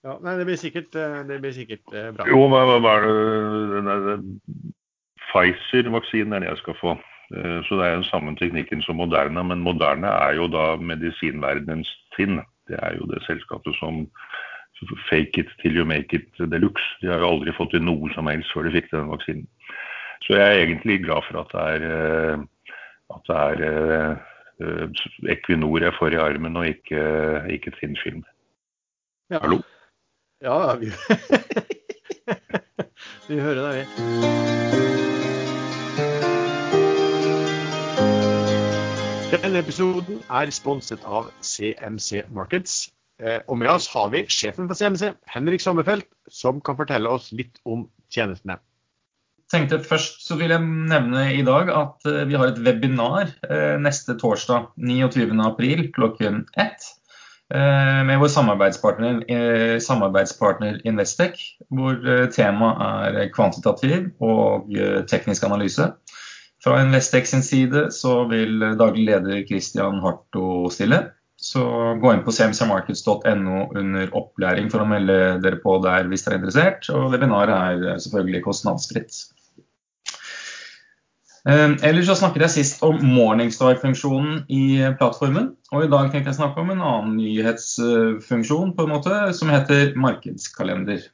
Ja, 0.07 0.19
nei, 0.23 0.37
det 0.39 0.47
blir 0.47 0.59
sikkert, 0.61 0.95
eh, 0.95 1.21
det 1.27 1.41
blir 1.43 1.55
sikkert 1.57 1.95
eh, 1.95 2.11
bra. 2.15 2.27
Jo, 2.31 2.47
hva 2.53 2.63
er 2.93 3.07
det 4.07 4.17
Pfizer-vaksinen 5.27 6.37
er 6.37 6.45
det 6.45 6.51
jeg 6.53 6.63
skal 6.63 6.77
få. 6.79 6.97
Eh, 7.35 7.59
så 7.67 7.79
det 7.79 7.87
er 7.87 7.97
den 7.97 8.11
samme 8.11 8.37
teknikken 8.39 8.85
som 8.87 9.01
Moderna, 9.01 9.43
men 9.43 9.65
Moderna 9.67 10.13
er 10.29 10.37
jo 10.39 10.47
da 10.53 10.77
medisinverdenens 10.79 11.91
Tinn. 12.15 12.39
Det 12.71 12.79
er 12.83 12.99
jo 13.01 13.09
det 13.11 13.25
selskapet 13.27 13.75
som 13.81 14.07
fake 15.09 15.41
it 15.41 15.51
till 15.63 15.77
you 15.77 15.85
make 15.85 16.15
it 16.15 16.29
de 16.39 16.59
luxe. 16.59 16.87
De 17.01 17.09
har 17.09 17.19
jo 17.19 17.33
aldri 17.33 17.55
fått 17.57 17.73
til 17.75 17.83
noe 17.83 18.11
som 18.15 18.29
helst 18.31 18.53
før 18.53 18.69
de 18.69 18.75
fikk 18.77 18.91
den 18.93 19.11
vaksinen. 19.11 19.47
Så 20.23 20.35
jeg 20.35 20.47
er 20.47 20.63
egentlig 20.63 21.05
glad 21.05 21.23
for 21.29 21.41
at 21.41 21.51
det 21.53 21.61
er, 21.73 21.83
eh, 22.33 22.39
at 23.15 23.23
det 23.29 23.37
er 23.37 24.17
uh, 24.61 25.31
Equinor 25.33 25.79
jeg 25.85 25.93
får 25.99 26.17
i 26.17 26.21
armen, 26.21 26.57
og 26.57 26.67
ikke, 26.67 27.01
ikke 27.51 27.71
Tinn-film. 27.81 28.25
Ja. 29.31 29.39
Hallo? 29.43 29.61
Ja, 30.43 30.75
vi, 30.81 30.87
vi 33.29 33.41
hører 33.41 33.63
deg, 33.67 33.77
vi. 33.77 33.85
Denne 39.37 39.59
episoden 39.61 40.23
er 40.31 40.51
sponset 40.51 41.05
av 41.05 41.29
CMC 41.45 42.23
Markets. 42.33 42.87
Og 43.49 43.59
med 43.59 43.69
oss 43.73 43.89
har 43.93 44.09
vi 44.13 44.25
sjefen 44.29 44.69
for 44.69 44.77
CMC, 44.77 45.13
Henrik 45.33 45.61
Sommerfelt, 45.61 46.09
som 46.29 46.61
kan 46.61 46.77
fortelle 46.77 47.09
oss 47.09 47.33
litt 47.33 47.61
om 47.65 47.89
tjenestene 48.13 48.59
tenkte 49.53 49.81
Først 49.85 50.23
så 50.27 50.37
vil 50.41 50.53
jeg 50.55 50.63
nevne 50.65 51.29
i 51.37 51.43
dag 51.47 51.71
at 51.75 52.09
eh, 52.11 52.25
vi 52.29 52.39
har 52.39 52.51
et 52.51 52.61
webinar 52.63 53.31
eh, 53.49 53.77
neste 53.83 54.17
torsdag 54.21 54.73
29.4 54.77 55.89
klokken 55.97 56.45
ett 56.59 56.87
eh, 57.55 58.03
med 58.09 58.19
vår 58.23 58.33
samarbeidspartner, 58.35 59.23
samarbeidspartner 59.83 60.81
Investec, 60.89 61.39
hvor 61.71 62.01
temaet 62.35 63.21
er 63.23 63.35
kvantitativ 63.35 64.11
og 64.25 64.73
teknisk 65.11 65.47
analyse. 65.47 65.93
Fra 66.65 66.81
Investec 66.83 67.29
sin 67.31 67.45
side 67.47 67.91
så 67.95 68.25
vil 68.31 68.73
daglig 68.79 69.07
leder 69.07 69.45
Christian 69.47 70.01
Harto 70.03 70.67
stille. 70.75 71.05
Så 71.37 71.63
gå 72.01 72.13
inn 72.15 72.23
på 72.25 72.33
cmcmarkets.no 72.33 73.67
under 73.77 74.13
opplæring 74.17 74.71
for 74.73 74.83
å 74.83 74.89
melde 74.89 75.37
dere 75.45 75.61
på 75.61 75.77
der 75.85 76.09
hvis 76.09 76.25
dere 76.25 76.39
er 76.39 76.41
interessert. 76.41 76.89
Og 76.91 77.13
webinaret 77.13 77.85
er 77.85 78.01
selvfølgelig 78.03 78.41
kostnadsfritt. 78.49 79.19
Ehm, 81.47 81.77
ellers 81.87 82.09
så 82.11 82.17
snakket 82.19 82.43
jeg 82.43 82.55
sist 82.57 82.81
om 82.83 82.97
Morningstar-funksjonen 83.07 84.41
i 84.51 84.81
plattformen. 84.99 85.53
Og 85.71 85.85
i 85.85 85.91
dag 85.93 86.09
tenkte 86.11 86.33
jeg 86.33 86.41
snakke 86.41 86.63
om 86.63 86.73
en 86.75 86.83
annen 86.83 87.13
nyhetsfunksjon 87.21 88.73
på 88.75 88.87
en 88.87 88.95
måte, 88.97 89.21
som 89.39 89.53
heter 89.55 89.93
markedskalender. 89.95 91.05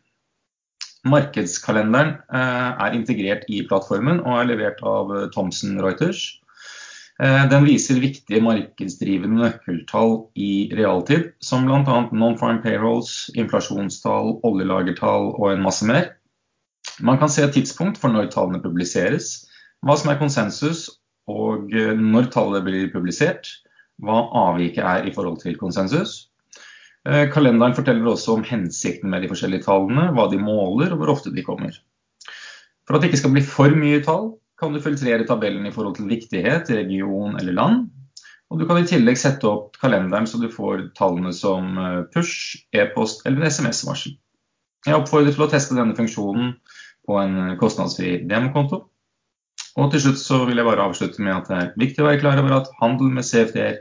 Markedskalenderen 1.05 2.14
eh, 2.33 2.71
er 2.87 2.97
integrert 2.97 3.45
i 3.53 3.61
plattformen 3.68 4.23
og 4.23 4.38
er 4.38 4.49
levert 4.55 4.81
av 4.87 5.12
Thomson 5.35 5.77
Reuters. 5.85 6.25
Eh, 7.21 7.45
den 7.53 7.68
viser 7.68 8.01
viktige 8.01 8.40
markedsdrivende 8.40 9.45
nøkkeltall 9.45 10.16
i 10.33 10.71
realtid, 10.79 11.35
som 11.45 11.68
bl.a. 11.68 12.01
non-farm 12.09 12.62
payrolls, 12.64 13.29
inflasjonstall, 13.37 14.38
oljelagertall 14.49 15.35
og 15.37 15.51
en 15.53 15.64
masse 15.68 15.85
mer. 15.85 16.14
Man 17.05 17.21
kan 17.21 17.29
se 17.29 17.45
et 17.45 17.53
tidspunkt 17.53 18.01
for 18.01 18.14
når 18.14 18.33
tallene 18.33 18.64
publiseres 18.64 19.42
hva 19.87 19.97
som 19.99 20.12
er 20.12 20.21
konsensus, 20.21 20.87
og 21.31 21.73
eh, 21.75 21.95
når 21.99 22.31
tallet 22.35 22.66
blir 22.66 22.90
publisert, 22.92 23.49
hva 24.03 24.25
avviket 24.49 24.83
er 24.83 25.09
i 25.09 25.14
forhold 25.14 25.40
til 25.42 25.59
konsensus. 25.61 26.29
Eh, 27.09 27.27
kalenderen 27.35 27.75
forteller 27.75 28.12
også 28.12 28.37
om 28.38 28.45
hensikten 28.47 29.11
med 29.11 29.25
de 29.25 29.31
forskjellige 29.31 29.66
tallene, 29.66 30.11
hva 30.14 30.29
de 30.31 30.38
måler 30.42 30.95
og 30.95 31.03
hvor 31.03 31.16
ofte 31.16 31.35
de 31.35 31.47
kommer. 31.47 31.75
For 32.87 32.97
at 32.97 33.03
det 33.03 33.11
ikke 33.11 33.23
skal 33.25 33.35
bli 33.35 33.45
for 33.47 33.75
mye 33.79 34.03
tall, 34.05 34.33
kan 34.59 34.75
du 34.75 34.83
filtrere 34.83 35.27
tabellen 35.27 35.66
i 35.66 35.75
forhold 35.75 35.97
til 35.99 36.11
viktighet, 36.11 36.71
region 36.71 37.35
eller 37.40 37.57
land. 37.59 37.88
Og 38.53 38.61
du 38.61 38.66
kan 38.68 38.79
i 38.79 38.87
tillegg 38.87 39.16
sette 39.18 39.49
opp 39.49 39.79
kalenderen 39.81 40.29
så 40.29 40.38
du 40.38 40.51
får 40.53 40.92
tallene 40.99 41.33
som 41.35 41.75
eh, 41.79 42.03
push, 42.14 42.62
e-post 42.77 43.27
eller 43.27 43.51
SMS-varsel. 43.51 44.14
Jeg 44.87 44.99
oppfordrer 44.99 45.35
til 45.35 45.47
å 45.47 45.51
teste 45.51 45.79
denne 45.79 45.95
funksjonen 45.99 46.57
på 47.07 47.18
en 47.18 47.57
kostnadsfri 47.59 48.21
demokonto. 48.31 48.85
Og 49.80 49.88
til 49.88 50.02
slutt 50.04 50.20
så 50.20 50.42
vil 50.44 50.58
jeg 50.61 50.68
bare 50.68 50.85
avslutte 50.85 51.22
med 51.24 51.32
at 51.32 51.46
det 51.48 51.56
er 51.58 51.68
viktig 51.80 52.02
å 52.02 52.08
være 52.11 52.20
klar 52.20 52.40
over 52.42 52.58
at 52.58 52.66
handel 52.82 53.08
med 53.14 53.24
CFD-er 53.24 53.78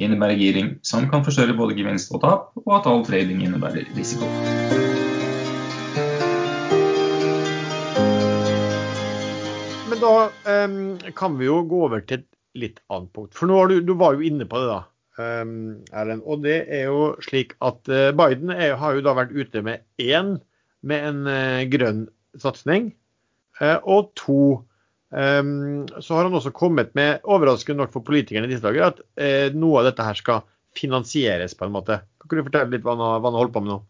innebærer 0.00 0.36
giring, 0.36 0.68
som 0.84 1.06
kan 1.08 1.24
forstørre 1.24 1.56
både 1.56 1.78
gevinst 1.78 2.12
og 2.12 2.20
tap, 2.24 2.50
og 2.60 2.74
at 2.76 2.88
all 2.90 3.00
trading 3.08 3.40
innebærer 3.46 3.88
risiko. 3.96 4.28
Men 9.88 10.04
da 10.04 10.12
um, 10.28 10.78
kan 11.16 11.40
vi 11.40 11.48
jo 11.48 11.62
gå 11.72 11.82
over 11.88 12.04
til 12.04 12.20
et 12.20 12.28
litt 12.60 12.84
annet 12.92 13.12
punkt. 13.16 13.32
For 13.36 13.48
nå 13.48 13.56
var 13.62 13.72
du, 13.72 13.80
du 13.80 13.96
var 13.96 14.20
jo 14.20 14.28
inne 14.28 14.44
på 14.48 14.60
det, 14.60 14.76
da. 14.76 14.80
Um, 15.20 15.58
Erlend. 15.96 16.24
Og 16.28 16.44
det 16.44 16.62
er 16.68 16.88
jo 16.92 17.14
slik 17.24 17.56
at 17.64 17.80
uh, 17.88 18.12
Biden 18.16 18.52
er, 18.52 18.76
har 18.80 18.96
jo 18.96 19.08
da 19.08 19.16
vært 19.16 19.32
ute 19.32 19.64
med 19.64 19.84
én 20.00 20.36
med 20.84 21.12
en 21.14 21.28
uh, 21.28 21.68
grønn 21.72 22.08
satsing, 22.40 22.92
uh, 23.60 23.78
og 23.84 24.12
to 24.20 24.42
em, 25.12 25.86
så 25.98 26.16
har 26.16 26.28
han 26.28 26.36
også 26.38 26.52
kommet 26.56 26.94
med, 26.94 27.20
overraskende 27.24 27.82
nok 27.82 27.92
for 27.92 28.06
politikerne 28.06 28.48
i 28.48 28.52
disse 28.54 28.66
dager, 28.66 28.92
at 28.92 29.04
eh, 29.20 29.52
noe 29.54 29.80
av 29.80 29.90
dette 29.90 30.06
her 30.06 30.18
skal 30.18 30.42
finansieres 30.78 31.56
på 31.58 31.66
en 31.66 31.74
måte. 31.74 32.00
Kan 32.22 32.38
du 32.38 32.46
fortelle 32.46 32.70
litt 32.70 32.84
hva 32.86 32.94
han, 32.94 33.22
hva 33.22 33.30
han 33.32 33.40
holder 33.40 33.54
på 33.54 33.64
med 33.64 33.74
nå? 33.74 33.80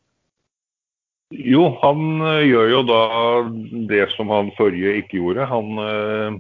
Jo, 1.31 1.67
han 1.83 2.23
øh, 2.27 2.45
gjør 2.49 2.71
jo 2.73 2.85
da 2.89 3.03
det 3.91 4.07
som 4.17 4.33
han 4.35 4.49
forrige 4.57 4.97
ikke 4.99 5.21
gjorde. 5.21 5.45
Han, 5.47 5.69
øh, 5.79 6.39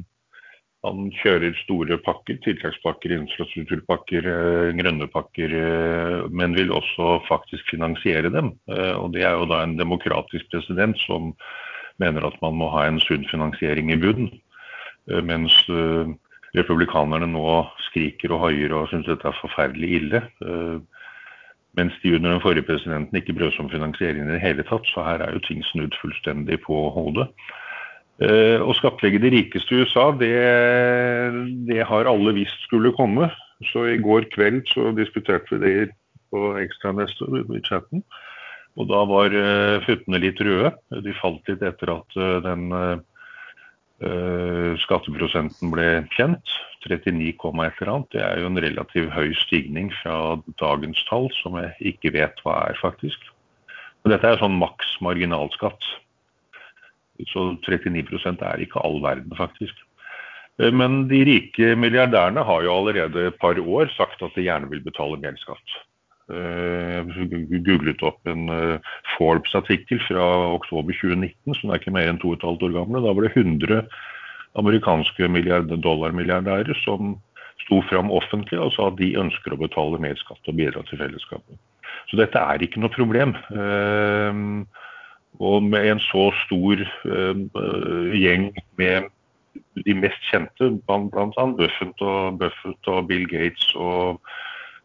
han 0.83 1.11
kjører 1.21 1.55
store 1.61 1.99
pakker, 2.03 2.41
tiltakspakker, 2.43 3.13
infrastrukturpakker, 3.15 4.27
øh, 4.27 4.73
grønne 4.81 5.07
pakker, 5.13 5.55
øh, 5.61 6.33
men 6.33 6.57
vil 6.59 6.73
også 6.75 7.21
faktisk 7.29 7.71
finansiere 7.71 8.33
dem. 8.35 8.57
Eh, 8.67 8.95
Og 8.97 9.13
det 9.15 9.23
er 9.23 9.37
jo 9.39 9.47
da 9.47 9.63
en 9.63 9.79
demokratisk 9.79 10.51
president 10.51 10.99
som 11.07 11.35
mener 12.01 12.27
at 12.27 12.41
man 12.43 12.57
må 12.59 12.73
ha 12.73 12.89
en 12.89 12.99
sunn 13.05 13.29
finansiering 13.31 13.93
i 13.93 14.01
bunnen. 14.01 14.33
Eh, 15.11 15.23
Mens 15.27 15.57
øh, 15.69 16.09
republikanerne 16.57 17.29
nå 17.31 17.45
skriker 17.91 18.35
og 18.35 18.47
hoier 18.47 18.75
og 18.75 18.89
syns 18.91 19.09
dette 19.11 19.29
er 19.29 19.43
forferdelig 19.43 19.93
ille. 20.01 20.23
Eh, 20.45 20.79
Mens 21.79 21.95
de 22.03 22.17
under 22.17 22.33
den 22.33 22.43
forrige 22.43 22.67
presidenten 22.67 23.17
ikke 23.17 23.37
brød 23.37 23.53
seg 23.55 23.65
om 23.65 23.71
finansiering 23.71 24.25
i 24.27 24.33
det 24.33 24.43
hele 24.43 24.65
tatt. 24.67 24.89
Så 24.91 25.05
her 25.07 25.23
er 25.23 25.37
jo 25.37 25.43
ting 25.45 25.63
snudd 25.69 25.95
fullstendig 26.01 26.59
på 26.65 26.81
hodet. 26.97 27.29
Eh, 28.21 28.59
Å 28.59 28.75
skattlegge 28.77 29.21
de 29.23 29.31
rikeste 29.37 29.77
i 29.77 29.85
USA, 29.85 30.11
det, 30.19 30.35
det 31.71 31.87
har 31.87 32.11
alle 32.11 32.35
visst 32.37 32.67
skulle 32.67 32.93
komme. 32.97 33.31
Så 33.71 33.87
i 33.93 34.01
går 34.01 34.27
kveld 34.35 34.65
så 34.73 34.91
diskuterte 34.97 35.57
vi 35.57 35.61
det 35.63 35.95
på 36.33 36.55
ekstranettet 36.59 37.55
i 37.55 37.63
chatten. 37.67 38.03
Og 38.79 38.87
da 38.91 39.01
var 39.09 39.35
eh, 39.35 39.81
futtene 39.85 40.21
litt 40.23 40.41
røde. 40.43 40.73
De 41.05 41.15
falt 41.19 41.49
litt 41.51 41.63
etter 41.67 41.95
at 41.97 42.19
eh, 42.19 42.37
den 42.45 42.71
eh, 42.77 42.93
eh, 42.93 43.10
skatteprosenten 44.01 45.73
ble 45.75 45.89
kjent. 46.17 46.55
39, 46.81 47.67
et 47.67 47.83
eller 47.83 47.93
annet. 47.93 48.09
Det 48.15 48.23
er 48.25 48.41
jo 48.41 48.49
en 48.49 48.63
relativt 48.65 49.13
høy 49.13 49.35
stigning 49.37 49.91
fra 50.01 50.39
dagens 50.63 51.03
tall, 51.11 51.29
som 51.43 51.59
jeg 51.61 51.93
ikke 51.93 52.15
vet 52.17 52.41
hva 52.45 52.57
er, 52.71 52.79
faktisk. 52.81 53.29
Men 54.01 54.15
dette 54.15 54.31
er 54.31 54.41
sånn 54.41 54.57
maks 54.57 54.95
marginalskatt. 55.05 55.85
Så 57.29 57.51
39 57.67 58.41
er 58.49 58.65
ikke 58.65 58.81
all 58.81 59.01
verden, 59.05 59.35
faktisk. 59.37 59.77
Eh, 60.61 60.73
Men 60.73 61.07
de 61.09 61.23
rike 61.25 61.75
milliardærene 61.77 62.45
har 62.45 62.65
jo 62.65 62.75
allerede 62.79 63.29
et 63.29 63.39
par 63.39 63.59
år 63.61 63.93
sagt 63.97 64.23
at 64.23 64.35
de 64.37 64.47
gjerne 64.49 64.71
vil 64.71 64.83
betale 64.85 65.21
mer 65.21 65.37
skatt. 65.41 65.77
Eh, 66.31 67.01
Jeg 67.01 67.63
googlet 67.67 68.03
opp 68.07 68.27
en 68.31 68.49
eh, 68.55 68.93
Forbes-artikkel 69.17 70.01
fra 70.07 70.27
oktober 70.55 70.95
2019, 70.95 71.55
som 71.59 71.71
er 71.71 71.81
ikke 71.81 71.95
mer 71.95 72.11
enn 72.11 72.21
to 72.23 72.33
og 72.33 72.39
et 72.39 72.47
halvt 72.47 72.67
år 72.69 72.77
gamle. 72.79 73.03
Da 73.05 73.15
var 73.17 73.27
det 73.27 73.35
100 73.37 73.83
amerikanske 74.61 75.29
milliard- 75.31 75.71
dollarmilliardærer 75.83 76.79
som 76.85 77.17
sto 77.65 77.81
fram 77.91 78.11
offentlig 78.11 78.59
og 78.59 78.73
sa 78.75 78.89
at 78.89 78.99
de 78.99 79.13
ønsker 79.21 79.55
å 79.55 79.61
betale 79.61 80.01
mer 80.03 80.17
skatt 80.19 80.49
og 80.49 80.57
bidra 80.59 80.83
til 80.89 80.99
fellesskapet. 81.03 81.59
Så 82.11 82.19
dette 82.19 82.39
er 82.39 82.63
ikke 82.63 82.83
noe 82.83 82.95
problem. 82.95 83.35
Eh, 83.55 84.67
Og 85.41 85.63
med 85.63 85.87
en 85.87 86.01
så 86.11 86.27
stor 86.45 86.77
gjeng 88.13 88.51
med 88.77 89.07
de 89.87 89.95
mest 89.95 90.21
kjente, 90.29 90.69
annet 90.91 91.57
Buffett 91.57 92.03
Buffett 92.37 92.91
og 92.91 93.07
Bill 93.09 93.27
Gates 93.31 93.71
og 93.75 94.21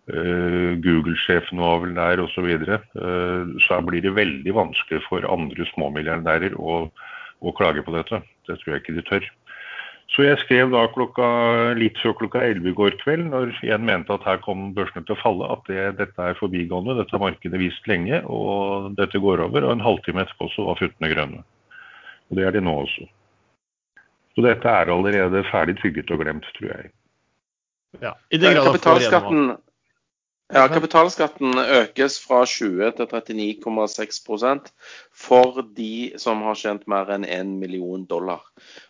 Google-sjefen 0.08 1.62
var 1.62 1.80
vel 1.82 1.96
der 1.98 2.22
osv., 2.22 2.36
så, 2.36 2.44
videre, 2.46 2.82
eh, 2.94 3.56
så 3.66 3.80
blir 3.82 4.04
det 4.06 4.14
veldig 4.14 4.54
vanskelig 4.54 5.02
for 5.08 5.26
andre 5.26 5.66
småmilliardærer 5.72 6.54
å, 6.62 6.84
å 7.42 7.56
klage 7.58 7.82
på 7.86 7.96
dette. 7.96 8.22
Det 8.46 8.60
tror 8.62 8.76
jeg 8.76 8.84
ikke 8.84 8.98
de 9.00 9.06
tør. 9.10 9.32
Så 10.14 10.22
jeg 10.22 10.38
skrev 10.44 10.70
da 10.70 10.84
klokka, 10.94 11.28
litt 11.80 11.98
før 11.98 12.14
klokka 12.20 12.44
11 12.46 12.70
i 12.70 12.76
går 12.78 12.98
kveld, 13.02 13.26
når 13.32 13.56
en 13.74 13.88
mente 13.88 14.14
at 14.14 14.28
her 14.28 14.38
kom 14.44 14.68
børsene 14.76 15.02
til 15.08 15.16
å 15.16 15.22
falle, 15.24 15.50
at 15.50 15.66
det, 15.72 15.82
dette 15.98 16.28
er 16.30 16.38
forbigående, 16.38 17.00
dette 17.00 17.16
har 17.18 17.24
markedet 17.24 17.60
vist 17.60 17.90
lenge, 17.90 18.22
og 18.30 18.94
dette 19.00 19.20
går 19.22 19.42
over. 19.48 19.66
Og 19.66 19.74
en 19.74 19.84
halvtime 19.84 20.22
etterpå 20.22 20.52
så 20.54 20.68
var 20.70 20.78
futtene 20.80 21.10
grønne. 21.12 21.42
Og 22.30 22.38
det 22.38 22.46
er 22.46 22.54
de 22.54 22.62
nå 22.62 22.78
også. 22.86 23.10
Så 24.36 24.44
dette 24.46 24.70
er 24.70 24.94
allerede 24.94 25.42
ferdig 25.50 25.80
tygget 25.82 26.14
og 26.14 26.22
glemt, 26.22 26.48
tror 26.60 26.70
jeg. 26.70 26.94
Ja, 28.04 28.14
I 28.30 28.38
den 28.38 28.54
grad. 28.54 28.70
Kapitalskatten 28.70 29.56
ja, 30.54 30.66
kapitalskatten 30.70 31.58
økes 31.58 32.18
fra 32.22 32.44
20 32.46 32.92
til 32.98 33.08
39,6% 33.10 34.70
for 35.26 35.64
de 35.78 36.14
som 36.22 36.44
har 36.46 36.60
tjent 36.60 36.86
mer 36.92 37.10
enn 37.16 37.26
1 37.26 37.56
million 37.62 38.06
dollar. 38.10 38.44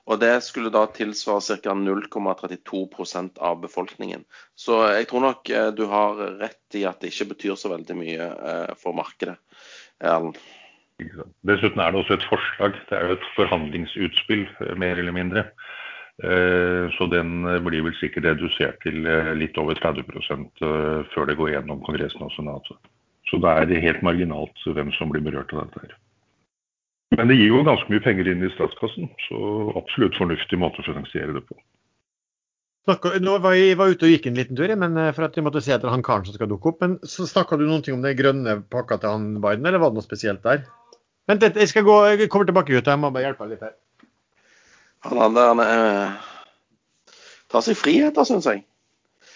Og 0.06 0.20
Det 0.20 0.34
skulle 0.44 0.74
da 0.74 0.86
tilsvare 0.92 1.60
ca. 1.64 1.78
0,32% 1.80 3.40
av 3.40 3.62
befolkningen. 3.62 4.26
Så 4.56 4.82
jeg 4.98 5.08
tror 5.08 5.26
nok 5.30 5.50
eh, 5.50 5.72
du 5.72 5.86
har 5.92 6.20
rett 6.42 6.76
i 6.76 6.84
at 6.90 7.00
det 7.00 7.14
ikke 7.14 7.32
betyr 7.36 7.56
så 7.56 7.72
veldig 7.72 7.98
mye 8.02 8.30
eh, 8.36 8.76
for 8.82 8.98
markedet. 8.98 9.40
Dessuten 11.44 11.82
er 11.82 11.92
det 11.92 12.00
også 12.02 12.16
et 12.16 12.30
forslag. 12.30 12.78
Det 12.90 12.96
er 12.98 13.10
jo 13.10 13.18
et 13.18 13.32
forhandlingsutspill, 13.36 14.46
eh, 14.64 14.76
mer 14.80 15.00
eller 15.00 15.16
mindre. 15.16 15.48
Eh, 16.24 16.88
Så 16.96 17.08
den 17.12 17.44
eh, 17.44 17.60
blir 17.60 17.84
vel 17.84 17.96
sikkert 18.00 18.24
redusert 18.30 18.80
til 18.86 19.04
eh, 19.04 19.34
litt 19.36 19.58
over 19.60 19.76
30 19.76 20.06
eh, 20.08 21.04
før 21.12 21.28
det 21.28 21.36
går 21.36 21.52
gjennom 21.52 21.82
Kongressen 21.84 22.24
og 22.24 22.32
Senatet. 22.38 22.80
Så 23.28 23.40
det 23.44 23.52
er 23.52 23.84
helt 23.84 24.04
marginalt 24.06 24.64
hvem 24.64 24.94
som 24.96 25.12
blir 25.12 25.26
berørt 25.26 25.52
av 25.52 25.66
dette 25.66 25.84
her. 25.84 25.96
Men 27.18 27.28
det 27.28 27.38
gir 27.40 27.52
jo 27.52 27.66
ganske 27.68 27.90
mye 27.92 28.04
penger 28.04 28.30
inn 28.32 28.44
i 28.46 28.52
statskassen, 28.54 29.10
så 29.28 29.40
absolutt 29.76 30.16
fornuftig 30.18 30.60
måte 30.60 30.82
å 30.82 30.88
finansiere 30.88 31.36
det 31.36 31.44
på. 31.48 31.58
Nå 32.86 33.38
var 33.42 33.56
jeg 33.58 33.78
var 33.80 33.90
ute 33.90 34.06
og 34.06 34.12
gikk 34.14 34.28
en 34.30 34.38
liten 34.38 34.58
tur, 34.58 34.70
men 34.78 34.98
for 35.18 35.26
at 35.26 35.38
jeg 35.38 35.46
måtte 35.46 35.62
se 35.66 35.74
etter 35.74 35.90
han 35.90 36.04
karen 36.06 36.26
som 36.28 36.36
skal 36.38 36.50
dukke 36.52 36.70
opp. 36.70 36.84
Men 36.84 37.00
så 37.02 37.26
snakka 37.26 37.58
du 37.58 37.66
ting 37.82 37.98
om 37.98 38.04
den 38.06 38.18
grønne 38.18 38.60
pakka 38.74 39.00
til 39.02 39.16
han 39.16 39.28
Biden, 39.42 39.66
eller 39.66 39.82
var 39.82 39.94
det 39.94 40.00
noe 40.00 40.06
spesielt 40.06 40.44
der? 40.46 40.68
Vent 41.26 41.42
litt, 41.42 41.58
jeg 41.58 41.72
skal 41.72 41.88
gå, 41.88 41.96
jeg 42.14 42.30
kommer 42.30 42.46
tilbake 42.46 42.76
ut. 42.76 42.86
Jeg 42.86 43.02
må 43.02 43.10
bare 43.10 43.26
hjelpe 43.26 43.48
deg 43.48 43.56
litt 43.56 43.66
her. 43.66 43.74
Han 45.06 45.36
der 45.38 45.62
eh, 45.64 46.16
tar 47.52 47.64
seg 47.66 47.78
friheter, 47.78 48.26
syns 48.28 48.48
jeg. 48.50 48.64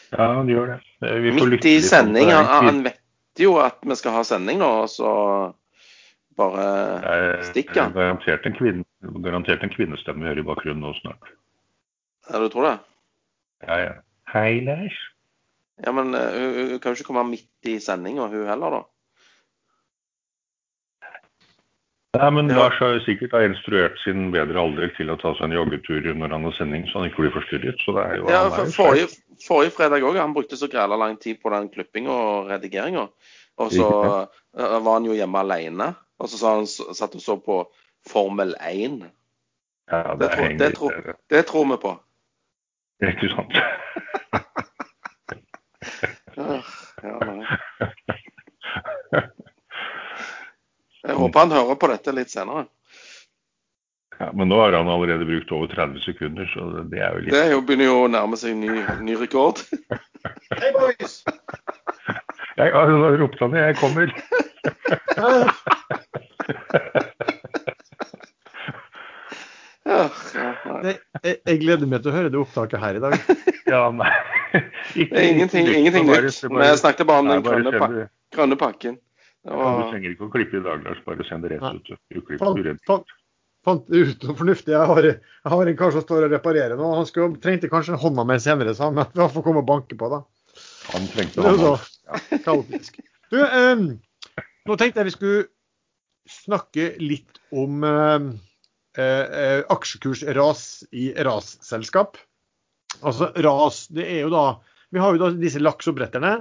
Ja, 0.09 0.31
han 0.39 0.49
gjør 0.49 0.73
det. 0.73 0.79
Eh, 1.05 1.29
Midt 1.35 1.67
i 1.69 1.77
sending. 1.85 2.31
Han, 2.33 2.49
han 2.49 2.83
vet 2.87 2.99
jo 3.39 3.55
at 3.61 3.77
vi 3.85 3.97
skal 3.99 4.17
ha 4.17 4.23
sending 4.27 4.59
nå, 4.61 4.69
og 4.83 4.89
så 4.91 5.11
bare 6.39 7.43
stikker 7.51 7.83
han. 7.85 7.93
Garantert 7.95 8.47
en, 8.47 8.55
kvinne, 8.57 8.87
garantert 9.23 9.63
en 9.65 9.73
kvinnestemme 9.73 10.23
vi 10.23 10.31
hører 10.31 10.43
i 10.43 10.47
bakgrunnen 10.47 10.83
nå 10.85 10.95
snart. 11.01 11.31
Ja, 12.29 12.41
du 12.41 12.49
tror 12.53 12.67
det? 12.69 12.75
Ja, 13.67 13.79
ja. 13.83 13.93
Hei, 14.33 14.59
Lars. 14.65 14.97
Ja, 15.85 15.93
men 15.95 16.13
eh, 16.15 16.35
hun, 16.35 16.71
hun 16.73 16.79
kan 16.79 16.93
jo 16.93 16.99
ikke 16.99 17.11
komme 17.11 17.25
midt 17.29 17.69
i 17.69 17.79
sendinga, 17.83 18.27
hun 18.31 18.49
heller, 18.49 18.79
da. 18.79 18.81
Nei, 22.17 22.31
men. 22.33 22.47
Lars 22.47 22.79
har 22.81 22.95
jo 22.95 23.01
sikkert 23.05 23.35
har 23.37 23.43
instruert 23.45 23.97
sin 24.01 24.31
bedre 24.33 24.57
alder 24.57 24.89
til 24.97 25.11
å 25.13 25.17
ta 25.21 25.35
seg 25.37 25.45
en 25.45 25.57
joggetur 25.59 26.07
når 26.17 26.31
han 26.33 26.47
har 26.47 26.55
sending, 26.57 26.87
så 26.89 27.03
han 27.03 27.11
ikke 27.11 27.21
blir 27.25 27.35
forstyrret. 27.35 27.83
Så 27.85 27.93
det 27.93 28.05
er 28.05 28.15
jo, 28.17 28.29
Ja, 28.31 28.39
er 28.47 28.55
for, 28.55 28.71
forrige, 28.73 29.11
forrige 29.45 29.75
fredag 29.75 30.05
òg. 30.07 30.17
Han 30.17 30.33
brukte 30.33 30.57
så 30.57 30.71
græla 30.71 30.97
lang 30.97 31.19
tid 31.21 31.37
på 31.43 31.53
den 31.53 31.69
klippinga 31.69 32.09
og 32.09 32.49
redigeringa. 32.49 33.05
Og 33.61 33.71
så 33.75 33.85
ja. 33.85 34.79
var 34.81 34.89
han 34.95 35.05
jo 35.05 35.17
hjemme 35.19 35.43
alene. 35.43 35.91
Og 36.17 36.31
så 36.31 36.41
han, 36.47 36.65
satt 36.67 37.13
og 37.19 37.21
så 37.21 37.37
på 37.45 37.61
Formel 38.09 38.55
1. 38.57 39.03
Ja, 39.91 40.15
Det, 40.17 40.19
det, 40.19 40.29
tror, 40.33 40.57
det, 40.57 40.73
tror, 40.77 41.13
det 41.29 41.45
tror 41.45 41.69
vi 41.69 41.77
på. 41.85 41.93
Ikke 43.05 43.33
sant? 43.35 43.53
Ja, 46.39 46.61
ja, 47.03 47.17
nei. 47.27 47.43
Jeg 51.07 51.15
håper 51.15 51.39
han 51.45 51.51
hører 51.55 51.77
på 51.79 51.89
dette 51.91 52.13
litt 52.15 52.31
senere. 52.33 52.65
Ja, 54.19 54.31
men 54.35 54.49
nå 54.51 54.57
har 54.59 54.75
han 54.75 54.89
allerede 54.91 55.23
brukt 55.27 55.51
over 55.55 55.69
30 55.71 56.01
sekunder, 56.03 56.49
så 56.51 56.65
det 56.91 56.99
er 56.99 57.13
jo 57.15 57.21
litt 57.23 57.31
Det 57.31 57.39
er 57.45 57.53
jo, 57.53 57.61
begynner 57.63 57.87
jo 57.87 57.99
å 58.03 58.09
nærme 58.11 58.39
seg 58.39 58.57
ny, 58.59 58.81
ny 59.05 59.15
rekord. 59.21 59.61
Hei, 60.59 60.73
boys! 60.75 61.21
Jeg 62.59 62.73
har 62.75 62.89
jo 62.91 62.97
ropt 63.21 63.39
han, 63.39 63.53
jeg 63.55 63.77
kommer. 63.79 64.09
Ja, 69.89 70.09
ja, 70.35 70.49
nei. 70.65 70.81
Nei, 70.83 70.93
jeg, 71.23 71.37
jeg 71.47 71.59
gleder 71.63 71.89
meg 71.89 72.03
til 72.03 72.11
å 72.11 72.15
høre 72.17 72.29
det 72.33 72.39
opptaket 72.41 72.81
her 72.83 72.99
i 72.99 73.03
dag. 73.03 73.15
Ja, 73.69 73.83
nei. 73.93 74.09
Ikke, 74.97 75.13
Det 75.13 75.23
ingenting, 75.29 75.67
ingenting 75.69 76.07
nytt. 76.09 76.39
Vi 76.41 76.69
snakket 76.81 77.05
bare 77.05 77.21
om 77.21 77.27
den 77.29 77.43
det. 77.69 78.07
grønne 78.33 78.57
pakken. 78.57 78.97
Ja, 79.47 79.69
du 79.79 79.91
trenger 79.93 80.11
ikke 80.13 80.27
å 80.27 80.33
klippe 80.33 80.59
i 80.59 80.63
dag, 80.63 80.83
Lars. 80.83 80.99
Bare 81.05 81.25
send 81.27 81.45
det 81.47 81.55
rett 81.55 81.79
ut. 81.79 82.31
Fant 82.41 82.59
det 82.59 82.75
fant 83.65 83.85
ut 83.91 84.25
noe 84.25 84.35
fornuftig. 84.39 84.73
Jeg 84.73 84.89
har, 84.91 85.07
jeg 85.09 85.53
har 85.53 85.71
en 85.71 85.79
kar 85.79 85.95
som 85.95 86.03
står 86.03 86.27
og 86.27 86.35
reparerer 86.35 86.79
nå. 86.79 86.89
Han 86.99 87.07
skulle, 87.09 87.39
trengte 87.43 87.71
kanskje 87.71 87.95
en 87.95 88.03
hånda 88.03 88.25
med 88.27 88.43
senere, 88.43 88.75
sa 88.75 88.89
han 88.89 88.99
Men 88.99 89.11
vi 89.13 89.29
får 89.35 89.45
komme 89.45 89.63
og 89.63 89.69
banke 89.69 89.97
på. 89.99 90.11
da. 90.11 90.21
Han 90.93 91.09
trengte 91.13 91.45
hånda. 91.45 91.73
ja, 92.09 92.21
kaotisk. 92.45 93.01
Du, 93.29 93.39
eh, 93.43 93.83
nå 94.69 94.77
tenkte 94.79 95.01
jeg 95.01 95.11
vi 95.11 95.15
skulle 95.17 95.43
snakke 96.29 96.93
litt 97.01 97.41
om 97.55 97.83
eh, 97.85 98.29
eh, 99.01 99.59
aksjekursras 99.75 100.63
i 100.91 101.11
rasselskap. 101.25 102.17
Altså 103.05 103.29
ras, 103.45 103.85
det 103.93 104.07
er 104.09 104.25
jo 104.25 104.33
da 104.33 104.47
Vi 104.89 104.97
har 104.97 105.13
jo 105.13 105.21
da 105.21 105.29
disse 105.37 105.61
lakseoppdretterne. 105.61 106.39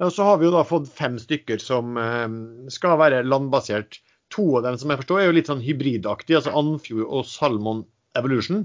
Og 0.00 0.12
så 0.14 0.24
har 0.24 0.38
vi 0.40 0.48
jo 0.48 0.54
da 0.54 0.64
fått 0.64 0.88
fem 0.96 1.18
stykker 1.20 1.60
som 1.60 1.98
eh, 2.00 2.28
skal 2.72 3.00
være 3.00 3.24
landbasert. 3.26 4.00
To 4.30 4.60
av 4.60 4.68
dem 4.68 4.76
som 4.78 4.92
jeg 4.92 5.00
forstår 5.02 5.20
er 5.20 5.26
jo 5.28 5.36
litt 5.36 5.48
sånn 5.50 5.64
hybridaktige, 5.64 6.38
altså 6.38 6.54
Andfjord 6.56 7.08
og 7.08 7.26
Salmon 7.26 7.82
Evolution. 8.18 8.62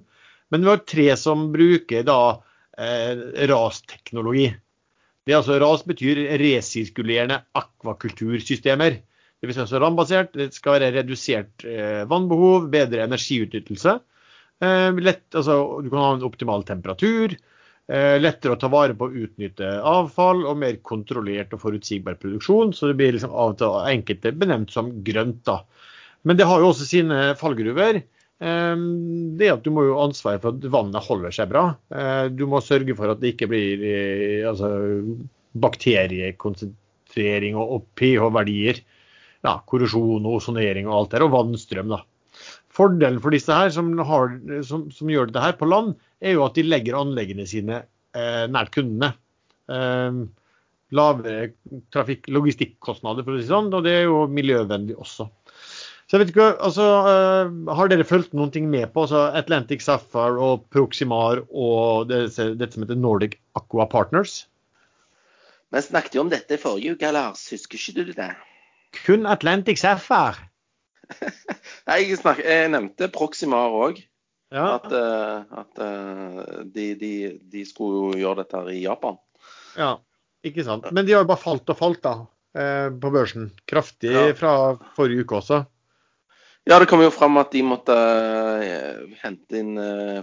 Men 0.54 0.62
vi 0.62 0.70
har 0.70 0.84
tre 0.86 1.08
som 1.18 1.50
bruker 1.54 2.06
da 2.06 2.20
eh, 2.78 3.26
rasteknologi. 3.50 4.52
Det 5.26 5.34
er 5.34 5.40
altså 5.40 5.58
RAS 5.58 5.82
betyr 5.90 6.22
resirkulerende 6.38 7.40
akvakultursystemer. 7.58 9.00
Det 9.02 9.50
vil 9.50 9.58
si 9.58 9.64
altså 9.64 9.82
landbasert. 9.82 10.36
Det 10.38 10.52
skal 10.54 10.78
være 10.78 10.92
redusert 11.00 11.66
eh, 11.66 12.04
vannbehov, 12.10 12.70
bedre 12.74 13.08
energiutnyttelse. 13.08 13.98
Eh, 14.62 15.02
lett, 15.02 15.26
altså, 15.34 15.58
du 15.82 15.90
kan 15.90 16.04
ha 16.04 16.12
en 16.16 16.28
optimal 16.30 16.64
temperatur. 16.68 17.36
Eh, 17.86 18.16
lettere 18.18 18.56
å 18.56 18.58
ta 18.58 18.66
vare 18.74 18.96
på 18.98 19.06
å 19.06 19.14
utnytte 19.26 19.68
avfall 19.86 20.40
og 20.50 20.58
mer 20.58 20.80
kontrollert 20.82 21.52
og 21.54 21.62
forutsigbar 21.62 22.16
produksjon. 22.18 22.74
Så 22.74 22.90
det 22.90 22.98
blir 22.98 23.14
liksom 23.14 23.34
av 23.34 23.54
og 23.54 23.60
til 23.62 23.76
enkelte 23.92 24.32
benevnt 24.34 24.72
som 24.74 24.90
grønt. 25.06 25.44
da. 25.46 25.60
Men 26.26 26.38
det 26.38 26.48
har 26.50 26.60
jo 26.64 26.72
også 26.72 26.86
sine 26.90 27.36
fallgruver. 27.38 28.02
Eh, 28.42 28.76
Det 29.38 29.52
at 29.52 29.64
Du 29.64 29.70
må 29.70 29.84
jo 29.86 30.02
ansvare 30.02 30.42
for 30.42 30.50
at 30.50 30.66
vannet 30.66 31.04
holder 31.04 31.32
seg 31.32 31.50
bra. 31.50 31.76
Eh, 31.94 32.30
Du 32.30 32.48
må 32.48 32.58
sørge 32.62 32.96
for 32.96 33.10
at 33.12 33.20
det 33.22 33.36
ikke 33.36 33.50
blir 33.50 34.48
altså, 34.50 34.68
bakteriekonsentrering 35.54 37.56
og, 37.56 37.70
og 37.70 37.86
pH-verdier. 37.96 38.82
Ja, 39.46 39.60
korrosjon 39.62 40.26
og 40.26 40.42
ozonering 40.42 40.88
og 40.88 40.94
alt 40.98 41.12
det 41.12 41.20
der, 41.20 41.26
og 41.28 41.32
vannstrøm. 41.38 41.90
da. 41.90 42.02
Fordelen 42.76 43.22
for 43.22 43.30
disse 43.30 43.54
her 43.54 43.70
som, 43.70 43.96
har, 44.00 44.40
som, 44.64 44.90
som 44.92 45.08
gjør 45.08 45.28
dette 45.30 45.40
her 45.44 45.54
på 45.54 45.70
land, 45.70 45.96
er 46.24 46.36
jo 46.38 46.46
at 46.46 46.58
de 46.58 46.66
legger 46.66 46.98
anleggene 47.00 47.46
sine 47.50 47.84
eh, 48.16 48.46
nært 48.52 48.74
kundene. 48.76 49.14
Eh, 49.72 50.20
lavere 50.96 51.50
trafikk, 51.94 52.30
logistikkostnader, 52.32 53.26
for 53.26 53.36
å 53.36 53.42
si 53.42 53.50
sånn, 53.50 53.72
og 53.74 53.86
det 53.86 53.96
er 54.00 54.08
jo 54.08 54.26
miljøvennlig 54.32 54.98
også. 55.02 55.28
Så 56.06 56.16
jeg 56.16 56.22
vet 56.22 56.34
ikke, 56.36 56.50
altså, 56.62 56.86
eh, 57.10 57.54
Har 57.76 57.90
dere 57.90 58.06
fulgt 58.06 58.36
noen 58.38 58.52
ting 58.54 58.70
med 58.70 58.92
på 58.94 59.08
altså 59.08 59.24
Atlantic 59.34 59.82
Sapphire 59.82 60.38
og 60.38 60.68
Proximar 60.70 61.42
og 61.50 62.12
det, 62.12 62.28
som 62.36 62.54
heter 62.60 63.00
Nordic 63.00 63.40
Aqua 63.58 63.88
Partners? 63.90 64.46
Vi 65.74 65.82
snakket 65.82 66.16
jo 66.16 66.22
om 66.22 66.30
dette 66.30 66.60
forrige 66.62 66.94
uke, 66.94 67.10
Lars. 67.12 67.48
Husker 67.52 67.82
ikke 67.82 68.06
du 68.06 68.14
det? 68.14 68.30
Kun 69.04 69.26
Atlantic 69.26 69.82
Sapphire. 69.82 70.46
Nei, 71.90 72.04
Jeg, 72.06 72.22
jeg 72.22 72.70
nevnte 72.72 73.10
Proximar 73.14 73.74
òg. 73.74 74.00
Ja, 74.56 74.66
At, 74.78 74.86
eh, 74.88 75.60
at 75.60 75.80
eh, 75.84 76.64
de, 76.72 76.86
de, 76.96 77.14
de 77.52 77.64
skulle 77.68 78.14
jo 78.14 78.20
gjøre 78.22 78.44
dette 78.44 78.56
her 78.62 78.70
i 78.72 78.84
Japan. 78.86 79.18
ja, 79.76 79.98
ikke 80.46 80.64
sant. 80.64 80.86
Men 80.96 81.06
de 81.08 81.12
har 81.16 81.26
jo 81.26 81.28
bare 81.34 81.42
falt 81.42 81.70
og 81.74 81.78
falt 81.80 82.02
da, 82.06 82.14
eh, 82.56 82.88
på 82.96 83.12
børsen. 83.12 83.50
Kraftig 83.68 84.14
Ja. 84.14 84.30
fra 84.38 84.54
forrige 84.96 85.26
uke 85.26 85.42
også. 85.42 85.66
Ja, 86.66 86.80
det 86.80 86.88
kom 86.90 87.04
jo 87.04 87.12
fram 87.14 87.36
at 87.38 87.52
de 87.54 87.62
måtte 87.62 87.94
hente 89.22 89.60
inn 89.60 89.76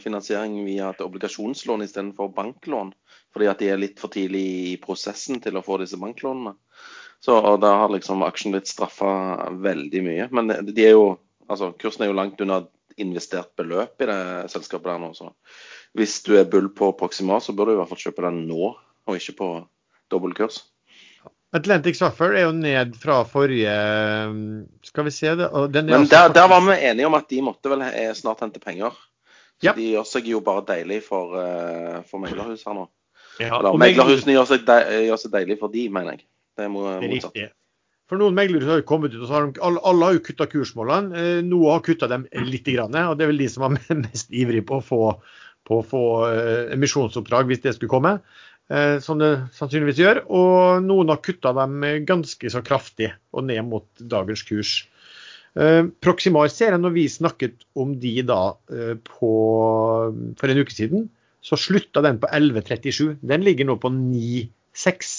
finansiering 0.02 0.56
via 0.66 0.88
et 0.90 1.02
obligasjonslån 1.04 1.84
istedenfor 1.84 2.32
banklån. 2.34 2.92
Fordi 3.32 3.46
at 3.50 3.60
de 3.62 3.68
er 3.70 3.78
litt 3.80 4.00
for 4.02 4.10
tidlig 4.12 4.42
i 4.72 4.76
prosessen 4.82 5.38
til 5.40 5.54
å 5.58 5.62
få 5.64 5.78
disse 5.82 5.98
banklånene. 6.00 6.54
Så 7.22 7.36
Da 7.62 7.76
har 7.78 7.88
liksom 7.94 8.24
aksjen 8.26 8.52
blitt 8.56 8.66
straffa 8.66 9.52
veldig 9.54 10.02
mye. 10.02 10.28
Men 10.32 10.48
de 10.74 10.82
er 10.84 10.96
jo, 10.96 11.18
altså 11.48 11.72
kursen 11.78 12.02
er 12.02 12.10
jo 12.10 12.18
langt 12.18 12.40
unna 12.42 12.64
investert 13.00 13.52
beløp 13.56 14.02
i 14.02 14.08
det 14.10 14.18
selskapet 14.52 14.90
der 14.90 15.00
nå. 15.02 15.12
Så 15.16 15.30
hvis 15.98 16.18
du 16.26 16.34
er 16.38 16.48
bull 16.48 16.68
på 16.74 16.92
Proxima, 16.98 17.38
så 17.40 17.54
bør 17.56 17.68
du 17.70 17.74
i 17.74 17.78
hvert 17.80 17.90
fall 17.92 18.02
kjøpe 18.04 18.24
den 18.26 18.44
nå, 18.48 18.74
og 19.06 19.18
ikke 19.18 19.36
på 19.38 19.48
dobbel 20.12 20.34
kurs. 20.36 20.62
Atlantic 21.52 21.98
Suffer 21.98 22.32
er 22.32 22.46
jo 22.46 22.52
ned 22.56 22.94
fra 22.96 23.18
forrige 23.28 23.72
Skal 24.88 25.04
vi 25.04 25.10
se 25.12 25.34
det 25.36 25.50
og 25.52 25.66
den 25.74 25.90
er 25.90 25.98
Men 25.98 26.06
der, 26.08 26.32
der 26.32 26.48
var 26.48 26.62
vi 26.64 26.78
enige 26.80 27.06
om 27.10 27.16
at 27.18 27.28
de 27.28 27.42
måtte 27.44 27.68
vel 27.68 27.84
eh, 27.84 28.14
snart 28.16 28.40
hente 28.40 28.60
penger. 28.60 28.96
Så 29.60 29.68
Ja. 29.68 29.72
de 29.76 29.90
gjør 29.92 30.06
seg 30.08 30.26
jo 30.26 30.40
bare 30.40 30.64
deilig 30.66 31.02
for, 31.04 31.36
eh, 31.38 32.00
for 32.08 32.18
meglerhus 32.18 32.64
her 32.66 32.74
nå. 32.74 32.88
ja, 33.38 33.58
Eller 33.58 33.76
meglerhusene 33.78 34.34
gjør 34.34 34.48
seg, 34.48 34.64
de, 34.66 34.78
gjør 35.06 35.20
seg 35.20 35.34
deilig 35.36 35.58
for 35.60 35.68
de, 35.68 35.88
mener 35.88 36.16
jeg. 36.16 36.24
Det 36.56 36.64
er 36.64 36.68
motsatt. 36.72 37.00
Det 37.02 37.08
er 37.08 37.14
riktig. 37.14 37.50
For 38.12 38.20
noen 38.20 38.34
meglere 38.36 38.68
har 38.68 38.80
jo 38.82 38.84
kommet 38.84 39.14
ut, 39.14 39.22
og 39.24 39.28
så 39.30 39.32
har 39.38 39.46
de, 39.48 39.60
alle, 39.64 39.80
alle 39.88 40.04
har 40.04 40.16
jo 40.18 40.20
kutta 40.26 40.44
kursmålene. 40.52 41.16
Eh, 41.16 41.38
Noe 41.48 41.70
har 41.72 41.80
kutta 41.86 42.04
dem 42.12 42.26
litt, 42.44 42.66
grann, 42.68 42.92
og 43.08 43.14
det 43.16 43.24
er 43.24 43.30
vel 43.30 43.38
de 43.40 43.46
som 43.48 43.62
var 43.64 43.78
mest 44.02 44.34
ivrige 44.36 44.66
på 44.68 44.82
å 44.82 44.84
få, 44.84 44.98
på 45.64 45.78
å 45.78 45.84
få 45.94 46.02
eh, 46.26 46.74
emisjonsoppdrag 46.74 47.48
hvis 47.48 47.62
det 47.64 47.72
skulle 47.78 47.94
komme. 47.94 48.12
eh, 48.68 48.98
Som 49.00 49.22
det 49.22 49.30
sannsynligvis 49.56 50.02
gjør. 50.02 50.20
Og 50.28 50.84
noen 50.84 51.08
har 51.14 51.22
kutta 51.24 51.54
dem 51.56 51.78
ganske 52.04 52.52
så 52.52 52.60
kraftig 52.66 53.14
og 53.32 53.48
ned 53.48 53.64
mot 53.70 53.88
dagens 53.96 54.44
kurs. 54.44 54.74
Proximar 56.04 56.48
ser 56.52 56.72
jeg 56.76 56.80
når 56.80 56.92
vi 56.94 57.02
snakket 57.12 57.64
om 57.76 57.90
de 58.00 58.12
da 58.24 58.38
på, 59.04 59.32
for 60.40 60.52
en 60.52 60.60
uke 60.64 60.72
siden, 60.72 61.02
så 61.44 61.58
slutta 61.60 62.00
den 62.04 62.20
på 62.22 62.28
11,37. 62.32 63.18
Den 63.20 63.44
ligger 63.44 63.68
nå 63.68 63.76
på 63.80 63.90
9,6. 63.92 65.10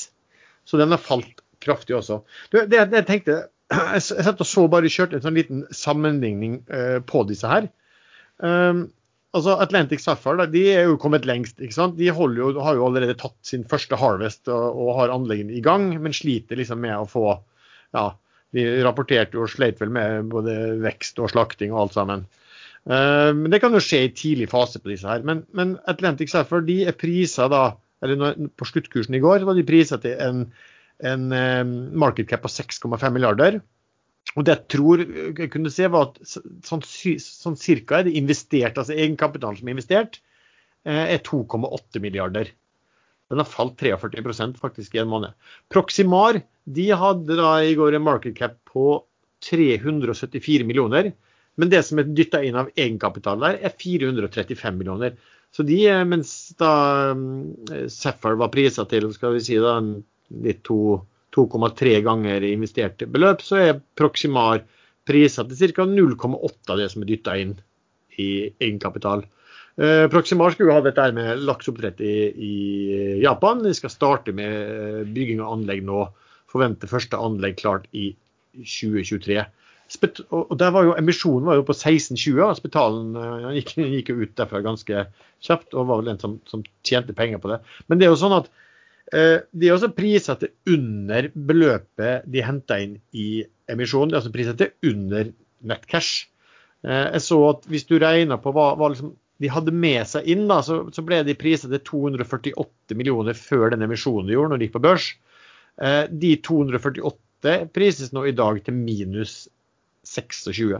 Så 0.65 0.79
den 0.81 0.93
har 0.95 1.01
falt 1.01 1.42
kraftig 1.65 1.97
også. 1.97 2.21
Det, 2.53 2.67
det 2.71 2.81
jeg 2.81 3.07
tenkte, 3.09 3.37
jeg 3.95 4.03
satt 4.05 4.41
og 4.43 4.49
så 4.49 4.65
bare 4.71 4.91
kjørte 4.91 5.19
en 5.19 5.25
sånn 5.25 5.39
liten 5.39 5.63
sammenligning 5.73 6.59
eh, 6.73 6.99
på 7.05 7.23
disse 7.29 7.49
her. 7.49 7.69
Um, 8.43 8.87
altså 9.33 9.55
Atlantic 9.61 10.03
Sapphire 10.03 10.47
de 10.51 10.63
er 10.73 10.87
jo 10.87 10.99
kommet 11.01 11.27
lengst. 11.29 11.59
ikke 11.61 11.75
sant? 11.75 11.97
De 11.97 12.09
jo, 12.09 12.49
har 12.59 12.77
jo 12.77 12.87
allerede 12.87 13.17
tatt 13.19 13.37
sin 13.45 13.65
første 13.69 13.97
harvest 13.99 14.49
og, 14.51 14.77
og 14.83 14.97
har 14.99 15.13
anleggene 15.13 15.55
i 15.57 15.63
gang, 15.63 15.91
men 16.01 16.15
sliter 16.15 16.59
liksom 16.59 16.81
med 16.83 16.97
å 16.97 17.09
få 17.09 17.27
ja, 17.93 18.11
De 18.53 18.65
rapporterte 18.85 19.37
jo 19.37 19.45
og 19.47 19.53
sleit 19.53 19.79
vel 19.81 19.93
med 19.93 20.29
både 20.29 20.55
vekst 20.83 21.21
og 21.21 21.31
slakting 21.33 21.73
og 21.73 21.85
alt 21.85 21.97
sammen. 21.97 22.25
Eh, 22.85 23.31
Men 23.33 23.49
Det 23.51 23.61
kan 23.63 23.73
jo 23.73 23.81
skje 23.81 24.03
i 24.07 24.13
tidlig 24.13 24.49
fase 24.51 24.81
på 24.81 24.91
disse 24.91 25.09
her. 25.09 25.23
Men, 25.25 25.45
men 25.53 25.77
Atlantic 25.87 26.33
Sapphire 26.33 26.65
de 26.67 26.83
er 26.89 26.97
prisa 26.97 27.47
da, 27.49 27.63
eller 28.03 28.49
på 28.59 28.67
sluttkursen 28.67 29.15
i 29.15 29.23
går 29.23 29.47
var 29.47 29.57
de 29.57 29.65
prisa 29.65 29.97
til 30.01 30.19
en, 30.19 30.45
en 30.99 31.31
eh, 31.31 31.63
market 32.03 32.29
cap 32.29 32.43
på 32.43 32.51
6,5 32.51 33.09
milliarder. 33.13 33.61
Og 34.37 34.45
det 34.47 34.55
jeg 34.55 34.69
tror 34.71 35.03
jeg 35.03 35.49
kunne 35.51 35.71
se 35.73 35.87
var 35.91 36.09
at 36.09 36.19
sånn, 36.65 36.83
sånn 36.83 37.57
cirka 37.59 37.99
er 37.99 38.07
det 38.07 38.15
investert, 38.17 38.77
altså 38.79 38.95
egenkapitalen 38.95 39.59
som 39.59 39.69
er 39.69 39.75
investert, 39.75 40.21
eh, 40.87 41.15
er 41.15 41.23
2,8 41.25 42.01
milliarder. 42.03 42.53
Den 43.31 43.41
har 43.41 43.49
falt 43.49 43.75
43% 43.81 44.59
faktisk 44.61 44.95
i 44.95 45.01
en 45.01 45.11
måned. 45.11 45.35
Proximar 45.73 46.41
de 46.63 46.87
hadde 46.97 47.37
da 47.39 47.57
i 47.65 47.75
går 47.77 47.97
en 47.97 48.05
market 48.05 48.37
cap 48.37 48.57
på 48.69 49.03
374 49.43 50.65
millioner. 50.67 51.11
Men 51.59 51.69
det 51.69 51.83
som 51.85 51.99
er 52.01 52.09
dytta 52.09 52.41
inn 52.45 52.57
av 52.57 52.71
egenkapital 52.73 53.41
der, 53.43 53.59
er 53.61 53.75
435 53.77 54.77
millioner. 54.79 55.17
Så 55.53 55.65
de, 55.67 55.77
eh, 55.85 56.05
mens 56.07 56.55
da 56.57 57.13
Sapphire 57.91 58.39
var 58.41 58.49
prisa 58.53 58.87
til 58.89 59.11
skal 59.13 59.35
vi 59.35 59.43
si 59.45 59.59
da, 59.61 59.75
litt 60.43 60.63
2,3 60.67 61.99
ganger 62.05 62.45
investerte 62.47 63.07
beløp, 63.09 63.43
så 63.45 63.59
er 63.61 63.79
Proximar 63.97 64.63
prisa 65.07 65.45
til 65.47 65.73
ca. 65.75 65.85
0,8 65.89 66.73
av 66.73 66.79
det 66.79 66.89
som 66.91 67.03
er 67.03 67.11
dytta 67.11 67.37
inn 67.41 67.55
i 68.21 68.29
egenkapital. 68.59 69.25
Eh, 69.75 70.05
Proximar 70.11 70.53
skulle 70.53 70.69
jo 70.69 70.77
ha 70.77 70.85
dette 70.85 71.07
med 71.17 71.41
lakseoppdrett 71.47 72.01
i, 72.05 72.17
i 72.29 72.53
Japan. 73.23 73.63
De 73.65 73.73
skal 73.73 73.93
starte 73.93 74.35
med 74.35 74.53
eh, 74.53 75.01
bygging 75.09 75.41
av 75.41 75.57
anlegg 75.57 75.83
nå. 75.87 76.05
Forventer 76.53 76.91
første 76.91 77.17
anlegg 77.17 77.57
klart 77.63 77.87
i 77.97 78.11
2023. 78.53 79.41
Spet 79.93 80.21
og 80.31 80.53
der 80.57 80.71
var 80.73 80.85
jo 80.87 80.93
Emisjonen 80.97 81.47
var 81.49 81.57
jo 81.59 81.65
på 81.67 81.75
16,20. 81.75 82.37
og 82.45 82.57
Spetalen 82.59 83.17
eh, 83.17 83.47
gikk, 83.59 83.75
gikk 83.81 84.13
jo 84.13 84.19
ut 84.21 84.35
derfra 84.37 84.61
ganske 84.65 85.07
kjapt 85.43 85.73
og 85.73 85.89
var 85.89 86.03
vel 86.03 86.13
en 86.13 86.21
som, 86.21 86.37
som 86.49 86.63
tjente 86.85 87.15
penger 87.17 87.41
på 87.41 87.51
det. 87.51 87.59
Men 87.89 87.99
det 87.99 88.07
er 88.07 88.13
jo 88.13 88.21
sånn 88.21 88.37
at 88.37 88.51
de 89.11 89.67
er 89.67 89.73
også 89.73 89.91
priset 89.93 90.39
til 90.41 90.75
under 90.75 91.27
beløpet 91.35 92.23
de 92.31 92.43
henta 92.45 92.77
inn 92.81 92.95
i 93.11 93.43
emisjonen. 93.69 94.09
De 94.09 94.15
er 94.15 94.21
også 94.21 94.31
priset 94.33 94.61
til 94.61 94.93
under 94.93 95.31
nettcash. 95.67 96.27
Eh, 96.83 97.09
jeg 97.15 97.23
så 97.25 97.39
at 97.49 97.67
hvis 97.71 97.85
du 97.87 97.97
regner 98.01 98.39
på 98.41 98.53
hva, 98.55 98.73
hva 98.79 98.91
liksom 98.91 99.13
de 99.41 99.49
hadde 99.51 99.73
med 99.75 100.05
seg 100.07 100.27
inn, 100.29 100.45
da, 100.47 100.59
så, 100.63 100.83
så 100.93 101.03
ble 101.03 101.23
de 101.27 101.35
priset 101.35 101.71
til 101.73 101.81
248 101.89 102.95
millioner 102.99 103.35
før 103.35 103.73
den 103.73 103.83
emisjonen 103.83 104.29
de 104.29 104.37
gjorde 104.37 104.53
når 104.53 104.61
de 104.61 104.67
gikk 104.67 104.77
på 104.77 104.83
børs. 104.85 105.09
Eh, 105.81 106.03
de 106.11 106.35
248 106.45 107.55
prises 107.75 108.13
nå 108.15 108.27
i 108.29 108.35
dag 108.35 108.61
til 108.63 108.77
minus 108.77 109.47
26. 110.07 110.77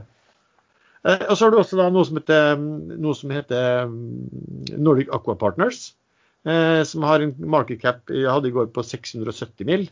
Eh, 1.04 1.26
og 1.28 1.36
så 1.36 1.48
har 1.48 1.52
du 1.52 1.60
også 1.60 1.80
da 1.80 1.90
noe 1.92 2.08
som 2.08 2.20
heter, 2.22 2.62
noe 2.94 3.18
som 3.20 3.34
heter 3.36 3.90
mm, 3.92 4.78
Nordic 4.78 5.12
Aqua 5.16 5.36
Partners. 5.40 5.92
Eh, 6.44 6.82
som 6.84 7.06
har 7.08 7.24
en 7.24 7.36
market 7.48 7.80
cap 7.82 8.12
jeg 8.12 8.28
hadde 8.28 8.50
i 8.50 8.56
går 8.56 8.72
på 8.76 8.84
670 8.84 9.68
mil. 9.70 9.86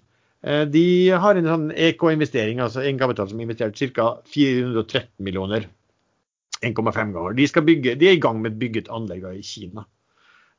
Eh, 0.44 0.66
de 0.68 0.86
har 1.24 1.38
en 1.38 1.48
sånn 1.48 1.70
EK-investering, 1.72 2.60
altså 2.64 2.84
egenkapital 2.84 3.30
som 3.30 3.40
har 3.40 3.48
investert 3.48 3.80
ca. 3.96 4.10
413 4.34 5.08
millioner. 5.24 5.70
1,5 6.62 7.14
ganger. 7.16 7.34
De, 7.38 7.48
bygge, 7.66 7.96
de 7.98 8.10
er 8.10 8.18
i 8.18 8.22
gang 8.22 8.42
med 8.42 8.62
et 8.62 8.90
anlegg 8.94 9.26
i 9.32 9.42
Kina. 9.46 9.86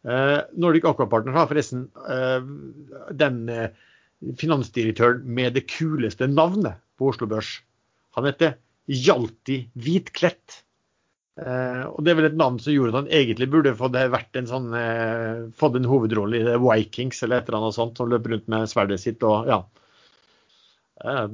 Eh, 0.02 0.38
Nordic 0.58 0.86
Aqua 0.88 1.06
Partners 1.06 1.36
har 1.36 1.50
forresten 1.50 1.84
eh, 2.10 2.48
den 3.14 3.44
eh, 3.52 3.68
finansdirektøren 4.38 5.22
med 5.22 5.54
det 5.54 5.68
kuleste 5.70 6.26
navnet 6.26 6.80
på 6.98 7.12
Oslo 7.12 7.28
Børs. 7.30 7.60
Han 8.18 8.26
heter 8.26 8.56
Hjalti 8.90 9.62
Hvitklett. 9.78 10.62
Eh, 11.40 11.84
og 11.88 12.02
det 12.04 12.12
er 12.12 12.18
vel 12.18 12.28
et 12.28 12.36
navn 12.36 12.58
som 12.60 12.74
gjorde 12.74 12.92
at 12.92 12.98
han 12.98 13.12
egentlig 13.16 13.48
burde 13.52 13.72
fått, 13.78 13.96
en 13.96 14.48
sånn, 14.50 14.66
eh, 14.76 15.46
fått 15.56 15.78
en 15.78 15.88
hovedrolle 15.88 16.42
i 16.42 16.44
The 16.44 16.58
Vikings 16.60 17.22
eller 17.24 17.40
et 17.40 17.48
eller 17.48 17.62
annet 17.62 17.78
sånt, 17.78 17.96
som 17.96 18.10
løper 18.12 18.34
rundt 18.34 18.50
med 18.52 18.68
sverdet 18.68 19.00
sitt 19.00 19.24
og 19.24 19.48
ja. 19.48 19.62
Eh, 21.02 21.24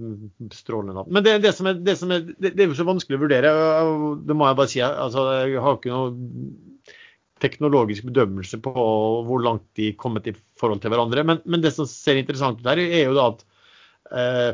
strålende 0.55 0.94
navn. 1.01 1.11
Men 1.12 1.26
det, 1.26 1.34
det, 1.44 1.53
som 1.57 1.66
er, 1.68 1.82
det, 1.82 1.96
som 1.99 2.14
er, 2.14 2.22
det, 2.38 2.55
er 2.55 2.70
jo 2.70 2.78
så 2.78 2.86
vanskelig 2.88 3.18
å 3.18 3.24
vurdere. 3.24 3.53
og 3.82 4.22
Det 4.28 4.38
må 4.38 4.46
jeg 4.46 4.61
bare 4.61 4.72
si. 4.72 4.84
Altså, 4.86 5.26
jeg 5.42 5.66
har 5.66 5.76
ikke 5.80 5.92
noe 5.92 6.94
teknologisk 7.42 8.07
bedømmelse 8.09 8.59
på 8.62 8.72
hvor 9.26 9.42
langt 9.44 9.66
de 9.78 9.92
kommet 9.99 10.30
i 10.30 10.34
forhold 10.59 10.82
til 10.82 10.94
hverandre. 10.94 11.26
Men, 11.26 11.42
men 11.44 11.62
det 11.62 11.74
som 11.74 11.90
ser 11.90 12.18
interessant 12.18 12.62
ut 12.62 12.70
her, 12.70 12.80
er 12.82 13.11
jo 13.11 13.18
da 13.18 13.28
at 13.34 13.44
eh, 14.14 14.51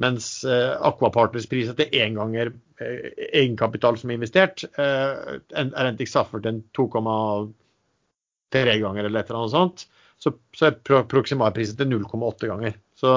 mens 0.00 0.44
eh, 0.44 0.72
Aquapartners 0.80 1.46
pris 1.46 1.68
etter 1.68 1.94
én 1.94 2.14
ganger 2.16 2.52
eh, 2.80 3.10
egenkapital 3.42 3.98
som 4.00 4.10
er 4.10 4.18
investert, 4.18 4.64
eh, 4.80 5.40
er 5.52 5.84
Entic 5.84 6.10
Saffert 6.10 6.46
en 6.48 6.62
2,3 6.76 8.78
ganger 8.80 9.04
eller 9.04 9.20
et 9.20 9.30
eller 9.30 9.42
annet 9.42 9.56
sånt, 9.56 9.84
så, 10.22 10.32
så 10.56 10.70
er 10.70 10.80
pro 10.86 11.02
proksimalprisen 11.10 11.78
til 11.80 11.92
0,8 11.92 12.50
ganger. 12.50 12.78
Så, 12.96 13.12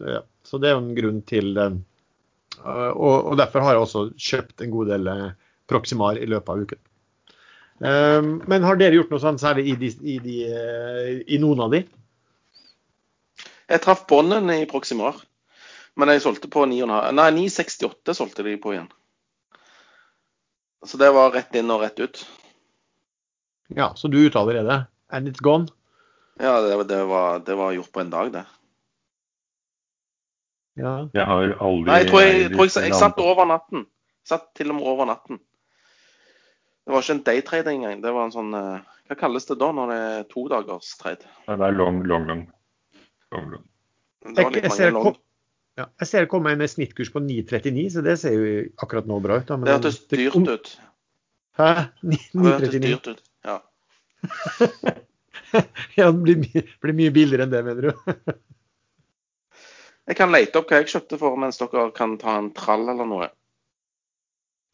ja, 0.00 0.22
så, 0.46 0.58
det 0.58 0.70
er 0.70 0.76
jo 0.76 0.82
en 0.82 0.94
grunn 0.96 1.22
til. 1.28 1.52
Uh, 1.60 1.74
og, 2.64 3.16
og, 3.30 3.34
derfor 3.40 3.64
har 3.64 3.76
jeg 3.76 3.84
også 3.84 4.04
kjøpt 4.16 4.64
en 4.64 4.72
god 4.72 4.94
del 4.94 5.10
uh, 5.10 5.26
Proximar 5.68 6.16
i 6.16 6.28
løpet 6.28 6.54
av 6.54 6.62
uken. 6.64 6.80
Uh, 7.80 8.22
men 8.48 8.64
har 8.64 8.80
dere 8.80 8.96
gjort 8.96 9.12
noe 9.12 9.20
sånt 9.20 9.42
særlig 9.42 9.68
i, 9.68 9.76
de, 9.82 9.92
i, 10.00 10.16
de, 10.24 10.38
i 11.28 11.40
noen 11.42 11.66
av 11.66 11.76
de? 11.76 11.82
Jeg 13.70 13.84
traff 13.84 14.06
bånden 14.08 14.48
i 14.56 14.64
Proximar. 14.70 15.20
Men 16.00 16.14
jeg 16.14 16.22
solgte 16.24 16.48
på 16.48 16.64
9,5 16.64 17.12
Nei, 17.18 17.28
9,68 17.36 18.16
solgte 18.16 18.44
de 18.46 18.56
på 18.60 18.72
igjen. 18.72 18.88
Så 20.86 20.96
det 21.00 21.10
var 21.12 21.34
rett 21.34 21.52
inn 21.60 21.68
og 21.72 21.82
rett 21.82 22.00
ut. 22.00 22.22
Ja, 23.76 23.92
så 23.94 24.08
du 24.08 24.16
er 24.18 24.30
ute 24.30 24.40
allerede? 24.40 24.78
And 25.12 25.28
it's 25.28 25.42
gone? 25.44 25.68
Ja, 26.40 26.60
det, 26.64 26.72
det, 26.88 27.04
var, 27.04 27.42
det 27.44 27.54
var, 27.54 27.72
gjort 27.76 27.92
på 27.92 28.00
en 28.00 28.10
dag, 28.10 28.32
det. 28.32 28.44
Ja. 30.80 30.94
Jeg 31.12 31.26
har 31.28 31.52
aldri 31.60 31.90
Nei, 31.90 31.98
jeg 32.00 32.08
tror 32.08 32.22
jeg, 32.24 32.36
jeg, 32.40 32.52
tror 32.54 32.68
jeg, 32.70 32.84
jeg 32.88 33.00
satt 33.02 33.20
over 33.20 33.48
natten. 33.50 33.84
Satt 34.24 34.48
til 34.56 34.72
og 34.72 34.78
med 34.78 34.88
over 34.88 35.10
natten. 35.10 35.42
Det 36.86 36.94
var 36.94 37.04
ikke 37.04 37.18
en 37.18 37.24
daytrade 37.26 37.74
engang. 37.74 38.00
Det 38.00 38.12
var 38.16 38.24
en 38.24 38.32
sånn 38.34 38.54
eh, 38.56 38.94
Hva 39.10 39.18
kalles 39.20 39.46
det 39.50 39.58
da 39.60 39.68
når 39.76 39.92
det 39.92 39.98
er 40.06 40.24
to 40.32 40.46
dagers 40.48 40.94
trade? 40.98 41.28
Det 41.44 41.58
er 41.58 41.76
long, 41.76 42.00
long, 42.08 42.24
long. 42.30 42.46
long, 43.36 43.50
long. 43.52 43.66
Det 44.24 44.46
var 44.46 44.56
litt 44.56 44.70
mange 44.72 44.94
long. 44.96 45.18
Ja, 45.78 45.86
jeg 46.02 46.08
ser 46.10 46.24
det 46.24 46.30
komme 46.32 46.52
en 46.52 46.66
snittkurs 46.68 47.12
på 47.14 47.22
9,39, 47.22 47.84
så 47.94 48.02
det 48.04 48.16
ser 48.20 48.34
jo 48.34 48.62
akkurat 48.82 49.06
nå 49.08 49.20
bra 49.22 49.38
ut. 49.40 49.46
Da, 49.48 49.58
det 49.60 49.76
hørtes 49.76 50.00
dyrt 50.10 50.36
ut. 50.48 50.72
Hæ? 51.60 51.70
9,39? 52.02 52.30
Det 52.32 52.48
hørtes 52.48 52.74
dyrt 52.74 53.10
ut, 53.12 53.22
ja. 53.46 53.58
ja, 55.98 56.10
det 56.10 56.20
blir, 56.20 56.40
my 56.42 56.64
blir 56.84 56.96
mye 56.98 57.12
billigere 57.14 57.46
enn 57.46 57.52
det, 57.54 57.62
mener 57.66 57.88
du? 57.88 58.16
jeg 60.10 60.18
kan 60.18 60.34
lete 60.34 60.60
opp 60.60 60.72
hva 60.72 60.82
jeg 60.82 60.90
kjøpte 60.92 61.20
for, 61.20 61.38
mens 61.40 61.60
dere 61.62 61.86
kan 61.96 62.18
ta 62.20 62.36
en 62.40 62.50
trall 62.56 62.88
eller 62.90 63.08
noe. 63.08 63.30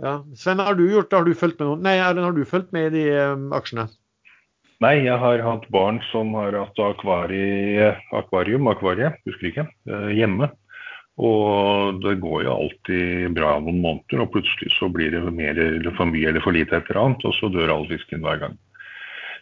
Ja, 0.03 0.18
Sven, 0.36 0.61
har 0.61 0.76
du 0.76 0.84
gjort 0.90 1.11
det? 1.11 1.16
Har 1.16 1.28
du 1.28 1.36
fulgt 1.36 1.61
med 1.61 1.70
noen? 1.70 1.84
Nei, 1.86 1.97
Erlend, 2.01 2.26
har 2.26 2.34
du 2.36 2.44
fulgt 2.49 2.74
med 2.76 2.90
i 2.90 2.99
de 2.99 3.05
um, 3.32 3.47
aksjene? 3.57 3.86
Nei, 4.84 4.99
jeg 5.07 5.16
har 5.16 5.40
hatt 5.40 5.64
barn 5.72 6.03
som 6.11 6.34
har 6.36 6.53
hatt 6.53 6.80
akvarie, 6.84 7.94
akvarium, 8.12 8.68
akvarie, 8.68 9.14
husker 9.24 9.49
ikke, 9.49 9.64
eh, 9.88 10.11
hjemme. 10.18 10.51
Og 11.17 12.03
det 12.03 12.19
går 12.21 12.45
jo 12.45 12.53
alltid 12.53 13.33
bra 13.37 13.55
noen 13.64 13.81
måneder, 13.81 14.21
og 14.21 14.35
plutselig 14.35 14.75
så 14.75 14.91
blir 14.93 15.14
det 15.14 15.23
mer 15.33 15.57
eller 15.57 15.95
for 15.97 16.09
mye 16.11 16.29
eller 16.29 16.45
for 16.45 16.53
lite 16.53 16.77
et 16.77 16.91
eller 16.91 17.03
annet, 17.07 17.25
og 17.25 17.33
så 17.39 17.49
dør 17.53 17.73
all 17.73 17.87
fisken 17.89 18.25
hver 18.25 18.43
gang. 18.43 18.59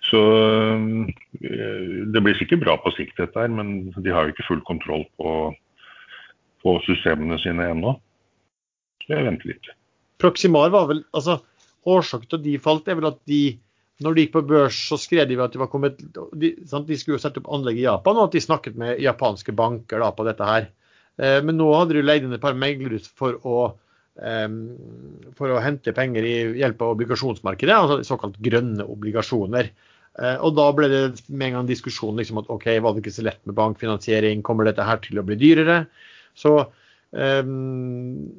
Så 0.05 0.20
øh, 0.20 2.05
det 2.12 2.22
blir 2.22 2.39
sikkert 2.39 2.62
bra 2.62 2.77
på 2.79 2.93
sikt 2.95 3.18
dette 3.18 3.41
her, 3.41 3.51
men 3.51 3.91
de 3.97 4.12
har 4.12 4.27
jo 4.27 4.35
ikke 4.35 4.47
full 4.47 4.62
kontroll 4.68 5.03
på, 5.18 5.33
på 6.62 6.77
systemene 6.87 7.41
sine 7.43 7.72
ennå. 7.72 7.97
Så 9.03 9.16
jeg 9.16 9.27
venter 9.27 9.51
litt. 9.51 9.75
Proximar 10.22 10.70
var 10.72 10.87
vel, 10.93 11.03
altså 11.16 11.41
Årsaken 11.85 12.31
til 12.31 12.39
at 12.39 12.45
de 12.47 12.61
falt, 12.64 12.87
er 12.89 12.97
vel 12.97 13.11
at 13.11 13.18
de 13.29 13.43
når 14.03 14.14
de 14.14 14.22
gikk 14.25 14.33
på 14.35 14.43
børs, 14.49 14.79
så 14.89 14.97
skrev 14.99 15.29
de 15.31 15.37
at 15.43 15.53
de 15.55 15.61
var 15.61 15.68
kommet 15.70 16.01
de, 16.01 16.49
de 16.59 16.97
skulle 16.99 17.14
jo 17.14 17.22
sette 17.22 17.39
opp 17.39 17.51
anlegg 17.55 17.79
i 17.79 17.85
Japan, 17.85 18.18
og 18.18 18.29
at 18.29 18.35
de 18.35 18.43
snakket 18.43 18.79
med 18.81 18.99
japanske 19.03 19.55
banker 19.55 20.03
da, 20.03 20.09
på 20.16 20.27
dette 20.27 20.49
her. 20.49 20.66
Eh, 21.21 21.41
men 21.45 21.59
nå 21.61 21.71
hadde 21.75 21.97
du 21.97 22.05
leid 22.05 22.27
inn 22.27 22.37
et 22.37 22.43
par 22.43 22.57
meglere 22.59 23.01
for 23.05 23.41
å, 23.47 23.65
for 25.35 25.51
å 25.51 25.59
hente 25.59 25.91
penger 25.91 26.23
i 26.23 26.35
hjelp 26.61 26.85
av 26.87 26.93
obligasjonsmarkedet, 26.95 27.75
altså 27.75 27.97
såkalt 28.07 28.37
grønne 28.39 28.87
obligasjoner. 28.87 29.73
Eh, 30.23 30.37
og 30.47 30.55
da 30.55 30.69
ble 30.75 30.89
det 30.91 31.03
med 31.27 31.49
en 31.49 31.59
gang 31.59 31.69
diskusjon 31.71 32.19
liksom 32.21 32.39
at 32.43 32.51
OK, 32.55 32.69
var 32.83 32.95
det 32.95 33.03
ikke 33.03 33.17
så 33.17 33.27
lett 33.27 33.41
med 33.49 33.57
bankfinansiering, 33.59 34.45
kommer 34.47 34.69
dette 34.69 34.87
her 34.87 35.01
til 35.03 35.19
å 35.19 35.27
bli 35.27 35.39
dyrere? 35.41 35.85
Så 36.39 36.55
um, 37.11 38.31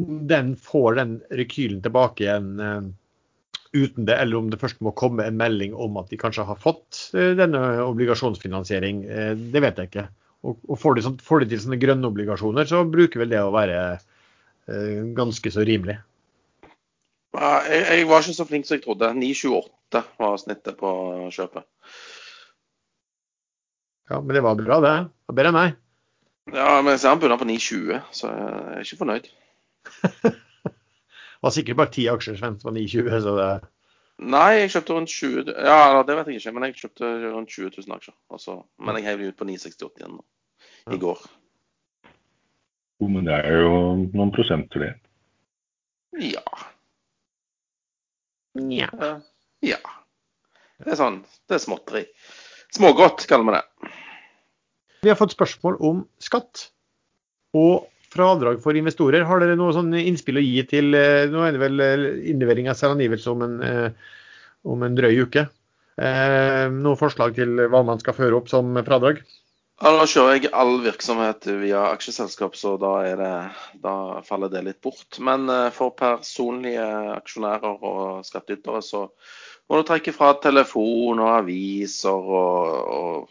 om 0.00 0.22
den 0.28 0.54
får 0.60 0.98
den 1.00 1.14
rekylen 1.40 1.80
tilbake 1.84 2.26
igjen 2.26 2.52
uh, 2.60 2.82
uten 3.72 4.08
det, 4.08 4.16
eller 4.16 4.40
om 4.40 4.52
det 4.52 4.60
først 4.60 4.80
må 4.84 4.92
komme 4.96 5.24
en 5.24 5.40
melding 5.40 5.76
om 5.76 5.96
at 6.00 6.12
de 6.12 6.20
kanskje 6.20 6.44
har 6.48 6.60
fått 6.60 7.06
uh, 7.16 7.32
denne 7.38 7.62
obligasjonsfinansiering, 7.86 9.04
uh, 9.08 9.32
det 9.36 9.64
vet 9.64 9.80
jeg 9.80 9.92
ikke. 9.92 10.08
Og, 10.46 10.56
og 10.68 10.78
får, 10.80 10.96
de 10.96 11.10
får, 11.24 11.42
de 11.42 11.50
til 11.50 11.62
sånne 11.64 11.80
grønne 11.80 12.08
obligasjoner, 12.08 12.68
så 12.68 12.84
bruker 12.88 13.20
vel 13.22 13.32
det 13.34 13.42
å 13.44 13.52
være 13.52 13.80
eh, 13.92 15.02
ganske 15.16 15.52
så 15.52 15.64
rimelig. 15.66 15.98
Jeg, 17.36 17.82
jeg, 17.84 18.06
var 18.10 18.24
ikke 18.24 18.38
så 18.38 18.46
flink 18.48 18.66
som 18.66 18.78
jeg 18.78 18.84
trodde. 18.86 19.12
9,28 19.18 20.02
var 20.18 20.40
snittet 20.40 20.78
på 20.80 20.90
kjøpet. 21.34 21.66
Ja, 24.10 24.18
men 24.18 24.34
det 24.34 24.42
var 24.42 24.56
bra, 24.58 24.80
det. 24.82 24.96
det 25.04 25.30
var 25.30 25.38
bedre 25.38 25.52
enn 25.52 25.58
meg. 25.60 25.76
Ja, 26.50 26.70
men 26.80 26.94
jeg 26.96 27.02
ser 27.02 27.12
han 27.12 27.20
begynner 27.20 27.38
på 27.38 27.46
9,20, 27.46 28.00
så 28.16 28.30
jeg 28.32 28.78
er 28.80 28.86
ikke 28.86 29.02
fornøyd. 29.04 29.28
det 30.24 30.32
var 31.44 31.54
sikkert 31.54 31.78
bare 31.78 31.94
ti 31.94 32.08
aksjer 32.10 32.40
Sven, 32.40 32.56
på 32.58 32.70
var 32.70 32.74
9,20, 32.80 33.20
så 33.22 33.36
det 33.36 33.50
Nei, 34.20 34.60
jeg 34.60 34.72
kjøpte 34.74 34.96
rundt 34.96 35.12
20 35.12 35.52
Ja, 35.64 36.02
det 36.04 36.16
vet 36.18 36.28
jeg 36.28 36.40
ikke, 36.40 36.52
men 36.52 36.66
jeg 36.66 36.76
kjøpte 36.76 37.10
rundt 37.32 37.52
20 37.54 37.70
000 37.78 37.94
aksjer. 37.96 38.16
Altså, 38.34 38.56
men 38.84 38.98
jeg 38.98 39.06
heiv 39.06 39.22
de 39.22 39.30
ut 39.30 39.38
på 39.38 39.46
968 39.48 40.02
igjen 40.02 40.18
nå, 40.18 40.24
i 40.92 40.98
går. 41.00 41.22
Jo, 43.00 43.08
men 43.08 43.24
det 43.24 43.38
er 43.38 43.62
jo 43.64 43.78
noen 44.12 44.32
prosenter, 44.34 44.84
det. 44.84 44.92
Ja. 46.20 46.44
Nja. 48.60 48.90
Ja. 49.64 49.80
Det 50.80 50.92
er 50.92 51.00
sånn. 51.00 51.22
Det 51.48 51.56
er 51.56 51.62
småtteri. 51.64 52.04
Smågodt, 52.76 53.24
kaller 53.30 53.48
vi 53.48 53.56
det. 53.56 53.94
Vi 55.00 55.08
har 55.08 55.16
fått 55.16 55.32
spørsmål 55.32 55.78
om 55.86 56.04
skatt 56.20 56.66
og 57.56 57.88
fradrag 58.10 58.60
for 58.62 58.76
investorer. 58.78 59.24
Har 59.26 59.42
dere 59.42 59.58
noe 59.58 59.74
sånn 59.74 59.92
innspill 59.98 60.40
å 60.40 60.44
gi 60.44 60.64
til 60.68 60.96
eh, 60.98 61.28
Nå 61.30 61.44
er 61.46 61.54
det 61.54 61.62
vel 61.62 61.84
eh, 61.84 62.06
innlevering 62.32 62.70
av 62.70 62.78
selvangivelse 62.78 63.30
om, 63.32 63.44
en, 63.46 63.58
eh, 63.66 64.14
om 64.68 64.86
en 64.86 64.98
drøy 64.98 65.26
uke. 65.26 65.48
Noe 66.00 66.96
forslag 66.96 67.34
til 67.36 67.58
hva 67.68 67.82
man 67.84 67.98
skal 68.00 68.14
føre 68.16 68.38
opp 68.38 68.46
som 68.48 68.72
fradrag? 68.86 69.18
Ja, 69.82 69.90
Da 69.98 70.06
kjører 70.08 70.38
jeg 70.38 70.52
all 70.56 70.78
virksomhet 70.80 71.44
via 71.60 71.82
aksjeselskap, 71.90 72.56
så 72.56 72.72
da, 72.80 72.92
det, 73.20 73.32
da, 73.84 73.92
faller 74.24 74.48
det 74.48 74.62
litt 74.64 74.80
bort. 74.80 75.18
Men 75.20 75.44
for 75.76 75.92
personlige 75.98 76.86
aksjonærer 77.18 77.84
og 77.84 78.24
skattytere 78.24 78.80
så 78.86 79.02
må 79.68 79.82
du 79.82 79.90
trekke 79.90 80.16
fra 80.16 80.32
telefon 80.40 81.20
og 81.20 81.34
aviser 81.34 82.32
og, 82.40 83.28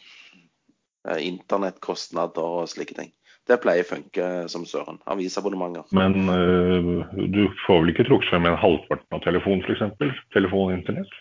og 1.10 1.18
internettkostnader 1.18 2.60
og 2.62 2.70
slike 2.70 3.00
ting. 3.02 3.10
Det 3.50 3.58
pleier 3.64 3.88
funke 3.88 4.26
som 4.52 4.66
søren. 4.70 5.00
Avisabonnementer. 5.10 5.88
Men 5.96 6.30
uh, 6.30 7.06
du 7.34 7.48
får 7.66 7.82
vel 7.82 7.94
ikke 7.94 8.06
trukket 8.10 8.30
frem 8.30 8.46
en 8.46 8.60
halvparten 8.62 9.18
av 9.18 9.24
telefon, 9.26 9.64
f.eks.? 9.66 10.14
Telefon 10.36 10.70
og 10.70 10.76
internett? 10.78 11.16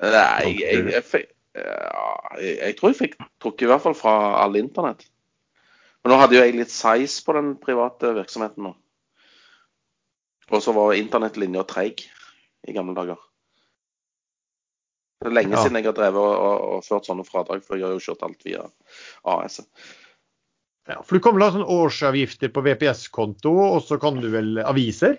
Nei, 0.00 0.54
jeg, 0.60 0.86
jeg, 0.86 1.04
jeg, 1.04 1.26
jeg, 1.56 2.72
tror 2.78 2.92
jeg 2.92 2.98
fikk 2.98 3.14
trukket 3.42 3.66
i 3.66 3.70
hvert 3.70 3.84
fall 3.84 3.96
fra 3.96 4.16
all 4.42 4.56
internett. 4.60 5.06
Men 6.04 6.12
nå 6.12 6.18
hadde 6.20 6.36
jo 6.36 6.42
jeg 6.44 6.56
litt 6.56 6.72
size 6.72 7.24
på 7.26 7.34
den 7.36 7.54
private 7.60 8.12
virksomheten 8.18 8.68
nå. 8.68 8.74
Og 10.54 10.62
så 10.62 10.74
var 10.76 10.94
internettlinja 10.94 11.64
treig 11.66 12.04
i 12.66 12.74
gamle 12.76 12.94
dager. 12.94 13.18
Det 15.20 15.30
er 15.32 15.34
lenge 15.34 15.56
Ja. 15.56 15.62
siden 15.64 15.80
jeg 15.80 15.88
har 15.88 15.96
drevet 15.96 16.20
og, 16.20 16.34
og, 16.36 16.66
og 16.76 16.84
ført 16.86 17.08
sånne 17.08 17.24
fradrag, 17.26 17.64
for 17.64 17.80
jeg 17.80 17.88
har 17.88 17.96
jo 17.96 18.04
kjørt 18.04 18.22
alt 18.22 18.44
via 18.46 18.66
AS. 19.24 19.60
Ja, 20.86 21.00
for 21.02 21.16
du 21.18 21.22
kan 21.24 21.34
vel 21.34 21.42
ha 21.42 21.50
sånn 21.54 21.66
årsavgifter 21.66 22.52
på 22.54 22.62
VPS-konto, 22.62 23.50
og 23.74 23.80
så 23.82 23.98
kan 24.02 24.20
du 24.22 24.28
vel 24.30 24.60
aviser? 24.62 25.16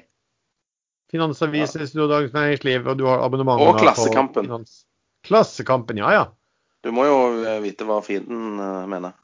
Finansaviser, 1.12 1.86
ja. 1.88 2.08
Dagens 2.12 2.34
Næringsliv, 2.36 2.88
og 2.88 2.98
du 3.00 3.06
har 3.08 3.24
abonnementer 3.24 3.70
Og 3.72 3.80
Klassekampen. 3.80 4.48
på 4.48 4.50
finans- 4.50 4.84
Klassekampen, 5.28 6.00
ja 6.00 6.12
ja. 6.14 6.26
Du 6.84 6.92
må 6.96 7.04
jo 7.08 7.18
eh, 7.44 7.60
vite 7.64 7.88
hva 7.88 8.00
fienden 8.06 8.60
eh, 8.64 8.86
mener. 8.88 9.16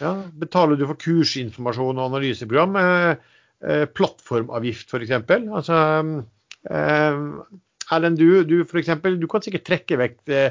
ja. 0.00 0.14
Betaler 0.42 0.78
du 0.80 0.86
for 0.88 0.98
kursinformasjon 0.98 1.98
og 1.98 2.08
analyseprogram? 2.10 2.76
Eh, 2.80 3.16
eh, 3.62 3.84
plattformavgift, 3.86 4.90
f.eks. 4.90 5.12
Altså 5.12 5.78
eh, 6.70 7.20
Erlend, 7.92 8.18
du, 8.18 8.42
du 8.48 8.62
for 8.64 8.80
eksempel, 8.80 9.18
du 9.20 9.26
kan 9.30 9.42
sikkert 9.44 9.66
trekke 9.68 9.98
vekk 10.00 10.18
det, 10.30 10.42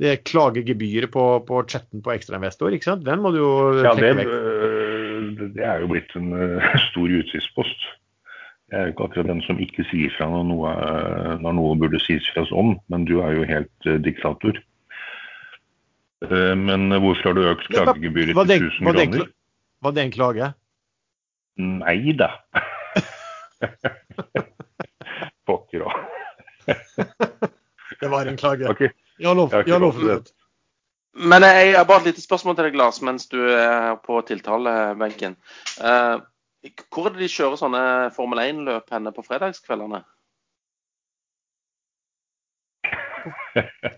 det 0.00 0.18
klagegebyret 0.28 1.12
på, 1.14 1.24
på 1.46 1.62
chatten 1.70 2.02
på 2.04 2.12
ekstrainvestor, 2.16 2.74
ikke 2.74 2.90
sant? 2.90 3.04
Den 3.06 3.20
må 3.24 3.32
du 3.32 3.40
jo 3.40 3.52
Ja, 3.78 3.92
det, 3.94 4.00
trekke 4.00 4.20
vekk. 4.24 4.32
Det 5.38 5.64
er 5.64 5.80
jo 5.82 5.88
blitt 5.90 6.14
en 6.18 6.32
øh, 6.32 6.68
stor 6.90 7.14
utgiftspost. 7.20 7.86
Jeg 8.68 8.76
er 8.78 8.82
jo 8.82 8.92
ikke 8.92 9.04
akkurat 9.08 9.30
den 9.30 9.42
som 9.46 9.60
ikke 9.64 9.84
sier 9.88 10.12
fra 10.16 10.28
når 10.28 10.44
noe, 10.50 10.72
når 11.40 11.54
noe 11.56 11.76
burde 11.80 12.00
sies 12.04 12.26
fra 12.34 12.44
oss 12.44 12.52
om, 12.52 12.74
men 12.92 13.06
du 13.08 13.20
er 13.24 13.32
jo 13.38 13.46
helt 13.48 13.88
øh, 13.88 14.00
diktator. 14.04 14.58
Eh, 16.26 16.54
Men 16.58 16.90
hvorfor 16.92 17.30
har 17.30 17.38
du 17.38 17.42
økt 17.48 17.68
klagegebyret 17.70 18.34
til 18.34 18.62
1000 18.68 18.84
var 18.84 18.92
det 18.98 19.08
kroner? 19.08 19.30
Var 19.82 19.90
det 19.94 20.02
en 20.04 20.12
klage? 20.12 20.52
Nei 21.58 22.12
da. 22.18 22.30
Pokker 25.48 25.86
òg. 25.86 25.94
Det 28.00 28.10
var 28.10 28.28
en 28.30 28.36
klage. 28.36 28.68
Okay. 28.70 28.90
Jeg 29.18 29.28
har 29.28 29.34
lov, 29.34 29.48
Jeg 29.50 29.56
har 29.56 29.60
ikke 29.64 29.70
jeg 29.70 29.74
har 29.74 29.80
lov 29.82 29.92
lov 29.92 30.00
for 30.00 30.08
det. 30.08 30.32
Men 31.18 31.42
jeg 31.42 31.74
har 31.74 31.86
bare 31.88 32.04
et 32.04 32.12
lite 32.12 32.22
spørsmål 32.22 32.56
til 32.56 32.68
deg, 32.68 32.76
Lars, 32.78 33.00
mens 33.02 33.26
du 33.30 33.40
er 33.50 33.96
på 34.04 34.20
tiltalebenken. 34.28 35.34
Eh, 35.82 36.16
hvor 36.92 37.08
er 37.08 37.14
det 37.14 37.24
de 37.24 37.32
kjører 37.32 37.58
sånne 37.58 37.82
Formel 38.14 38.42
1-løp 38.42 38.94
henne 38.94 39.12
på 39.14 39.24
fredagskveldene? 39.26 40.04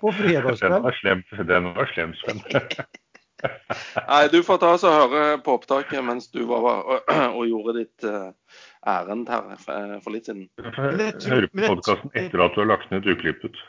På 0.00 0.10
Den 0.10 0.18
fredagskveld. 0.18 0.82
var 0.82 0.96
slem, 0.96 1.22
den 1.48 1.70
var 1.76 1.92
slem 1.92 2.14
Sven. 2.22 2.40
Nei, 4.08 4.28
du 4.28 4.42
får 4.44 4.58
ta 4.60 4.74
oss 4.76 4.84
og 4.84 5.14
høre 5.14 5.38
på 5.44 5.54
opptaket 5.56 6.04
mens 6.04 6.28
du 6.32 6.42
var 6.48 6.66
og, 6.66 7.10
og 7.38 7.44
gjorde 7.48 7.76
ditt 7.78 8.04
eh, 8.08 8.32
ærend 8.88 9.28
her 9.32 9.54
for, 9.60 10.12
litt 10.12 10.28
siden. 10.28 10.48
Hør 10.60 10.98
Høre 11.00 11.48
på 11.48 11.66
podkasten 11.66 12.12
etter 12.14 12.44
at 12.44 12.56
du 12.56 12.62
har 12.64 12.72
lagt 12.74 12.92
ned 12.92 13.08
uklippet. 13.08 13.60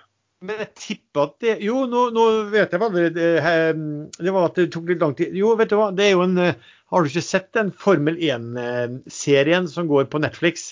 Men 0.42 0.58
jeg 0.64 0.72
tipper 0.80 1.28
at 1.28 1.36
det 1.44 1.56
Jo, 1.62 1.84
nå, 1.90 2.08
nå 2.16 2.24
vet 2.50 2.72
jeg 2.74 2.82
hva 2.82 2.90
det, 2.94 3.12
det, 3.14 3.28
eh, 3.46 4.32
var 4.34 4.48
at 4.48 4.58
det 4.58 4.72
tok 4.74 4.90
litt 4.90 5.04
lang 5.04 5.14
tid. 5.18 5.36
Jo, 5.38 5.54
vet 5.60 5.70
du 5.70 5.78
hva. 5.78 5.92
Det 5.94 6.08
er 6.08 6.16
jo 6.16 6.26
en 6.26 6.38
eh, 6.42 6.58
Har 6.92 7.04
du 7.06 7.12
ikke 7.12 7.24
sett 7.26 7.52
den 7.58 7.70
Formel 7.78 8.18
1-serien 8.18 9.70
som 9.70 9.90
går 9.92 10.10
på 10.12 10.22
Netflix? 10.24 10.72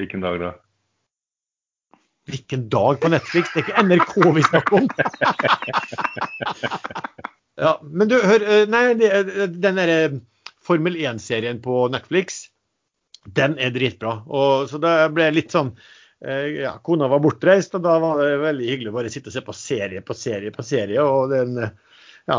Hvilken 0.00 0.24
dag 0.24 0.40
da? 0.42 0.52
Hvilken 2.28 2.66
dag 2.72 2.98
på 3.02 3.12
Netflix? 3.12 3.52
Det 3.54 3.62
er 3.62 3.66
ikke 3.68 3.86
NRK 3.86 4.14
vi 4.38 4.46
snakker 4.50 4.72
om. 4.80 4.86
Ja, 7.54 7.76
men 7.86 8.08
du, 8.10 8.16
hør. 8.18 8.42
eh, 8.42 8.64
Nei, 8.66 8.80
eh, 9.06 9.44
den 9.46 9.76
derre 9.78 9.98
Formel 10.64 10.96
1-serien 10.98 11.60
på 11.62 11.84
Netflix, 11.92 12.48
den 13.36 13.54
er 13.62 13.70
dritbra. 13.74 14.16
Og, 14.26 14.64
så 14.72 14.80
da 14.82 14.96
ble 15.12 15.28
jeg 15.28 15.36
litt 15.36 15.54
sånn 15.54 15.70
eh, 15.70 15.92
Ja, 16.24 16.76
kona 16.86 17.08
var 17.12 17.20
bortreist, 17.24 17.74
og 17.76 17.82
da 17.84 17.98
var 18.02 18.20
det 18.22 18.38
veldig 18.42 18.68
hyggelig 18.70 18.92
å 18.92 18.96
bare 18.96 19.10
sitte 19.12 19.28
og 19.32 19.34
se 19.36 19.42
på 19.44 19.54
serie 19.56 20.00
på 20.04 20.16
serie 20.16 20.52
på 20.54 20.64
serie. 20.64 21.02
Og 21.04 21.32
den 21.34 21.58
eh, 21.60 21.74
Ja, 22.30 22.38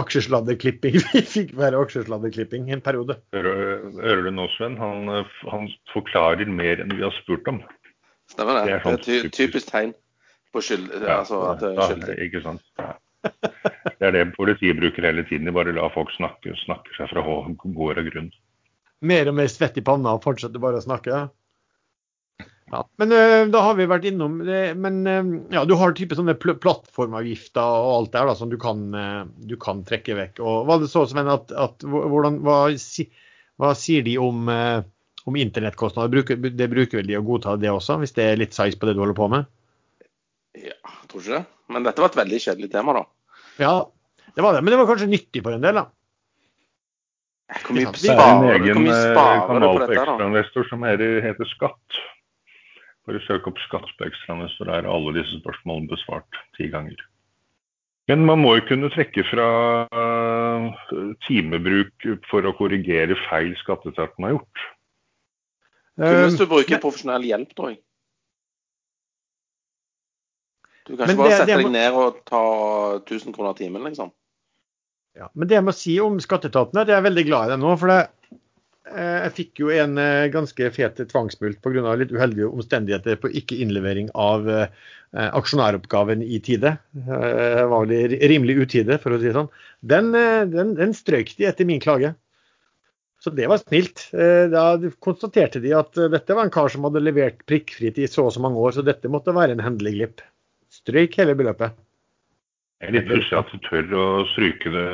aksjesladderklipping. 0.00 0.96
Vi 1.12 1.22
fikk 1.26 1.50
være 1.58 1.80
aksjesladderklipping 1.84 2.70
en 2.72 2.80
periode. 2.84 3.18
Hører, 3.36 3.82
hører 4.00 4.22
du 4.28 4.30
nå, 4.36 4.46
Sven? 4.56 4.78
Han, 4.80 5.10
han 5.50 5.68
forklarer 5.92 6.48
mer 6.48 6.80
enn 6.84 6.94
vi 6.96 7.04
har 7.04 7.14
spurt 7.20 7.48
om. 7.50 7.60
Stemmer 8.30 8.60
det? 8.60 8.62
Det 8.62 8.70
Det 8.70 8.74
er 8.74 8.80
er, 8.80 8.86
sånn 8.86 9.04
ty 9.04 9.32
typisk. 9.34 9.70
tegn 9.72 9.92
på 10.54 10.62
skyld... 10.64 10.88
altså 11.04 11.42
at 11.50 11.60
det 11.62 11.72
er 11.74 11.90
skyldig. 11.92 12.16
ikke 12.28 12.44
sant? 12.46 12.62
Ja. 12.80 12.92
Det 14.00 14.06
er 14.08 14.14
det 14.16 14.22
politiet 14.36 14.78
bruker 14.80 15.04
hele 15.04 15.26
tiden. 15.28 15.44
De 15.50 15.52
bare 15.54 15.74
lar 15.76 15.92
folk 15.94 16.08
snakke, 16.16 16.54
snakke 16.64 16.94
seg 16.96 17.10
fra 17.12 17.20
gård 17.26 18.00
og 18.00 18.08
grunn. 18.14 18.30
Mer 19.04 19.28
og 19.30 19.36
mer 19.36 19.50
svett 19.52 19.76
i 19.80 19.84
panna 19.84 20.14
og 20.16 20.24
fortsetter 20.24 20.62
bare 20.62 20.80
å 20.80 20.84
snakke. 20.84 21.10
Ja, 21.12 21.26
men 22.70 23.12
uh, 23.12 23.48
da 23.50 23.62
har 23.64 23.76
vi 23.78 23.88
vært 23.90 24.06
innom 24.10 24.38
det. 24.46 24.62
Men 24.78 25.00
uh, 25.06 25.30
ja, 25.54 25.64
du 25.66 25.74
har 25.78 25.94
type 25.98 26.16
sånne 26.18 26.36
pl 26.38 26.54
plattformavgifter 26.62 27.60
og 27.60 27.90
alt 27.96 28.12
der 28.14 28.30
da, 28.30 28.36
som 28.38 28.52
du 28.52 28.56
kan, 28.62 28.84
uh, 28.94 29.24
du 29.50 29.56
kan 29.60 29.82
trekke 29.86 30.16
vekk. 30.18 30.42
Og 30.44 30.68
Hva 30.68 30.78
det 30.82 30.90
så, 30.92 31.04
Sven, 31.10 31.30
at, 31.32 31.50
at 31.50 31.86
hvordan, 31.86 32.40
hva, 32.46 32.62
si, 32.80 33.08
hva 33.60 33.74
sier 33.78 34.06
de 34.06 34.16
om, 34.22 34.50
om 34.50 35.38
internettkostnader? 35.44 36.12
Bruker, 36.14 36.38
det 36.40 36.70
bruker 36.72 37.00
vel 37.00 37.10
de 37.10 37.18
å 37.18 37.24
godta 37.26 37.58
det 37.60 37.72
også, 37.72 37.98
hvis 38.02 38.14
det 38.18 38.28
er 38.28 38.42
litt 38.42 38.56
size 38.56 38.78
på 38.78 38.88
det 38.88 38.96
du 38.96 39.02
holder 39.02 39.18
på 39.18 39.30
med? 39.34 39.50
Ja, 40.58 40.76
tror 41.10 41.24
ikke 41.24 41.40
det. 41.40 41.46
Men 41.70 41.86
dette 41.86 42.02
var 42.02 42.10
et 42.10 42.18
veldig 42.18 42.42
kjedelig 42.42 42.70
tema, 42.72 42.94
da. 42.96 43.06
Ja, 43.60 43.74
det 44.34 44.42
var 44.46 44.54
det. 44.54 44.62
Men 44.62 44.74
det 44.74 44.78
var 44.80 44.88
kanskje 44.90 45.10
nyttig 45.10 45.42
for 45.44 45.54
en 45.54 45.66
del, 45.66 45.78
da. 45.78 45.90
Hvor 47.64 47.74
mye 47.74 47.82
Ja, 47.82 47.90
Det 47.90 48.06
er 48.06 48.14
en 48.14 48.18
sparer, 48.20 48.38
hvor 48.38 48.54
egen 48.54 48.82
mye 48.84 48.94
øh, 48.94 49.04
sparer 49.10 49.40
du 49.40 49.46
kanal 49.50 49.66
på 49.66 49.70
på 49.74 49.82
dette? 49.82 50.00
Ekstrainvestor 50.00 50.66
som 50.70 50.84
heter, 50.86 51.14
heter 51.24 51.50
Skatt. 51.50 52.00
Bare 53.08 53.22
søk 53.24 53.46
opp 53.48 53.60
Skatt 53.64 53.88
på 53.98 54.08
Ekstrainvestor. 54.08 54.68
Der 54.68 54.82
er 54.82 54.90
alle 54.90 55.14
disse 55.16 55.40
spørsmålene 55.40 55.90
besvart 55.90 56.42
ti 56.58 56.68
ganger. 56.72 56.98
Men 58.10 58.26
man 58.26 58.40
må 58.42 58.56
jo 58.58 58.66
kunne 58.66 58.90
trekke 58.90 59.22
fra 59.28 59.46
øh, 59.86 60.66
timebruk 61.28 62.06
for 62.30 62.46
å 62.48 62.54
korrigere 62.58 63.16
feil 63.28 63.52
skatteetaten 63.60 64.26
har 64.26 64.34
gjort. 64.34 64.64
Hvis 66.00 66.38
du 66.38 66.44
Eh, 66.46 66.50
bruker 66.50 66.80
profesjonell 66.80 67.26
hjelp, 67.28 67.52
jeg. 67.68 67.80
Du 70.88 70.96
kan 70.96 71.10
ikke 71.12 71.20
bare 71.20 71.36
sette 71.36 71.58
deg 71.60 71.68
ned 71.70 71.98
og 71.98 72.22
ta 72.26 72.40
1000 73.04 73.36
kroner 73.36 73.54
timen, 73.58 73.84
liksom. 73.86 74.10
Ja, 75.18 75.28
men 75.34 75.50
det 75.50 75.58
jeg 75.58 75.66
må 75.66 75.74
si 75.76 75.98
om 76.02 76.16
skatteetaten, 76.22 76.78
er 76.78 76.86
at 76.86 76.92
jeg 76.92 76.98
er 76.98 77.06
veldig 77.06 77.26
glad 77.28 77.46
i 77.46 77.52
dem 77.52 77.62
nå. 77.62 77.74
For 77.78 77.92
det, 77.92 77.98
eh, 78.00 78.19
jeg 78.88 79.32
fikk 79.36 79.60
jo 79.60 79.68
en 79.74 79.98
eh, 80.00 80.30
ganske 80.32 80.70
fet 80.72 81.02
tvangsmulkt 81.12 81.60
pga. 81.62 81.92
litt 82.00 82.14
uheldige 82.14 82.48
omstendigheter 82.48 83.20
på 83.20 83.30
ikke-innlevering 83.42 84.08
av 84.16 84.48
eh, 84.50 84.66
aksjonæroppgaven 85.12 86.22
i 86.24 86.40
tide. 86.40 86.76
Det 86.94 87.66
var 87.70 87.86
vel 87.86 88.16
rimelig 88.32 88.56
utide, 88.64 88.98
for 89.02 89.12
å 89.12 89.20
si 89.20 89.28
det 89.28 89.36
sånn. 89.36 89.52
Den, 89.80 90.14
eh, 90.16 90.46
den, 90.48 90.74
den 90.78 90.96
strøk 90.96 91.36
de 91.36 91.50
etter 91.50 91.68
min 91.68 91.82
klage. 91.82 92.14
Så 93.20 93.30
det 93.36 93.46
var 93.52 93.60
snilt. 93.60 94.06
Eh, 94.16 94.48
Da 94.52 94.78
konstaterte 95.04 95.60
de 95.60 95.74
at 95.76 95.98
eh, 96.00 96.08
dette 96.12 96.36
var 96.36 96.48
en 96.48 96.54
kar 96.54 96.72
som 96.72 96.86
hadde 96.88 97.04
levert 97.04 97.44
prikkfritt 97.48 98.00
i 98.00 98.08
så 98.08 98.26
og 98.30 98.34
så 98.34 98.42
mange 98.42 98.60
år, 98.60 98.72
så 98.78 98.86
dette 98.86 99.12
måtte 99.12 99.36
være 99.36 99.58
en 99.58 99.64
hendelig 99.64 99.96
glipp. 99.98 100.24
Strøyk 100.72 101.18
hele 101.20 101.36
beløpet. 101.36 101.76
Jeg 102.80 102.88
er 102.88 102.96
litt 102.96 103.10
pussig 103.10 103.36
at 103.36 103.50
du 103.52 103.60
tør 103.66 103.90
å 103.92 104.04
stryke 104.32 104.72
det 104.72 104.86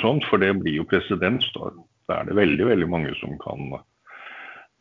sånn, 0.00 0.18
for 0.26 0.42
det 0.42 0.50
blir 0.58 0.80
jo 0.80 0.86
presedens. 0.90 1.46
Da 2.08 2.20
er 2.22 2.28
det 2.30 2.36
veldig 2.38 2.66
veldig 2.70 2.88
mange 2.90 3.14
som 3.20 3.34
kan 3.42 3.76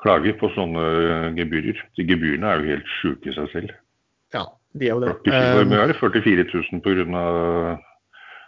klage 0.03 0.33
på 0.39 0.49
sånne 0.53 1.33
gebyrer. 1.37 1.79
De 1.97 2.05
gebyrene 2.07 2.47
er 2.51 2.61
jo 2.61 2.71
helt 2.75 2.95
sjuke 2.99 3.31
i 3.31 3.35
seg 3.35 3.49
selv. 3.53 3.73
Ja, 4.35 4.43
de 4.77 4.87
er 4.87 4.93
jo 4.93 5.03
det. 5.03 5.13
44, 5.25 5.51
hvor 5.53 5.65
Eh, 5.65 5.81
er 5.81 5.91
det? 5.91 5.99
44 5.99 6.47
000 6.53 6.81
pga. 6.85 7.77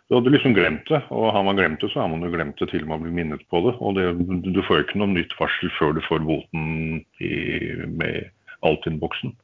Du 0.10 0.16
hadde 0.18 0.32
liksom 0.34 0.56
glemt 0.58 0.88
det, 0.90 1.04
og 1.14 1.28
har 1.36 1.44
man 1.46 1.58
glemt 1.60 1.82
det, 1.84 1.92
så 1.94 2.02
har 2.02 2.08
man 2.10 2.24
jo 2.26 2.32
glemt 2.34 2.58
det 2.58 2.70
til 2.72 2.86
man 2.90 3.04
blir 3.04 3.14
minnet 3.14 3.44
på 3.52 3.60
det. 3.68 3.76
Og 3.78 3.94
det, 3.98 4.08
du 4.42 4.62
får 4.66 4.80
jo 4.80 4.86
ikke 4.88 5.02
noe 5.02 5.12
nytt 5.14 5.36
varsel 5.38 5.70
før 5.78 5.94
du 5.94 6.02
får 6.08 6.24
boten 6.26 7.04
i, 7.22 7.30
med 7.86 8.32
Altinn-boksen. 8.66 9.36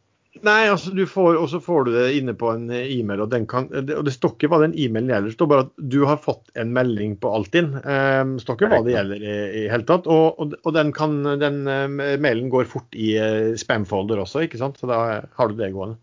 Nei, 0.44 0.66
altså 0.68 0.92
du 0.92 1.06
får, 1.08 1.38
og 1.40 1.48
så 1.48 1.62
får 1.64 1.86
du 1.88 1.92
det 1.96 2.06
inne 2.18 2.34
på 2.36 2.50
en 2.52 2.68
eh, 2.74 2.90
e-mail, 2.98 3.24
og, 3.24 3.30
den 3.32 3.46
kan, 3.48 3.70
og 3.72 4.02
det 4.04 4.14
står 4.14 4.34
ikke 4.36 4.50
hva 4.52 4.60
den 4.66 4.74
e-mailen 4.76 5.12
gjelder. 5.14 5.32
Det 5.32 5.38
står 5.38 5.50
bare 5.52 5.66
at 5.68 5.86
du 5.94 6.00
har 6.10 6.20
fått 6.22 6.52
en 6.60 6.74
melding 6.76 7.16
på 7.22 7.32
Altinn. 7.38 7.72
Eh, 7.80 8.22
det 8.34 8.44
står 8.44 8.58
ikke 8.58 8.72
hva 8.74 8.82
det 8.86 8.98
gjelder 8.98 9.24
i, 9.24 9.36
i 9.62 9.66
hele 9.72 9.88
tatt. 9.88 10.10
Og, 10.12 10.42
og, 10.44 10.58
og 10.62 10.76
den, 10.76 10.92
kan, 10.96 11.22
den 11.42 11.62
eh, 11.72 12.18
mailen 12.20 12.52
går 12.52 12.68
fort 12.72 13.00
i 13.00 13.14
spamfolder 13.60 14.26
også, 14.26 14.44
ikke 14.46 14.60
sant. 14.60 14.82
Så 14.82 14.92
da 14.92 15.00
har 15.24 15.52
du 15.52 15.56
det 15.60 15.72
gående. 15.76 16.02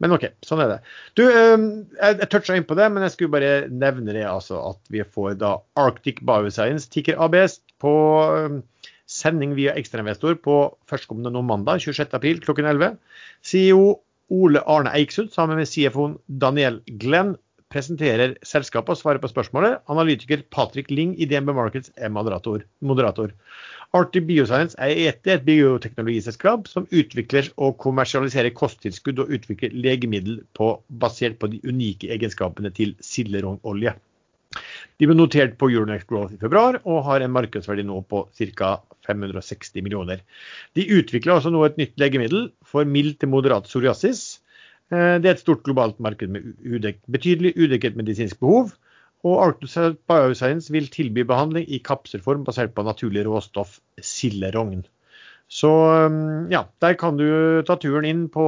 Men 0.00 0.14
OK, 0.16 0.30
sånn 0.46 0.62
er 0.64 0.70
det. 0.72 0.78
Du, 1.18 1.26
um, 1.28 1.66
jeg, 1.98 2.16
jeg 2.22 2.28
toucha 2.32 2.56
inn 2.56 2.64
på 2.66 2.76
det, 2.78 2.86
men 2.92 3.04
jeg 3.04 3.12
skulle 3.14 3.34
bare 3.34 3.68
nevne 3.68 4.14
det 4.16 4.24
altså 4.24 4.56
at 4.70 4.80
vi 4.92 5.04
får 5.04 5.34
da 5.42 5.58
Arctic 5.78 6.22
Bioscience, 6.24 6.88
ticker 6.90 7.20
ABS, 7.20 7.58
på 7.80 7.92
eh, 8.24 8.56
sending 9.20 9.52
via 9.58 9.76
ekstrainvestor 9.78 10.40
på 10.44 10.56
førstkommende 10.90 11.32
nå 11.34 11.44
mandag 11.46 11.84
26.4 11.84 12.40
klokken 12.46 12.70
11. 12.72 12.96
CEO 13.44 14.00
Ole 14.30 14.62
Arne 14.70 14.92
Eiksund 14.94 15.32
sammen 15.34 15.58
med 15.58 15.68
CFO-en 15.68 16.18
Daniel 16.42 16.80
Glenn 17.02 17.36
presenterer 17.70 18.34
selskapet 18.46 18.96
og 18.96 18.98
svarer 18.98 19.22
på 19.22 19.30
spørsmålet. 19.30 19.78
Analytiker 19.90 20.42
Patrick 20.50 20.90
Ling 20.90 21.14
i 21.18 21.26
DNB 21.30 21.52
Markets 21.54 21.92
er 21.96 22.10
moderator. 22.10 22.64
moderator. 22.80 23.30
Arctic 23.94 24.26
Bioscience 24.26 24.76
er 24.78 24.94
et, 25.10 25.30
bioteknologiselskap 25.46 26.68
som 26.70 26.86
utvikler 26.90 27.50
og 27.56 27.78
kommersialiserer 27.82 28.54
kosttilskudd 28.54 29.22
og 29.22 29.32
utvikler 29.34 29.74
legemiddel 29.74 30.42
på, 30.54 30.76
basert 31.02 31.38
på 31.38 31.50
de 31.50 31.62
unike 31.66 32.10
egenskapene 32.10 32.70
til 32.74 32.94
sillerongolje. 33.02 33.96
De 35.00 35.08
ble 35.08 35.16
notert 35.16 35.56
på 35.56 35.70
Euronex 35.72 36.04
Growth 36.10 36.36
i 36.36 36.40
februar 36.40 36.76
og 36.84 37.04
har 37.06 37.24
en 37.24 37.32
markedsverdi 37.32 37.86
nå 37.88 38.02
på 38.10 38.26
ca. 38.36 38.74
560 39.08 39.80
millioner. 39.80 40.20
De 40.76 40.84
utvikler 40.98 41.38
altså 41.38 41.50
nå 41.50 41.64
et 41.64 41.78
nytt 41.80 41.96
legemiddel 41.98 42.50
for 42.68 42.84
mild 42.84 43.16
til 43.18 43.32
moderat 43.32 43.64
psoriasis. 43.64 44.42
Eh, 44.92 45.16
det 45.22 45.30
er 45.30 45.34
et 45.38 45.42
stort 45.42 45.64
globalt 45.64 45.98
marked 46.04 46.30
med 46.30 46.52
udek 46.60 47.00
betydelig 47.10 47.54
udekket 47.56 47.96
medisinsk 47.96 48.38
behov. 48.44 48.74
Og 49.24 49.40
Arctus 49.44 49.76
Bioscience 50.08 50.72
vil 50.72 50.88
tilby 50.92 51.24
behandling 51.28 51.66
i 51.68 51.80
kapselform 51.84 52.44
basert 52.44 52.72
på 52.76 52.84
naturlig 52.84 53.26
råstoff 53.26 53.78
silderogn. 54.00 54.84
Så 55.50 55.68
um, 56.06 56.46
ja, 56.52 56.62
der 56.80 56.94
kan 56.94 57.16
du 57.18 57.26
ta 57.66 57.74
turen 57.74 58.06
inn 58.06 58.26
på 58.30 58.44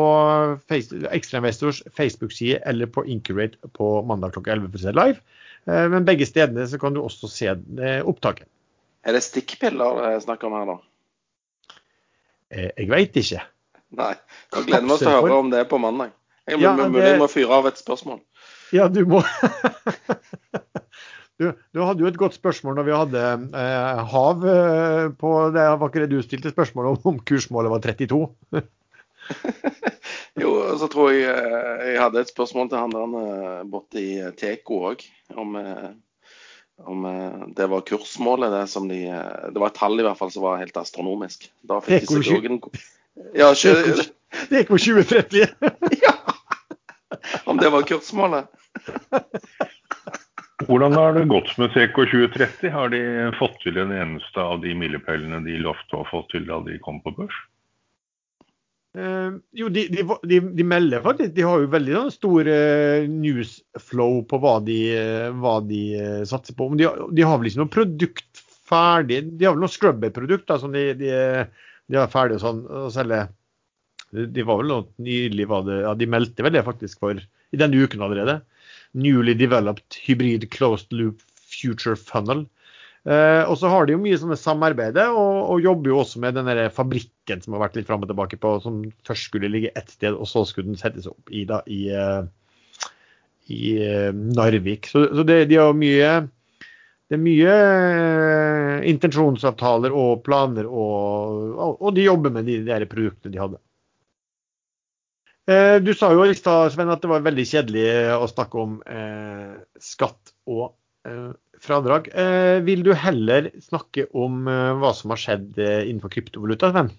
Ekstrainvestors 0.70 1.82
Facebook-side 1.96 2.61
eller 2.64 2.86
på 2.86 3.03
Incurate 3.05 3.59
på 3.74 3.88
mandag 4.07 4.36
klokka 4.36 4.55
11 4.55 4.70
for 4.70 4.78
å 4.78 4.84
se 4.84 4.94
live. 4.94 5.40
Eh, 5.68 5.86
men 5.92 6.06
begge 6.06 6.26
stedene 6.26 6.64
så 6.66 6.78
kan 6.82 6.94
du 6.96 7.02
også 7.04 7.28
se 7.30 7.50
eh, 7.52 8.00
opptaket. 8.08 8.48
Er 9.06 9.14
det 9.16 9.22
stikkpiller 9.26 9.98
det 9.98 10.08
er 10.16 10.24
snakk 10.24 10.42
om 10.46 10.56
her, 10.56 10.72
da? 10.72 10.76
Eh, 12.52 12.70
jeg 12.78 12.88
veit 12.90 13.16
ikke. 13.18 13.42
Nei. 13.98 14.12
Da 14.52 14.62
gleder 14.66 14.86
vi 14.88 14.94
oss 14.96 15.02
til 15.04 15.12
å 15.12 15.20
høre 15.20 15.38
om 15.42 15.50
det 15.52 15.62
på 15.70 15.78
mandag. 15.82 16.14
Jeg 16.48 16.58
må, 16.58 16.64
Ja, 16.66 16.88
det- 16.90 17.18
må 17.20 17.28
fyre 17.30 17.58
av 17.60 17.68
et 17.70 17.78
spørsmål. 17.78 18.18
Ja, 18.72 18.88
du 18.88 19.02
må 19.06 19.20
du, 21.38 21.50
du 21.52 21.82
hadde 21.84 22.00
jo 22.02 22.08
et 22.08 22.16
godt 22.18 22.34
spørsmål 22.38 22.78
når 22.78 22.86
vi 22.88 22.94
hadde 22.96 23.24
eh, 23.52 24.02
hav 24.14 24.46
på 25.20 25.32
det. 25.54 25.66
Var 25.78 25.90
ikke 25.90 26.02
det 26.06 26.10
du 26.14 26.22
stilte 26.24 26.54
spørsmål 26.54 26.94
om, 26.94 26.98
om 27.12 27.20
kursmålet 27.28 27.74
var 27.74 27.84
32? 27.84 28.22
Jo, 30.41 30.53
og 30.72 30.78
så 30.80 30.87
tror 30.89 31.11
jeg 31.12 31.26
eh, 31.28 31.83
jeg 31.93 32.01
hadde 32.01 32.22
et 32.24 32.30
spørsmål 32.33 32.70
til 32.72 32.80
han 32.80 32.95
der 32.95 33.16
eh, 33.20 33.59
borte 33.68 34.01
i 34.01 34.12
Teko 34.41 34.78
òg. 34.93 35.05
Om, 35.37 35.57
eh, 35.61 35.91
om 36.89 37.05
eh, 37.11 37.43
det 37.59 37.66
var 37.68 37.85
kursmålet, 37.89 38.53
det 38.55 38.62
som 38.72 38.89
de 38.89 39.03
eh, 39.12 39.51
Det 39.53 39.61
var 39.61 39.68
et 39.72 39.76
tall 39.76 40.01
i 40.01 40.07
hvert 40.07 40.16
fall 40.18 40.33
som 40.33 40.47
var 40.47 40.62
helt 40.62 40.76
astronomisk. 40.80 41.51
Da 41.68 41.83
fikk 41.85 42.07
Teko 42.07 42.22
de 42.22 42.30
seg 42.30 42.49
en 42.49 42.61
Ja, 43.37 43.51
sjø- 43.53 43.76
Teko 44.49 44.57
gikk 44.57 44.72
på 44.72 44.80
2030. 44.80 45.53
om 47.53 47.61
det 47.61 47.68
var 47.74 47.85
kursmålet. 47.85 48.49
Hvordan 50.62 50.95
har 50.97 51.12
det 51.18 51.26
gått 51.28 51.51
med 51.59 51.74
CK2030? 51.74 52.70
Har 52.72 52.89
de 52.93 53.01
fått 53.37 53.59
til 53.64 53.76
en 53.83 53.93
eneste 53.93 54.41
av 54.41 54.61
de 54.62 54.72
milepælene 54.78 55.43
de 55.45 55.59
lovte 55.61 55.99
å 55.99 56.07
få 56.09 56.22
til 56.33 56.47
da 56.49 56.61
de 56.64 56.78
kom 56.85 57.03
på 57.05 57.12
børs? 57.18 57.35
Eh, 58.93 59.30
jo, 59.57 59.68
de, 59.72 59.86
de, 59.88 60.05
de, 60.28 60.38
de 60.53 60.64
melder 60.68 61.01
faktisk 61.01 61.30
De 61.32 61.45
har 61.49 61.62
jo 61.62 61.68
veldig 61.72 61.95
sånn, 61.97 62.11
stor 62.12 62.49
eh, 62.53 63.07
newsflow 63.09 64.18
på 64.28 64.40
hva 64.43 64.59
de, 64.66 64.78
eh, 64.99 65.28
hva 65.40 65.55
satser 66.28 66.57
på. 66.59 66.68
Men 66.68 66.82
har- 66.90 67.07
de 67.09 67.24
har 67.24 67.38
vel 67.40 67.49
ikke 67.49 67.62
noe 67.62 67.72
produkt 67.72 68.43
ferdig? 68.68 69.22
De 69.40 69.49
har 69.49 69.57
vel 69.57 69.64
noen 69.64 69.72
scrubber-produkter 69.72 70.61
som 70.61 70.74
de, 70.76 70.84
har 71.99 72.12
ferdig 72.12 72.40
sånn, 72.43 72.64
å 72.68 72.90
selge? 72.93 73.24
De 74.12 74.45
var 74.45 74.61
vel 74.61 74.68
noe 74.68 74.84
nylig 75.01 75.49
ja, 75.86 75.95
De 75.97 76.09
meldte 76.12 76.45
vel 76.45 76.53
det 76.53 76.64
faktisk 76.66 77.01
for 77.01 77.16
i 77.16 77.61
denne 77.61 77.80
uken 77.80 78.05
allerede. 78.05 78.43
Newly 78.93 79.32
developed 79.40 79.97
hybrid 80.05 80.51
closed 80.53 80.93
loop 80.93 81.24
future 81.49 81.97
funnel. 81.97 82.45
Eh, 83.03 83.42
og 83.50 83.57
så 83.59 83.66
har 83.66 83.86
de 83.86 83.96
jo 83.96 84.03
mye 84.03 84.18
sånne 84.20 84.38
samarbeider, 84.38 85.11
og, 85.11 85.38
og 85.50 85.64
jobber 85.64 85.90
jo 85.90 86.03
også 86.05 86.20
med 86.22 86.36
den 86.38 86.50
fabrikken 86.74 87.42
som 87.42 87.57
har 87.57 87.64
vært 87.64 87.80
litt 87.80 87.88
fram 87.88 88.05
og 88.05 88.12
tilbake 88.12 88.38
på, 88.38 88.53
som 88.62 88.84
først 89.09 89.26
skulle 89.30 89.50
ligge 89.50 89.72
ett 89.74 89.90
sted, 89.90 90.14
og 90.14 90.28
så 90.30 90.44
skulle 90.46 90.70
den 90.70 90.78
settes 90.78 91.09
opp 91.11 91.32
i, 91.34 91.42
da, 91.48 91.59
i, 91.66 91.88
eh, 91.90 92.22
i 93.50 93.74
eh, 93.82 94.12
Narvik. 94.14 94.86
Så, 94.92 95.09
så 95.11 95.26
det, 95.26 95.44
de 95.50 95.59
har 95.59 95.74
mye 95.74 96.14
det 97.12 97.18
er 97.18 97.24
mye 97.26 97.55
eh, 97.59 98.86
intensjonsavtaler 98.88 99.92
og 99.92 100.22
planer, 100.24 100.64
og, 100.64 101.59
og, 101.74 101.90
de 101.92 102.07
jobber 102.07 102.32
med 102.32 102.46
de 102.48 102.62
der 102.64 102.86
produktene 102.88 103.34
de 103.34 103.42
hadde. 103.42 103.59
Eh, 105.50 105.76
Du 105.84 105.90
sa 105.98 106.09
jo 106.14 106.22
i 106.24 106.38
stad, 106.38 106.70
Sven, 106.72 106.88
at 106.94 107.03
det 107.03 107.11
var 107.11 107.26
veldig 107.26 107.44
kjedelig 107.50 107.84
å 108.16 108.30
snakke 108.30 108.62
om 108.62 108.78
eh, 108.86 109.59
skatt 109.82 110.32
og 110.48 110.70
eh, 111.05 111.34
fradrag. 111.62 112.10
Eh, 112.14 112.58
vil 112.66 112.82
du 112.86 112.92
heller 112.96 113.50
snakke 113.62 114.08
om 114.18 114.46
eh, 114.50 114.74
hva 114.80 114.92
som 114.96 115.14
har 115.14 115.22
skjedd 115.22 115.58
eh, 115.62 115.86
innenfor 115.88 116.12
kryptovaluta, 116.14 116.72
Sven? 116.74 116.92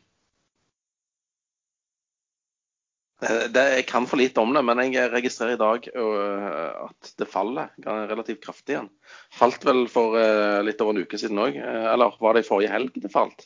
Jeg 3.24 3.86
kan 3.88 4.04
for 4.04 4.20
lite 4.20 4.42
om 4.44 4.50
det, 4.52 4.60
men 4.68 4.82
jeg 4.92 5.08
registrerer 5.14 5.56
i 5.56 5.60
dag 5.62 5.86
at 5.96 7.12
det 7.16 7.28
faller 7.32 7.70
relativt 8.10 8.42
kraftig 8.44 8.74
igjen. 8.74 8.90
Falt 9.32 9.64
vel 9.64 9.86
for 9.88 10.18
litt 10.68 10.84
over 10.84 10.92
en 10.92 11.06
uke 11.06 11.16
siden 11.22 11.40
òg. 11.40 11.56
Eller 11.56 12.18
var 12.20 12.36
det 12.36 12.44
i 12.44 12.50
forrige 12.50 12.74
helg 12.74 13.00
det 13.00 13.14
falt? 13.14 13.46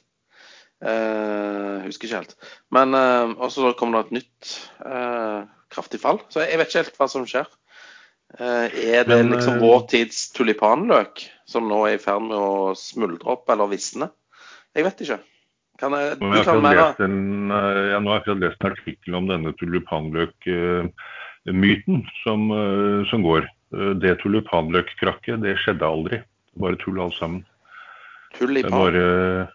Uh, 0.78 1.82
husker 1.88 2.06
ikke 2.06 2.20
helt. 2.20 2.36
Men 2.74 2.94
uh, 2.94 3.38
også 3.42 3.68
så 3.68 3.76
kom 3.78 3.94
det 3.94 4.04
et 4.04 4.18
nytt 4.20 4.52
uh, 4.86 5.46
kraftig 5.74 6.02
fall. 6.02 6.22
Så 6.30 6.44
jeg 6.46 6.60
vet 6.60 6.70
ikke 6.70 6.84
helt 6.84 7.00
hva 7.00 7.10
som 7.10 7.26
skjer. 7.30 7.50
Eh, 8.36 8.68
er 8.92 9.08
det 9.08 9.24
Men, 9.24 9.32
liksom 9.32 9.56
øh, 9.56 9.62
vår 9.64 9.86
tids 9.88 10.36
tulipanløk 10.36 11.24
som 11.48 11.64
nå 11.70 11.86
er 11.88 11.94
i 11.96 12.04
ferd 12.04 12.22
med 12.28 12.36
å 12.36 12.76
smuldre 12.76 13.24
opp 13.32 13.48
eller 13.54 13.68
visne? 13.72 14.10
Jeg 14.76 14.84
vet 14.84 15.02
ikke. 15.06 15.20
Kan 15.80 15.94
jeg, 15.96 16.18
Nå 16.20 16.22
du 16.26 16.26
har 16.34 16.38
jeg 16.38 16.46
kan 16.46 16.66
akkurat 16.66 16.76
lest 16.76 17.00
en, 17.06 17.52
eh, 17.54 17.88
ja, 17.94 18.00
akkurat 18.18 18.40
lest 18.44 18.62
artikkel 18.68 19.16
om 19.16 19.28
denne 19.30 19.52
tulipanløk-myten 19.62 21.98
som, 22.24 22.40
eh, 22.52 23.06
som 23.12 23.20
går. 23.24 23.44
Eh, 23.74 23.94
Det 24.02 24.18
tulipanløk-krakket, 24.24 25.42
det 25.42 25.58
skjedde 25.64 25.86
aldri. 25.86 26.22
Bare 26.58 26.76
tull 26.82 27.00
alt 27.00 27.16
sammen. 27.16 27.46
Det 28.34 28.42
er 28.42 28.46
tulipan? 28.48 28.72
bare, 28.72 29.48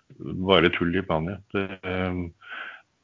bare 0.49 0.69
tull 0.71 0.97
i 0.97 1.03
Spania. 1.03 1.37
Det, 1.53 1.69
eh, 1.85 2.13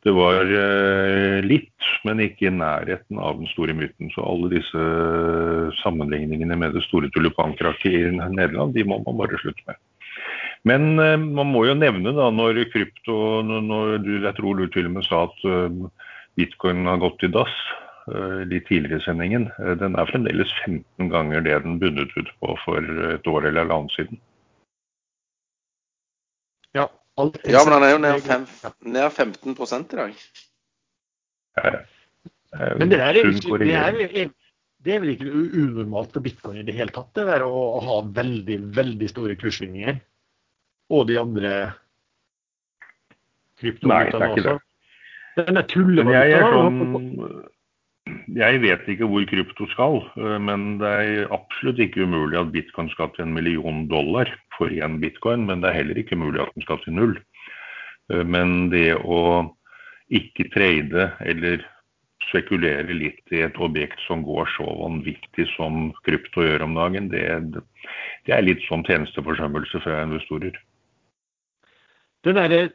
det 0.06 0.14
var 0.14 0.46
eh, 0.46 1.40
litt, 1.42 1.88
men 2.06 2.22
ikke 2.22 2.46
i 2.48 2.54
nærheten 2.54 3.18
av 3.18 3.40
den 3.40 3.50
store 3.50 3.74
myten. 3.74 4.12
Så 4.14 4.22
alle 4.22 4.52
disse 4.52 4.84
sammenligningene 5.82 6.58
med 6.58 6.76
det 6.76 6.84
store 6.86 7.10
tulipankrakket 7.14 7.90
i 7.90 8.04
Nederland, 8.14 8.76
de 8.76 8.86
må 8.86 9.00
man 9.02 9.18
bare 9.18 9.40
slutte 9.42 9.66
med. 9.66 9.80
Men 10.68 10.86
eh, 11.02 11.16
man 11.18 11.50
må 11.50 11.64
jo 11.66 11.74
nevne 11.78 12.14
da, 12.14 12.30
når 12.34 12.64
krypto 12.72 13.42
når 13.46 13.98
du, 14.04 14.12
Jeg 14.22 14.34
tror 14.38 14.58
du 14.58 14.66
til 14.70 14.88
og 14.90 14.96
med 14.98 15.08
sa 15.08 15.26
at 15.26 15.44
eh, 15.50 15.82
bitcoin 16.38 16.86
har 16.86 17.02
gått 17.02 17.26
i 17.26 17.32
dass 17.34 17.54
eh, 18.12 18.46
litt 18.46 18.68
tidligere 18.70 19.02
i 19.02 19.06
sendingen. 19.06 19.50
Eh, 19.58 19.74
Den 19.82 19.98
er 19.98 20.10
fremdeles 20.10 20.54
15 20.64 21.10
ganger 21.10 21.42
det 21.42 21.62
den 21.66 21.78
bundet 21.82 22.14
ut 22.14 22.30
på 22.38 22.54
for 22.64 22.94
et 23.12 23.26
år 23.26 23.50
eller 23.50 23.66
halvannet 23.66 23.98
siden. 23.98 24.22
Ja, 27.18 27.30
Ja, 27.50 27.62
men 27.66 27.72
han 27.74 27.84
er 27.86 27.94
jo 27.94 28.00
nær, 28.02 28.20
fem, 28.22 28.44
nær 28.94 29.08
15 29.10 29.54
i 29.54 29.96
dag. 29.98 30.20
Ja, 31.58 31.72
ja. 31.74 31.80
Men 32.78 32.88
det, 32.92 33.00
er, 33.02 33.18
ikke- 33.18 33.58
det, 33.60 33.74
er, 33.74 34.30
det 34.86 34.94
er 34.94 35.00
vel 35.02 35.10
ikke 35.16 35.32
unormalt 35.34 36.14
for 36.14 36.24
bitcoin 36.24 36.60
i 36.62 36.64
det 36.64 36.74
hele 36.78 36.94
tatt, 36.94 37.10
det 37.18 37.26
der 37.28 37.42
å, 37.44 37.50
å 37.50 37.82
ha 37.84 37.98
veldig, 38.22 38.60
veldig 38.76 39.08
store 39.10 39.34
kurssvingninger? 39.40 39.98
Og 40.94 41.08
de 41.10 41.18
andre 41.20 41.52
kryptovalutaene 43.60 44.30
også. 44.32 44.42
det. 44.46 44.58
Denne 45.38 45.62
tullevalutaen 45.70 46.78
sånn, 46.94 47.08
jeg 48.38 48.60
vet 48.64 48.86
ikke 48.88 49.06
hvor 49.10 49.26
krypto 49.28 49.66
skal, 49.74 50.00
eh, 50.16 50.38
men 50.42 50.78
det 50.80 50.88
er 51.02 51.34
absolutt 51.34 51.82
ikke 51.84 52.06
umulig 52.08 52.38
at 52.40 52.52
bitcoin 52.54 52.88
skal 52.94 53.10
til 53.14 53.26
en 53.26 53.34
million 53.36 53.84
dollar 53.90 54.30
for 54.58 54.74
én 54.74 54.98
bitcoin. 55.02 55.46
Men 55.48 55.62
det 55.62 55.70
er 55.70 55.80
heller 55.80 56.02
ikke 56.02 56.18
mulig 56.18 56.42
at 56.42 56.52
den 56.54 56.66
skal 56.66 56.82
til 56.84 56.98
null. 56.98 57.16
Eh, 58.12 58.24
Men 58.24 58.68
det 58.74 58.92
å 58.98 59.48
ikke 60.08 60.48
trade 60.54 61.10
eller 61.20 61.64
spekulere 62.28 62.92
litt 62.96 63.32
i 63.32 63.42
et 63.44 63.56
objekt 63.62 64.00
som 64.06 64.24
går 64.26 64.48
så 64.56 64.66
vanvittig 64.66 65.46
som 65.54 65.92
krypto 66.04 66.44
gjør 66.44 66.66
om 66.66 66.74
dagen, 66.76 67.08
det, 67.12 67.24
det 68.26 68.34
er 68.34 68.44
litt 68.44 68.64
sånn 68.66 68.84
tjenesteforsømmelse 68.88 69.80
fra 69.84 70.02
investorer. 70.04 70.56
Den 72.26 72.36
derre 72.36 72.66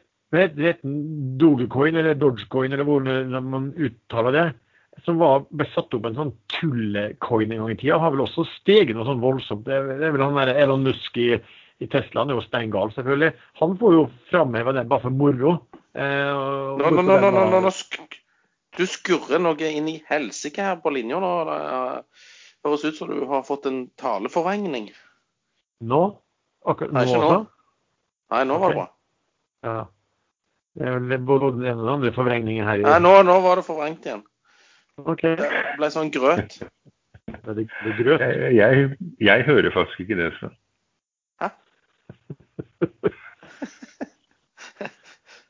Dogecoin 1.38 2.00
eller 2.00 2.16
Dogecoin 2.18 2.72
eller 2.74 2.88
hvordan 2.88 3.50
man 3.52 3.68
uttaler 3.78 4.34
det, 4.34 4.46
som 5.04 5.18
var, 5.20 5.44
ble 5.50 5.66
satt 5.72 5.94
opp 5.94 6.06
en 6.08 6.16
sånn 6.16 6.32
tullecoin 6.54 7.52
en 7.52 7.64
gang 7.64 7.74
i 7.74 7.78
tida, 7.78 7.98
har 8.00 8.14
vel 8.14 8.24
også 8.24 8.46
steget 8.56 8.94
noe 8.96 9.06
sånn 9.08 9.22
voldsomt. 9.22 9.64
Det 9.66 9.74
er, 9.74 9.92
det 10.00 10.08
er 10.08 10.14
vel 10.14 10.24
han 10.24 10.38
der 10.38 10.54
Elon 10.54 10.86
Musk 10.86 11.18
i, 11.20 11.34
i 11.84 11.88
Tesla, 11.92 12.22
han 12.24 12.32
er 12.32 12.38
jo 12.38 12.44
steingal 12.46 12.92
selvfølgelig. 12.94 13.30
Han 13.60 13.74
får 13.80 13.96
jo 13.96 14.04
framheva 14.30 14.72
den 14.76 14.88
bare 14.90 15.04
for 15.04 15.14
moro. 15.14 15.54
Eh, 15.94 16.30
Nå, 16.80 16.90
nå, 16.90 17.02
nå, 17.02 17.18
nå, 17.20 17.30
nå, 17.30 17.44
nå, 17.52 17.60
nå 17.62 17.70
sk 17.70 18.00
Du 18.74 18.82
skurrer 18.90 19.38
noe 19.38 19.68
inn 19.70 19.86
i 19.92 20.00
helsike 20.08 20.64
her 20.64 20.80
på 20.82 20.90
linja 20.90 21.20
nå. 21.22 21.28
Det 21.46 22.66
høres 22.66 22.82
ut 22.88 22.96
som 22.98 23.12
du 23.12 23.20
har 23.30 23.44
fått 23.46 23.68
en 23.70 23.84
taleforvrengning. 24.00 24.88
Nå? 25.86 26.00
Akkurat 26.66 26.96
Nei, 26.96 27.04
nå 27.06 27.12
ikke 27.12 27.28
nå. 27.30 27.42
Nei, 28.34 28.40
nå 28.50 28.56
var 28.58 28.72
det 28.72 28.78
bra. 28.80 28.86
Ja. 29.68 29.76
Det 30.74 30.88
er 30.90 30.96
vel 30.98 31.22
både 31.28 31.52
den 31.54 31.68
ene 31.68 31.76
og 31.76 31.84
den 31.84 31.92
andre 31.92 32.12
forvrengningen 32.16 32.66
her. 32.66 32.82
Nei, 32.82 32.96
nå, 33.04 33.12
nå 33.28 33.36
var 33.44 33.60
det 33.60 33.66
forvrengt 33.68 34.08
igjen. 34.08 34.24
Ok. 35.04 35.22
Det 35.38 35.52
ble 35.78 35.90
sånn 35.94 36.10
grøt. 36.14 36.58
Det 36.58 37.38
er, 37.54 37.60
det 37.60 37.68
er 37.92 37.96
grøt. 38.00 38.24
Jeg, 38.24 38.56
jeg, 38.58 38.90
jeg 39.22 39.46
hører 39.46 39.70
faktisk 39.74 40.02
ikke 40.06 40.18
det, 40.18 40.32
Sven. 40.40 40.56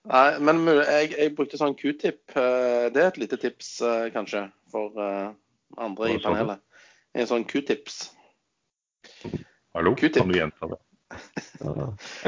Nei, 0.05 0.39
men 0.45 0.59
jeg, 0.69 1.15
jeg 1.17 1.31
brukte 1.37 1.57
sånn 1.57 1.75
q-tip. 1.79 2.21
eh, 2.37 2.91
Det 2.93 3.01
er 3.01 3.07
et 3.09 3.21
lite 3.23 3.39
tips, 3.41 3.71
eh, 3.81 4.11
kanskje, 4.13 4.43
for 4.73 4.93
eh, 5.01 5.31
andre 5.81 6.11
i 6.13 6.19
panelet. 6.21 6.61
En 7.15 7.27
sånn 7.31 7.47
q-tips. 7.49 8.11
Hallo, 9.75 9.95
kan 9.97 10.29
du 10.29 10.37
gjenta 10.37 10.69
det? 10.75 10.79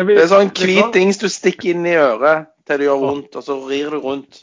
Det 0.07 0.17
er 0.23 0.29
sånn 0.31 0.51
hvit 0.55 0.93
dings 0.95 1.19
du 1.21 1.29
stikker 1.29 1.75
inn 1.75 1.85
i 1.87 1.97
øret 2.01 2.49
til 2.67 2.79
det 2.81 2.87
gjør 2.89 3.03
vondt, 3.03 3.37
og 3.37 3.45
så 3.45 3.57
rir 3.69 3.91
du 3.93 3.99
rundt. 4.03 4.41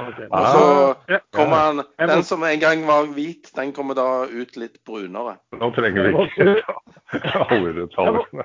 Og 0.00 0.10
så 0.16 1.20
kommer 1.34 1.56
han 1.66 1.82
Den 1.98 2.22
som 2.24 2.42
en 2.46 2.60
gang 2.62 2.82
var 2.88 3.06
hvit, 3.14 3.50
den 3.56 3.72
kommer 3.76 3.94
da 3.98 4.24
ut 4.26 4.56
litt 4.56 4.82
brunere. 4.86 5.38
Nå 5.52 5.70
trenger 5.76 6.08
vi 6.08 6.26
ikke 6.26 6.62
alle 7.50 7.72
detaljene. 7.78 8.44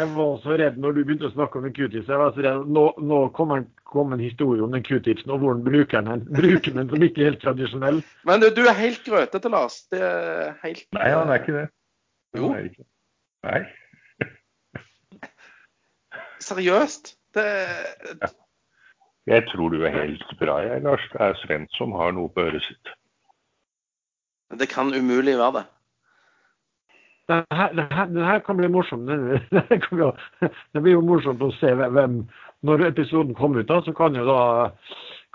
Jeg 0.00 0.08
var 0.14 0.38
så 0.40 0.56
redd 0.56 0.78
når 0.80 0.94
du 0.96 1.00
begynte 1.04 1.28
å 1.28 1.34
snakke 1.34 1.60
om 1.60 1.66
en 1.68 1.74
q-tips. 1.76 2.08
Jeg 2.08 2.20
var 2.20 2.32
så 2.32 2.44
redd. 2.44 2.68
Nå, 2.72 2.84
nå 3.04 3.18
kommer 3.36 3.66
kom 3.90 4.12
en 4.12 4.22
historie 4.22 4.62
om 4.62 4.72
den 4.72 4.84
q-tipsen 4.86 5.32
og 5.34 5.42
hvordan 5.42 5.64
bruker 5.66 6.04
den, 6.06 6.22
bruker 6.36 6.76
den 6.76 6.88
som 6.92 7.04
ikke 7.04 7.24
er 7.24 7.30
helt 7.32 7.42
tradisjonell. 7.42 8.00
Men 8.28 8.42
du, 8.42 8.48
du 8.54 8.62
er 8.70 8.78
helt 8.78 9.02
grøtete, 9.06 9.50
Lars. 9.52 9.82
Det 9.90 10.00
er 10.06 10.54
helt 10.62 10.86
Nei, 10.96 11.08
han 11.10 11.32
er 11.32 11.42
ikke 11.42 11.56
det. 11.56 11.66
Jo. 12.38 12.52
ikke. 12.54 12.86
Nei. 13.48 13.60
Seriøst. 16.50 17.16
Det 17.34 17.46
Jeg 19.30 19.44
tror 19.50 19.74
du 19.74 19.84
er 19.84 19.94
helt 19.94 20.24
bra, 20.40 20.60
jeg, 20.64 20.82
Lars. 20.86 21.10
Det 21.12 21.20
er 21.26 21.36
Sven 21.42 21.68
som 21.76 21.92
har 21.98 22.14
noe 22.16 22.30
på 22.32 22.46
øret 22.46 22.64
sitt. 22.66 22.94
Det 24.58 24.66
kan 24.70 24.90
umulig 24.94 25.36
være 25.38 25.60
det. 25.60 25.66
Det 27.30 27.38
her, 27.54 28.40
kan 28.42 28.58
bli 28.58 28.68
morsomt. 28.72 29.06
Den, 29.06 29.40
bli, 29.90 30.10
det 30.74 30.82
blir 30.82 30.96
jo 30.96 31.06
morsomt 31.06 31.42
å 31.46 31.52
se 31.60 31.72
hvem 31.78 32.24
Når 32.66 32.86
episoden 32.90 33.36
kommer 33.38 33.62
ut, 33.62 33.70
da, 33.70 33.80
så 33.86 33.94
kan 33.96 34.18
jo 34.18 34.26
da 34.28 34.40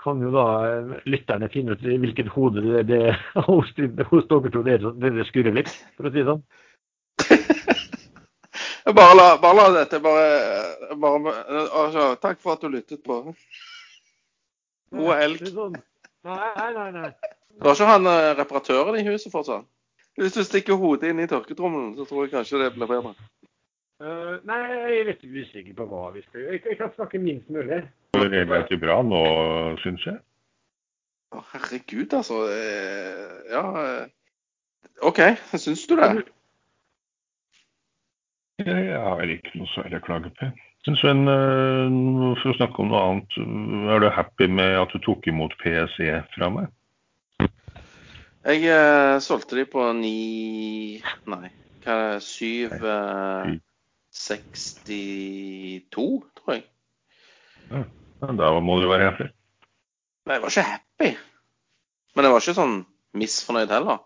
kan 0.06 0.20
jo 0.22 0.30
da 0.30 0.46
eh, 0.68 0.92
lytterne 1.10 1.48
finne 1.50 1.74
ut 1.74 1.82
i 1.82 1.96
hvilket 1.98 2.28
hode 2.30 2.62
det, 2.62 2.84
det 2.86 3.00
hos, 3.48 3.72
hos 4.12 4.28
dere 4.30 4.52
to 4.54 4.62
det, 4.62 4.76
er 4.78 5.16
det 5.18 5.26
skurrer 5.26 5.56
litt, 5.56 5.72
for 5.98 6.06
å 6.06 6.12
si 6.14 6.22
det 6.22 6.28
sånn. 6.30 6.44
Bare 8.86 9.16
la, 9.18 9.24
bare 9.42 9.56
la 9.56 9.70
dette 9.80 9.98
bare, 9.98 10.94
bare 11.02 11.32
altså, 11.74 12.04
Takk 12.22 12.38
for 12.38 12.54
at 12.54 12.62
du 12.62 12.68
lyttet 12.70 13.00
på. 13.02 13.16
God 14.94 15.10
helg. 15.18 15.42
Sånn. 15.50 15.74
Nei, 16.22 16.52
nei, 16.54 16.70
nei. 16.76 16.92
nei. 16.94 17.10
Du 17.58 17.66
har 17.66 17.74
ikke 17.74 17.88
han 17.90 18.06
eh, 18.06 18.28
reparatøren 18.38 19.00
i 19.00 19.02
huset 19.08 19.32
fortsatt? 19.32 19.66
Hvis 20.16 20.36
du 20.36 20.42
stikker 20.44 20.78
hodet 20.80 21.10
inn 21.12 21.20
i 21.20 21.28
tørketrommelen, 21.28 21.92
så 21.98 22.06
tror 22.08 22.24
jeg 22.24 22.32
kanskje 22.32 22.62
det 22.62 22.70
blir 22.76 22.88
bedre. 22.88 23.12
Uh, 24.00 24.36
nei, 24.48 24.58
jeg 24.68 25.00
er 25.00 25.08
litt 25.10 25.24
usikker 25.24 25.72
på 25.76 25.86
hva 25.88 26.10
vi 26.14 26.22
skal 26.24 26.42
gjøre. 26.42 26.56
Jeg, 26.56 26.62
jeg 26.70 26.78
kan 26.80 26.92
snakke 26.96 27.20
minst 27.20 27.52
mulig. 27.52 27.82
Det 28.16 28.40
er 28.40 28.48
veldig 28.48 28.78
bra 28.80 29.00
nå, 29.04 29.20
syns 29.84 30.04
jeg. 30.08 30.18
Å, 31.36 31.42
herregud, 31.52 32.12
altså. 32.16 32.42
eh, 32.52 33.52
Ja 33.52 33.62
eh, 33.82 34.04
OK, 35.04 35.20
syns 35.58 35.84
du 35.88 35.96
det? 35.98 36.10
Jeg 38.64 39.00
har 39.04 39.20
ikke 39.28 39.58
noe 39.58 39.68
særlig 39.74 40.00
å 40.00 40.06
klage 40.06 40.32
på. 40.38 40.48
Sven, 40.86 41.26
for 41.26 42.52
å 42.52 42.56
snakke 42.56 42.80
om 42.80 42.92
noe 42.92 43.02
annet. 43.02 43.36
Er 43.90 44.00
du 44.00 44.06
happy 44.14 44.46
med 44.48 44.76
at 44.78 44.92
du 44.94 45.02
tok 45.02 45.26
imot 45.28 45.56
PSE 45.60 46.20
fra 46.36 46.48
meg? 46.54 46.70
Jeg 48.46 48.62
uh, 48.70 49.18
solgte 49.24 49.56
de 49.58 49.64
på 49.66 49.82
ni 49.98 51.02
Nei, 51.26 51.48
hva 51.82 51.94
er 51.96 52.12
det? 52.14 52.22
Syv 52.22 52.72
eh, 52.82 53.56
62, 54.14 56.06
tror 56.38 56.54
jeg. 56.54 56.62
Ja, 57.70 57.82
da 58.38 58.48
må 58.62 58.78
du 58.82 58.86
være 58.90 59.10
happy. 59.10 59.26
Nei, 60.26 60.38
jeg 60.38 60.42
var 60.42 60.50
ikke 60.50 60.64
happy. 60.66 61.10
Men 62.16 62.26
jeg 62.26 62.34
var 62.34 62.42
ikke 62.42 62.56
sånn 62.56 62.76
misfornøyd 63.22 63.74
heller. 63.74 64.00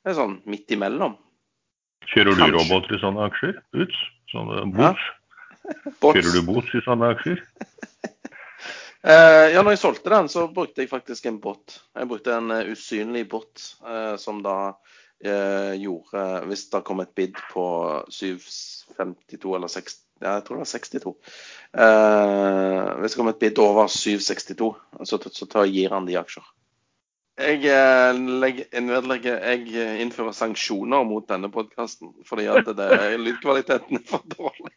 Det 0.00 0.12
er 0.12 0.16
sånn 0.20 0.38
midt 0.48 0.72
imellom. 0.76 1.16
Kjører 2.08 2.32
du 2.32 2.40
Kanskje. 2.40 2.56
roboter 2.56 2.96
i 2.96 3.02
sånne 3.02 3.26
aksjer? 3.28 3.58
Ut? 3.76 3.98
Sånne 4.32 4.62
Ja. 4.80 4.92
Bots. 6.00 6.16
Kjører 6.16 6.32
du 6.36 6.40
bots 6.48 6.72
i 6.72 6.80
sånne 6.86 7.12
aksjer? 7.14 7.44
Eh, 9.02 9.46
ja, 9.54 9.62
når 9.62 9.72
jeg 9.72 9.80
solgte 9.80 10.12
den, 10.12 10.28
så 10.28 10.44
brukte 10.52 10.82
jeg 10.82 10.90
faktisk 10.90 11.26
en 11.26 11.38
bot. 11.40 11.78
Jeg 11.96 12.08
brukte 12.08 12.34
en 12.36 12.52
eh, 12.52 12.68
usynlig 12.74 13.24
bot 13.32 13.62
eh, 13.80 14.16
som 14.20 14.42
da 14.44 14.74
eh, 15.24 15.72
gjorde 15.80 16.24
Hvis 16.50 16.66
det 16.68 16.82
kom 16.84 17.00
et 17.00 17.14
bid 17.16 17.38
på 17.52 17.64
752 18.12 19.54
eller 19.56 19.72
6, 19.72 19.96
ja, 20.20 20.34
jeg 20.34 20.44
tror 20.44 20.60
det 20.60 20.66
var 20.66 20.72
62 20.74 21.14
eh, 21.80 22.90
Hvis 23.00 23.16
det 23.16 23.22
kom 23.22 23.32
et 23.32 23.40
bid 23.40 23.62
over 23.64 23.88
762, 23.88 24.70
så, 25.08 25.20
så 25.32 25.48
tar, 25.48 25.70
gir 25.72 25.96
han 25.96 26.08
de 26.08 26.20
aksjer. 26.20 26.44
Jeg, 27.40 27.64
legger, 28.36 29.38
jeg 29.40 30.00
innfører 30.04 30.36
sanksjoner 30.36 31.06
mot 31.08 31.24
denne 31.24 31.48
podkasten 31.48 32.12
fordi 32.28 32.50
at 32.52 32.68
det, 32.76 32.90
lydkvaliteten 33.24 33.96
er 33.96 34.08
for 34.12 34.28
dårlig. 34.36 34.76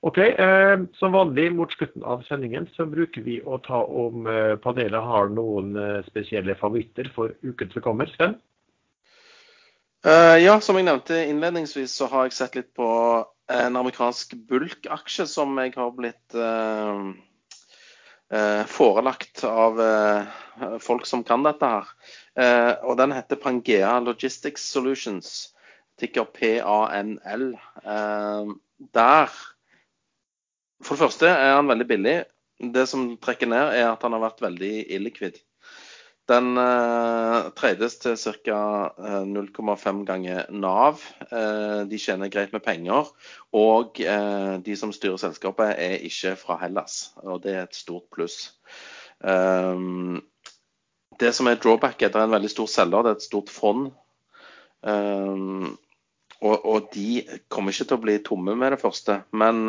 OK. 0.00 0.18
Eh, 0.18 0.80
som 0.96 1.12
vanlig 1.12 1.50
mot 1.52 1.72
slutten 1.72 2.04
av 2.04 2.22
sendingen 2.28 2.68
så 2.76 2.86
bruker 2.88 3.24
vi 3.24 3.40
å 3.44 3.58
ta 3.60 3.82
om 3.84 4.24
eh, 4.26 4.54
panelet 4.62 5.04
har 5.04 5.28
noen 5.28 5.74
eh, 5.76 5.98
spesielle 6.06 6.56
favoritter 6.56 7.10
for 7.14 7.34
uken 7.44 7.72
som 7.74 7.84
kommer. 7.84 8.08
Sven? 8.14 8.38
Eh, 10.06 10.38
ja, 10.40 10.54
som 10.64 10.78
jeg 10.78 10.86
nevnte 10.88 11.18
innledningsvis, 11.28 11.92
så 11.92 12.08
har 12.08 12.24
jeg 12.24 12.38
sett 12.38 12.56
litt 12.56 12.70
på 12.76 12.88
en 13.52 13.76
amerikansk 13.76 14.32
bulkaksje 14.48 15.26
som 15.28 15.52
jeg 15.60 15.74
har 15.76 15.92
blitt 15.92 16.36
eh, 16.38 17.02
eh, 18.32 18.62
forelagt 18.70 19.44
av 19.44 19.84
folk 20.80 21.04
som 21.08 21.24
kan 21.24 21.44
dette 21.44 21.68
her. 21.68 21.92
Og 22.84 22.96
den 23.00 23.12
heter 23.16 23.38
Pangea 23.40 23.94
Logistics 24.04 24.66
Solutions, 24.72 25.54
tikker 26.00 26.28
PANL. 26.28 27.46
Der 28.92 29.32
For 30.84 30.96
det 30.96 31.04
første 31.04 31.28
er 31.28 31.56
han 31.58 31.68
veldig 31.70 31.86
billig. 31.88 32.16
Det 32.60 32.86
som 32.88 33.14
trekker 33.20 33.48
ned, 33.48 33.76
er 33.76 33.88
at 33.90 34.02
han 34.04 34.16
har 34.16 34.24
vært 34.24 34.42
veldig 34.44 34.74
illikvid. 34.96 35.40
Den 36.30 36.54
eh, 36.60 37.48
trades 37.58 37.96
til 37.98 38.16
ca. 38.44 38.60
0,5 39.26 40.02
ganger 40.06 40.46
Nav. 40.54 41.02
Eh, 41.26 41.80
de 41.90 41.98
tjener 41.98 42.30
greit 42.30 42.52
med 42.54 42.62
penger. 42.62 43.10
Og 43.56 44.00
eh, 44.04 44.54
de 44.62 44.76
som 44.78 44.92
styrer 44.94 45.18
selskapet, 45.18 45.74
er 45.74 46.06
ikke 46.06 46.36
fra 46.38 46.58
Hellas. 46.60 47.10
Og 47.24 47.42
det 47.42 47.56
er 47.56 47.64
et 47.64 47.78
stort 47.78 48.06
pluss. 48.14 48.52
Um, 49.20 50.22
det 51.20 51.34
som 51.36 51.50
er 51.50 51.58
drawback, 51.60 51.98
er 52.00 52.08
at 52.08 52.14
det 52.14 52.22
er 52.22 52.30
en 52.30 52.38
veldig 52.38 52.52
stor 52.52 52.70
selger. 52.70 53.02
Det 53.02 53.10
er 53.10 53.18
et 53.18 53.26
stort 53.26 53.50
fond. 53.50 53.90
Um, 54.86 55.74
og, 56.40 56.56
og 56.64 56.90
de 56.94 57.24
kommer 57.52 57.74
ikke 57.74 57.90
til 57.90 57.98
å 57.98 58.04
bli 58.06 58.20
tomme 58.24 58.54
med 58.56 58.76
det 58.76 58.80
første. 58.84 59.22
Men 59.34 59.66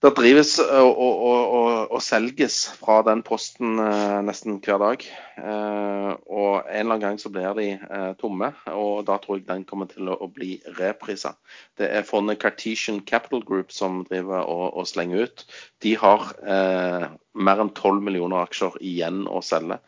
det 0.00 0.10
drives 0.16 0.54
og, 0.62 0.90
og, 0.96 1.24
og, 1.28 1.90
og 1.92 2.00
selges 2.00 2.62
fra 2.80 3.00
den 3.04 3.20
posten 3.26 3.76
eh, 3.82 4.20
nesten 4.24 4.56
hver 4.64 4.78
dag. 4.80 5.02
Eh, 5.36 6.12
og 6.24 6.54
en 6.62 6.70
eller 6.70 6.94
annen 6.94 7.02
gang 7.02 7.18
så 7.20 7.28
blir 7.32 7.52
de 7.58 7.66
eh, 7.76 8.12
tomme, 8.20 8.48
og 8.72 9.04
da 9.10 9.18
tror 9.20 9.36
jeg 9.38 9.48
den 9.50 9.66
kommer 9.68 9.90
til 9.90 10.08
å, 10.08 10.30
bli 10.32 10.54
reprisa. 10.78 11.34
Det 11.76 11.90
er 11.92 12.08
fondet 12.08 12.40
Cartesian 12.40 13.02
Capital 13.04 13.44
Group 13.44 13.74
som 13.76 14.00
driver 14.08 14.48
og 14.48 14.88
slenger 14.88 15.28
ut. 15.28 15.44
De 15.84 15.92
har 16.00 16.32
eh, 16.48 17.10
mer 17.36 17.60
enn 17.60 17.74
12 17.74 18.00
millioner 18.06 18.46
aksjer 18.46 18.80
igjen 18.80 19.26
å 19.28 19.44
selge. 19.44 19.82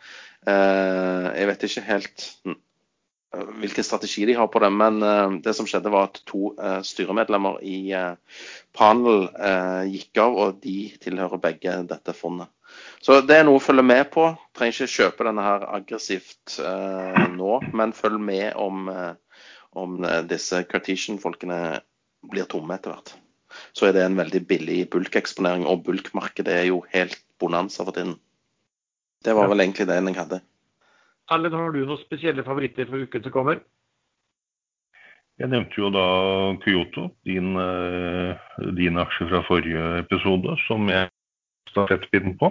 Eh, 0.45 1.31
jeg 1.39 1.49
vet 1.49 1.67
ikke 1.69 1.87
helt 1.89 2.29
hm, 2.45 2.61
hvilken 3.33 3.85
strategi 3.85 4.27
de 4.29 4.35
har 4.37 4.49
på 4.53 4.61
det, 4.63 4.71
men 4.71 5.03
eh, 5.03 5.37
det 5.45 5.55
som 5.57 5.69
skjedde 5.69 5.93
var 5.93 6.11
at 6.11 6.21
to 6.29 6.53
eh, 6.61 6.81
styremedlemmer 6.85 7.61
i 7.65 7.93
eh, 7.97 8.43
panel 8.77 9.29
eh, 9.33 9.85
gikk 9.93 10.21
av, 10.25 10.37
og 10.37 10.59
de 10.65 10.77
tilhører 11.03 11.41
begge 11.43 11.79
dette 11.89 12.15
fondet. 12.17 12.53
Så 13.03 13.19
det 13.27 13.39
er 13.39 13.47
noe 13.47 13.61
å 13.61 13.63
følge 13.63 13.85
med 13.85 14.07
på. 14.15 14.29
Trenger 14.57 14.77
ikke 14.77 14.95
kjøpe 14.95 15.27
denne 15.29 15.45
her 15.45 15.67
aggressivt 15.79 16.59
eh, 16.63 17.25
nå, 17.35 17.59
men 17.77 17.97
følg 17.97 18.21
med 18.23 18.53
om, 18.61 18.87
eh, 18.93 19.41
om 19.81 19.99
eh, 20.05 20.21
disse 20.29 20.63
Cartesian-folkene 20.69 21.59
blir 22.33 22.49
tomme 22.51 22.77
etter 22.77 22.95
hvert. 22.95 23.17
Så 23.77 23.89
er 23.89 23.97
det 23.97 24.07
en 24.07 24.17
veldig 24.17 24.45
billig 24.49 24.79
bulkeksponering, 24.93 25.67
og 25.69 25.85
bulkmarkedet 25.89 26.55
er 26.63 26.71
jo 26.71 26.85
helt 26.95 27.19
bonanza 27.43 27.85
for 27.85 27.97
tiden. 27.97 28.17
Det 29.23 29.35
var 29.37 29.51
vel 29.51 29.63
egentlig 29.63 29.87
det 29.91 29.99
jeg 29.99 30.17
hadde. 30.19 30.41
Ellen, 31.31 31.55
har 31.55 31.73
du 31.73 31.85
noen 31.85 32.03
spesielle 32.03 32.45
favoritter 32.47 32.89
for 32.91 33.07
uken 33.07 33.23
som 33.23 33.35
kommer? 33.35 33.63
Jeg 35.41 35.49
nevnte 35.49 35.79
jo 35.79 35.89
da 35.91 36.07
Kyoto, 36.63 37.09
din, 37.27 37.55
din 38.77 39.01
aksje 39.01 39.27
fra 39.31 39.41
forrige 39.47 39.85
episode, 40.03 40.59
som 40.67 40.91
jeg 40.93 41.09
stafettpinnen 41.73 42.37
på. 42.39 42.51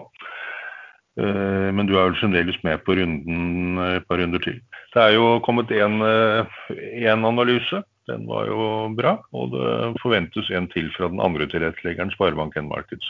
Men 1.15 1.87
du 1.87 1.93
er 1.93 2.09
vel 2.09 2.17
fremdeles 2.17 2.57
med 2.65 2.81
på 2.87 2.95
runden 2.97 3.77
et 3.83 4.07
par 4.09 4.19
runder 4.21 4.41
til. 4.43 4.57
Det 4.95 5.03
er 5.03 5.15
jo 5.17 5.39
kommet 5.45 5.71
én 5.71 7.27
analyse. 7.27 7.83
Den 8.09 8.25
var 8.27 8.47
jo 8.49 8.89
bra. 8.97 9.17
Og 9.35 9.51
det 9.53 10.01
forventes 10.01 10.49
en 10.49 10.67
til 10.71 10.89
fra 10.95 11.11
den 11.11 11.21
andre 11.23 11.47
tilretteleggeren, 11.51 12.13
Sparebank1 12.15 12.67
Markets. 12.71 13.07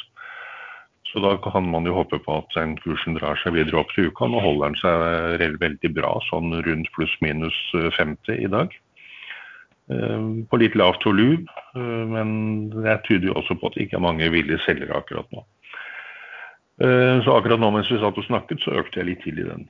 Så 1.12 1.20
da 1.20 1.34
kan 1.44 1.66
man 1.68 1.84
jo 1.88 1.98
håpe 1.98 2.22
på 2.24 2.38
at 2.40 2.54
den 2.56 2.78
kursen 2.80 3.18
drar 3.18 3.36
seg 3.42 3.58
videre 3.58 3.82
opp 3.82 3.92
til 3.92 4.08
uka. 4.08 4.30
Nå 4.32 4.40
holder 4.40 4.72
den 4.72 4.80
seg 4.80 5.60
veldig 5.60 5.92
bra, 5.98 6.14
sånn 6.30 6.54
rundt 6.64 6.92
pluss-minus 6.96 7.58
50 7.98 8.40
i 8.46 8.48
dag. 8.52 8.72
På 10.48 10.60
litt 10.62 10.78
lavt 10.80 11.04
volum, 11.04 11.44
men 12.14 12.30
det 12.72 13.02
tyder 13.10 13.28
jo 13.28 13.36
også 13.42 13.58
på 13.60 13.68
at 13.68 13.76
det 13.76 13.90
ikke 13.90 14.00
er 14.00 14.06
mange 14.08 14.30
villige 14.32 14.64
selgere 14.64 15.02
akkurat 15.02 15.28
nå. 15.36 15.44
Så 16.80 17.36
akkurat 17.36 17.60
nå 17.60 17.74
mens 17.76 17.92
vi 17.92 18.00
satt 18.00 18.18
og 18.18 18.28
snakket, 18.30 18.64
så 18.64 18.80
økte 18.80 19.02
jeg 19.02 19.10
litt 19.10 19.24
til 19.26 19.44
i 19.44 19.50
den. 19.50 19.68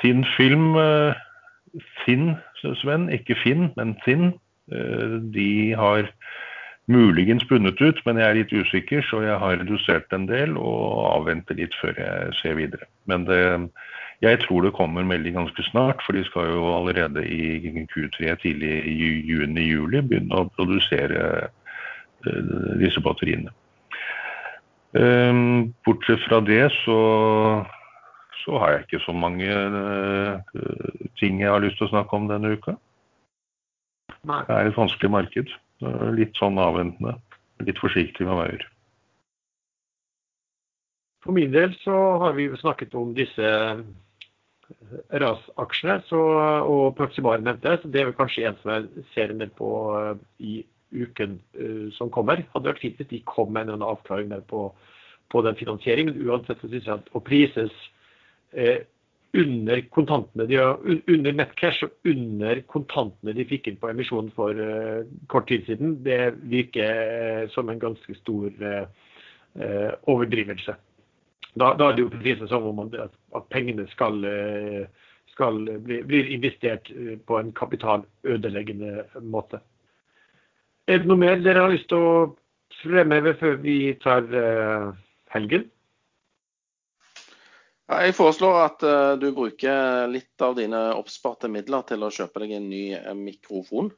Sin 0.00 0.26
film, 0.34 0.74
Finn, 2.02 2.32
Sven, 2.82 3.06
ikke 3.14 3.38
Finn, 3.44 3.68
men 3.78 3.94
Finn, 4.02 4.32
de 4.66 5.50
har 5.78 6.10
muligens 6.88 7.44
bundet 7.48 7.80
ut, 7.80 8.00
men 8.06 8.16
jeg 8.16 8.28
er 8.28 8.38
litt 8.38 8.52
usikker, 8.52 9.04
så 9.04 9.20
jeg 9.26 9.36
har 9.42 9.60
redusert 9.60 10.12
en 10.16 10.24
del 10.28 10.56
og 10.56 11.04
avventer 11.12 11.58
litt 11.58 11.76
før 11.82 11.98
jeg 12.00 12.34
ser 12.40 12.56
videre. 12.56 12.88
Men 13.10 13.26
det, 13.28 13.42
jeg 14.24 14.40
tror 14.46 14.64
det 14.64 14.74
kommer 14.76 15.04
melding 15.06 15.36
ganske 15.36 15.62
snart, 15.68 16.00
for 16.04 16.16
de 16.16 16.24
skal 16.26 16.48
jo 16.54 16.64
allerede 16.78 17.22
i 17.28 17.86
Q3 17.92 18.34
tidlig 18.42 18.74
i 18.88 18.96
juni-juli 19.28 20.02
begynne 20.02 20.40
å 20.40 20.48
produsere 20.56 21.50
disse 22.80 23.04
batteriene. 23.04 23.52
Bortsett 25.84 26.24
fra 26.24 26.40
det 26.40 26.64
så, 26.80 26.98
så 28.42 28.58
har 28.64 28.74
jeg 28.74 28.86
ikke 28.86 29.04
så 29.04 29.12
mange 29.12 29.52
ting 31.20 31.42
jeg 31.44 31.52
har 31.52 31.62
lyst 31.62 31.78
til 31.78 31.90
å 31.90 31.92
snakke 31.92 32.16
om 32.16 32.32
denne 32.32 32.56
uka. 32.56 32.78
Det 34.24 34.54
er 34.56 34.72
et 34.72 34.76
vanskelig 34.76 35.12
marked. 35.12 35.52
Litt 36.18 36.38
sånn 36.38 36.58
avventende. 36.58 37.14
Litt 37.66 37.78
forsiktig 37.78 38.26
med 38.26 38.38
gjør. 38.52 38.66
For 41.24 41.34
min 41.36 41.52
del 41.54 41.74
så 41.82 41.94
har 42.22 42.36
vi 42.38 42.48
snakket 42.58 42.94
om 42.98 43.10
disse 43.16 43.48
RAS-aksjene 45.08 45.98
og 46.68 46.96
Proximar 46.98 47.42
nevnte. 47.42 47.78
Så 47.82 47.90
det 47.90 48.02
er 48.02 48.10
vel 48.10 48.18
kanskje 48.18 48.46
en 48.48 48.58
som 48.62 48.74
jeg 48.74 49.06
ser 49.14 49.32
del 49.42 49.52
på 49.58 49.70
i 50.38 50.60
uken 50.94 51.38
som 51.96 52.12
kommer. 52.14 52.44
Hadde 52.54 52.70
vært 52.70 52.84
fint 52.84 53.00
hvis 53.00 53.10
de 53.10 53.22
kom 53.28 53.52
med 53.54 53.70
en 53.72 53.84
avklaring 53.86 54.32
på, 54.50 54.68
på 55.28 55.42
den 55.44 55.58
finansieringen. 55.58 56.22
Uansett 56.26 56.62
så 56.62 56.70
syns 56.70 56.86
jeg 56.88 56.96
at 56.96 57.10
å 57.12 57.22
prises 57.24 57.74
under 59.36 59.80
kontantene 59.92 60.46
de 60.48 60.58
under 61.12 61.34
nettcash 61.36 61.84
og 61.84 62.08
under 62.08 62.62
kontantene 62.70 63.34
de 63.36 63.44
fikk 63.48 63.68
inn 63.68 63.78
på 63.80 63.90
emisjonen 63.90 64.30
for 64.36 64.56
uh, 64.56 65.04
kort 65.28 65.48
tid 65.50 65.66
siden, 65.68 65.98
det 66.04 66.32
virker 66.48 67.02
uh, 67.44 67.50
som 67.52 67.68
en 67.68 67.80
ganske 67.82 68.16
stor 68.22 68.48
uh, 68.64 68.86
overdrivelse. 70.08 70.76
Da, 71.58 71.74
da, 71.74 71.88
er 71.90 71.96
det 71.96 72.06
jo 72.06 72.12
presis 72.12 72.48
som 72.48 72.68
om 72.70 72.84
at, 72.86 73.14
at 73.34 73.46
pengene 73.50 73.88
skal, 73.90 74.20
skal 75.32 75.56
bli, 75.82 75.96
blir 76.06 76.28
investert 76.30 76.86
på 77.26 77.38
en 77.40 77.48
kapitalødeleggende 77.56 79.08
måte. 79.26 79.58
Er 80.86 81.00
det 81.00 81.10
noe 81.10 81.18
mer 81.18 81.40
dere 81.42 81.64
har 81.64 81.72
lyst 81.72 81.88
til 81.90 81.98
å 82.04 82.12
fremheve 82.84 83.32
før 83.40 83.58
vi 83.64 83.78
tar 84.04 84.28
helgen? 85.34 85.66
Jeg 87.88 88.12
foreslår 88.12 88.56
at 88.60 88.82
uh, 88.84 89.14
du 89.16 89.30
bruker 89.32 90.10
litt 90.12 90.42
av 90.44 90.58
dine 90.58 90.80
oppsparte 90.92 91.48
midler 91.48 91.86
til 91.88 92.02
å 92.04 92.10
kjøpe 92.12 92.42
deg 92.42 92.58
en 92.58 92.66
ny 92.68 92.82
uh, 92.92 93.14
mikrofon. 93.16 93.88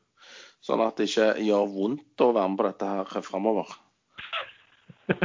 Sånn 0.63 0.83
at 0.85 1.01
det 1.01 1.09
ikke 1.09 1.33
gjør 1.43 1.73
vondt 1.73 2.23
å 2.23 2.29
være 2.37 2.53
med 2.53 2.61
på 2.61 2.67
dette 2.69 2.91
her 3.11 3.25
framover. 3.27 3.73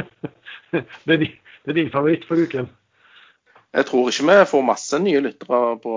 det, 0.72 0.82
er 0.82 1.20
din, 1.20 1.36
det 1.62 1.70
er 1.70 1.78
din 1.78 1.92
favoritt 1.92 2.26
for 2.26 2.42
uken? 2.42 2.66
Jeg 3.76 3.86
tror 3.86 4.10
ikke 4.10 4.26
vi 4.32 4.48
får 4.50 4.64
masse 4.66 5.00
nye 5.04 5.20
lyttere 5.22 5.60
på, 5.84 5.94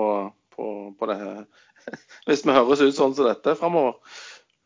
på, 0.54 0.66
på 0.94 1.08
det 1.10 1.16
her. 1.24 1.40
Hvis 2.28 2.44
vi 2.46 2.54
høres 2.54 2.84
ut 2.84 2.94
sånn 2.94 3.16
som 3.18 3.26
dette 3.26 3.56
framover. 3.58 3.98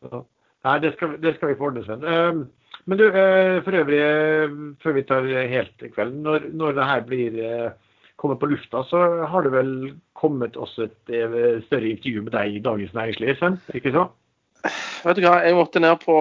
Ja. 0.05 0.21
Nei, 0.67 0.75
det 0.83 0.93
skal, 0.93 1.17
det 1.23 1.33
skal 1.39 1.53
vi 1.53 1.57
få 1.57 1.71
ordne, 1.71 1.81
Sven. 1.87 2.05
Uh, 2.05 2.77
men 2.85 3.01
du, 3.01 3.07
for 3.65 3.79
øvrig, 3.79 4.03
før 4.83 4.93
vi 4.93 5.03
tar 5.09 5.25
helt 5.49 5.81
i 5.81 5.89
kveld, 5.89 6.19
når, 6.21 6.51
når 6.53 6.77
det 6.77 6.85
her 6.91 7.05
blir 7.07 7.37
kommer 8.25 8.41
på 8.41 8.49
lufta, 8.49 8.83
så 8.89 9.01
har 9.29 9.45
det 9.45 9.53
vel 9.53 9.73
kommet 10.17 10.57
også 10.57 10.89
et 10.89 11.13
eh, 11.13 11.63
større 11.69 11.93
intervju 11.93 12.25
med 12.25 12.33
deg 12.35 12.57
i 12.57 12.63
Dagens 12.65 12.93
Næringsliv, 12.97 13.35
Sven? 13.39 13.59
Ikke 13.77 13.93
så? 13.95 14.09
Vet 15.05 15.19
du 15.19 15.25
hva, 15.25 15.35
Jeg 15.45 15.53
måtte 15.53 15.81
ned 15.81 15.99
på 16.01 16.15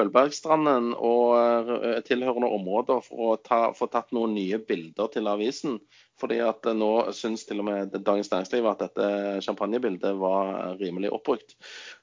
Ølbergstranden 0.00 0.92
og 0.96 1.34
eh, 1.36 2.00
tilhørende 2.06 2.48
områder 2.56 3.04
for 3.04 3.34
å 3.34 3.36
ta, 3.36 3.60
få 3.76 3.90
tatt 3.92 4.14
noen 4.16 4.32
nye 4.36 4.60
bilder 4.64 5.10
til 5.12 5.28
avisen. 5.28 5.78
Fordi 6.20 6.38
at 6.46 6.64
nå 6.78 6.90
syns 7.12 7.42
til 7.44 7.60
og 7.60 7.68
med 7.68 7.96
Dagens 7.98 8.30
Næringsliv 8.32 8.68
at 8.70 8.84
dette 8.86 9.08
champagnebildet 9.44 10.14
var 10.16 10.78
rimelig 10.80 11.10
oppbrukt. 11.12 11.56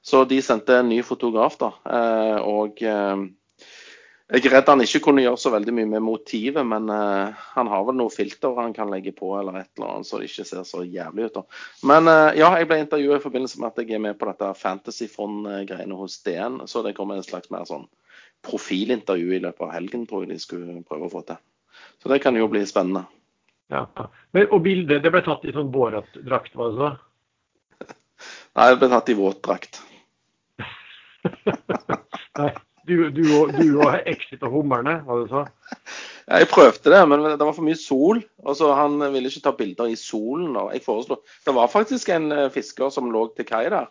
Så 0.05 0.25
de 0.29 0.41
sendte 0.43 0.81
en 0.81 0.91
ny 0.91 0.99
fotograf, 1.07 1.57
da. 1.61 1.71
Eh, 1.89 2.37
og 2.45 2.83
jeg 4.32 4.45
er 4.47 4.53
redd 4.53 4.69
han 4.71 4.79
ikke 4.79 5.01
kunne 5.03 5.23
gjøre 5.25 5.39
så 5.41 5.49
veldig 5.51 5.73
mye 5.75 5.89
med 5.91 6.03
motivet, 6.05 6.63
men 6.63 6.86
uh, 6.88 7.36
han 7.51 7.67
har 7.67 7.82
vel 7.84 7.97
noe 7.99 8.13
filter 8.13 8.55
han 8.55 8.71
kan 8.75 8.91
legge 8.93 9.11
på 9.15 9.34
eller 9.36 9.57
et 9.59 9.69
eller 9.75 9.89
annet, 9.97 10.07
så 10.07 10.21
det 10.21 10.29
ikke 10.29 10.45
ser 10.47 10.63
så 10.67 10.86
jævlig 10.88 11.27
ut. 11.27 11.39
da. 11.41 11.43
Men 11.91 12.07
uh, 12.07 12.29
ja, 12.39 12.47
jeg 12.55 12.69
ble 12.69 12.77
intervjuet 12.79 13.19
i 13.19 13.25
forbindelse 13.25 13.59
med 13.59 13.73
at 13.73 13.82
jeg 13.84 13.97
er 13.97 14.05
med 14.05 14.15
på 14.19 14.29
dette 14.29 14.53
Fantasyfond-greiene 14.61 15.99
hos 15.99 16.15
DN. 16.23 16.61
Så 16.71 16.86
det 16.86 16.95
kommer 16.95 17.19
en 17.19 17.27
slags 17.27 17.51
mer 17.51 17.67
sånn 17.67 17.89
profilintervju 18.47 19.36
i 19.36 19.41
løpet 19.43 19.67
av 19.67 19.75
helgen, 19.75 20.07
tror 20.07 20.23
jeg 20.23 20.32
de 20.32 20.39
skulle 20.45 20.79
prøve 20.88 21.11
å 21.11 21.13
få 21.17 21.25
til. 21.27 21.43
Så 21.99 22.15
det 22.15 22.21
kan 22.23 22.39
jo 22.39 22.47
bli 22.51 22.63
spennende. 22.69 23.03
Ja, 23.71 23.86
Men, 24.32 24.47
Og 24.51 24.63
bildet 24.63 25.03
det 25.03 25.11
ble 25.11 25.25
tatt 25.27 25.43
i 25.43 25.51
sånn 25.55 25.75
Borat-drakt, 25.75 26.55
var 26.55 26.71
det 26.71 26.79
så? 26.79 26.89
Nei, 28.55 28.71
det 28.71 28.79
ble 28.79 28.93
tatt 28.95 29.11
i 29.11 29.19
våtdrakt. 29.19 29.84
Nei. 32.39 32.51
Du, 32.88 33.09
du, 33.13 33.21
og, 33.38 33.51
du 33.53 33.77
og 33.84 34.07
Exit 34.09 34.41
og 34.41 34.55
hummerne, 34.55 34.95
var 35.05 35.21
du 35.21 35.27
sa? 35.29 35.43
Jeg 36.32 36.47
prøvde 36.49 36.93
det, 36.93 37.01
men 37.09 37.25
det 37.27 37.43
var 37.43 37.53
for 37.53 37.65
mye 37.65 37.77
sol. 37.77 38.21
Altså, 38.45 38.71
Han 38.77 38.97
ville 39.13 39.29
ikke 39.29 39.43
ta 39.45 39.53
bilder 39.57 39.91
i 39.91 39.95
solen. 39.99 40.55
og 40.55 40.73
jeg 40.73 40.82
foreslo, 40.86 41.21
Det 41.45 41.53
var 41.55 41.67
faktisk 41.67 42.09
en 42.09 42.32
eh, 42.32 42.49
fisker 42.49 42.89
som 42.89 43.11
lå 43.11 43.27
til 43.36 43.45
kai 43.45 43.69
der, 43.69 43.88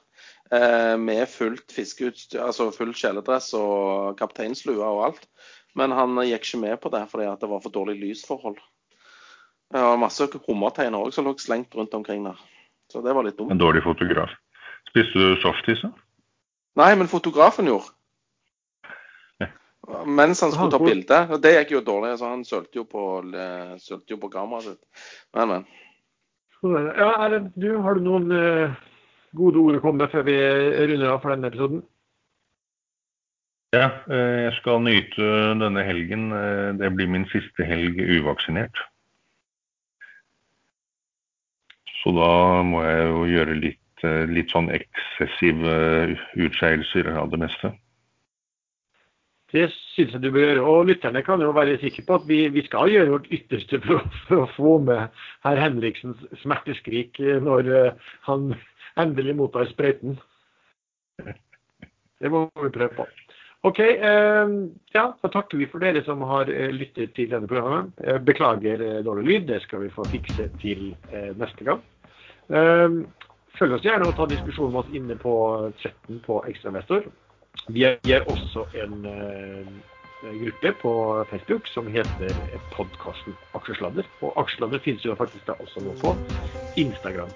eh, 0.53 0.97
med 0.99 1.29
fullt 1.29 1.71
fiskeutstyr, 1.73 2.43
altså 2.43 2.71
full 2.75 2.93
kjeledress 2.95 3.53
og 3.55 4.19
kapteinslue 4.19 4.83
og 4.83 5.05
alt. 5.05 5.27
Men 5.77 5.95
han 5.95 6.17
gikk 6.27 6.49
ikke 6.49 6.61
med 6.61 6.81
på 6.83 6.91
det 6.91 7.07
fordi 7.11 7.31
det 7.41 7.49
var 7.49 7.61
for 7.63 7.71
dårlig 7.71 8.01
lysforhold. 8.01 8.59
Det 9.71 9.81
var 9.81 9.97
masse 10.03 10.27
hummerteiner 10.49 10.99
òg 10.99 11.13
som 11.15 11.25
lå 11.25 11.37
slengt 11.39 11.75
rundt 11.75 11.95
omkring 11.95 12.25
der. 12.27 12.39
Så 12.91 13.05
det 13.05 13.15
var 13.15 13.23
litt 13.23 13.39
dumt. 13.39 13.53
En 13.53 13.61
dårlig 13.61 13.85
fotograf. 13.85 14.31
Spiste 14.91 15.15
du 15.15 15.37
softis? 15.43 15.85
Nei, 16.75 16.95
men 16.99 17.07
fotografen 17.07 17.71
gjorde. 17.71 17.93
Mens 20.07 20.43
han 20.45 20.53
skulle 20.53 20.73
ta 20.73 20.81
bilde. 20.83 21.21
Og 21.33 21.41
det 21.43 21.55
gikk 21.55 21.77
jo 21.77 21.85
dårlig, 21.85 22.13
så 22.21 22.33
han 22.33 22.45
sølte 22.45 22.83
jo 22.83 22.85
på, 22.89 23.05
sølte 23.81 24.15
jo 24.15 24.21
på 24.21 24.31
kameraet 24.33 24.73
sitt. 24.73 25.07
Men, 25.37 25.55
men. 25.55 25.69
Ja, 26.61 27.15
Erlend, 27.25 27.53
du, 27.57 27.71
har 27.81 27.97
du 27.97 28.05
noen 28.05 28.29
uh, 28.35 28.77
gode 29.37 29.63
ord 29.63 29.79
å 29.79 29.81
komme 29.81 30.05
med 30.05 30.13
før 30.13 30.27
vi 30.29 30.37
runder 30.91 31.15
av 31.15 31.23
for 31.23 31.33
denne 31.33 31.49
episoden? 31.49 31.81
Ja, 33.71 33.87
eh, 34.11 34.39
jeg 34.49 34.55
skal 34.57 34.81
nyte 34.83 35.27
denne 35.61 35.85
helgen. 35.87 36.33
Eh, 36.35 36.71
det 36.75 36.91
blir 36.97 37.07
min 37.07 37.29
siste 37.31 37.63
helg 37.63 38.01
uvaksinert. 38.03 38.81
Så 42.01 42.11
da 42.17 42.33
må 42.67 42.83
jeg 42.83 43.05
jo 43.07 43.23
gjøre 43.31 43.55
litt, 43.61 44.05
litt 44.33 44.51
sånn 44.51 44.73
eksessive 44.73 45.77
utskeielser 46.41 47.13
av 47.21 47.31
det 47.31 47.41
meste. 47.45 47.71
Det 49.51 49.67
syns 49.75 50.13
jeg 50.15 50.23
du 50.23 50.31
bør 50.31 50.45
gjøre. 50.45 50.65
Og 50.67 50.89
lytterne 50.91 51.23
kan 51.27 51.43
jo 51.43 51.53
være 51.55 51.79
sikre 51.83 52.05
på 52.07 52.19
at 52.21 52.27
vi, 52.29 52.41
vi 52.55 52.63
skal 52.67 52.91
gjøre 52.93 53.15
vårt 53.15 53.31
ytterste 53.35 53.81
for, 53.87 54.05
for, 54.29 54.45
å 54.45 54.51
få 54.55 54.75
med 54.87 55.23
herr 55.47 55.61
Henriksens 55.61 56.21
smerteskrik 56.45 57.19
når 57.43 57.71
uh, 57.71 58.13
han 58.29 58.53
endelig 59.01 59.35
mottar 59.39 59.71
sprøyten. 59.71 60.19
Det 62.21 62.31
må 62.31 62.47
vi 62.63 62.73
prøve 62.75 62.95
på. 63.01 63.07
OK. 63.69 63.79
Eh, 63.81 64.53
ja, 64.95 65.03
da 65.21 65.29
takker 65.29 65.59
vi 65.61 65.67
for 65.69 65.83
dere 65.85 66.01
som 66.07 66.23
har 66.29 66.49
uh, 66.49 66.69
lyttet 66.73 67.15
til 67.17 67.33
denne 67.33 67.51
programmet. 67.51 67.97
Beklager 68.25 69.03
dårlig 69.05 69.27
lyd. 69.27 69.49
Det 69.51 69.63
skal 69.67 69.83
vi 69.85 69.95
få 69.95 70.07
fikse 70.11 70.51
til 70.63 70.93
neste 71.41 71.67
gang. 71.67 71.83
følg 73.59 73.75
oss 73.77 73.85
gjerne 73.85 74.07
og 74.09 74.15
ta 74.17 74.27
diskusjonen 74.31 74.73
med 74.73 74.81
oss 74.81 74.95
inne 74.97 75.17
på 75.21 75.35
chatten 75.83 76.23
på 76.25 76.41
Ekstrainvestor. 76.49 77.11
Vi 77.69 77.85
er 77.85 78.27
også 78.27 78.65
en 78.75 79.07
uh, 79.07 79.67
gruppe 80.23 80.73
på 80.83 80.93
Facebook 81.31 81.69
som 81.71 81.87
heter 81.87 82.35
podkasten 82.73 83.37
Aksjesladder. 83.55 84.09
Og 84.21 84.35
Aksjesladder 84.41 84.83
finnes 84.85 85.05
jo 85.05 85.15
faktisk 85.15 85.47
da 85.47 85.59
også 85.59 85.85
nå 85.85 85.95
på 86.03 86.17
Instagram. 86.77 87.31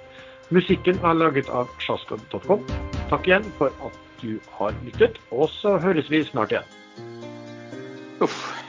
Musikken 0.51 0.99
er 1.05 1.17
laget 1.17 1.49
av 1.49 1.71
sjaskod.com. 1.81 2.67
Takk 3.11 3.29
igjen 3.29 3.47
for 3.59 3.73
at 3.85 3.97
du 4.23 4.37
har 4.59 4.77
lyttet, 4.85 5.21
og 5.31 5.49
så 5.53 5.79
høres 5.81 6.11
vi 6.13 6.25
snart 6.25 6.53
igjen. 6.53 6.69
Uff. 8.25 8.64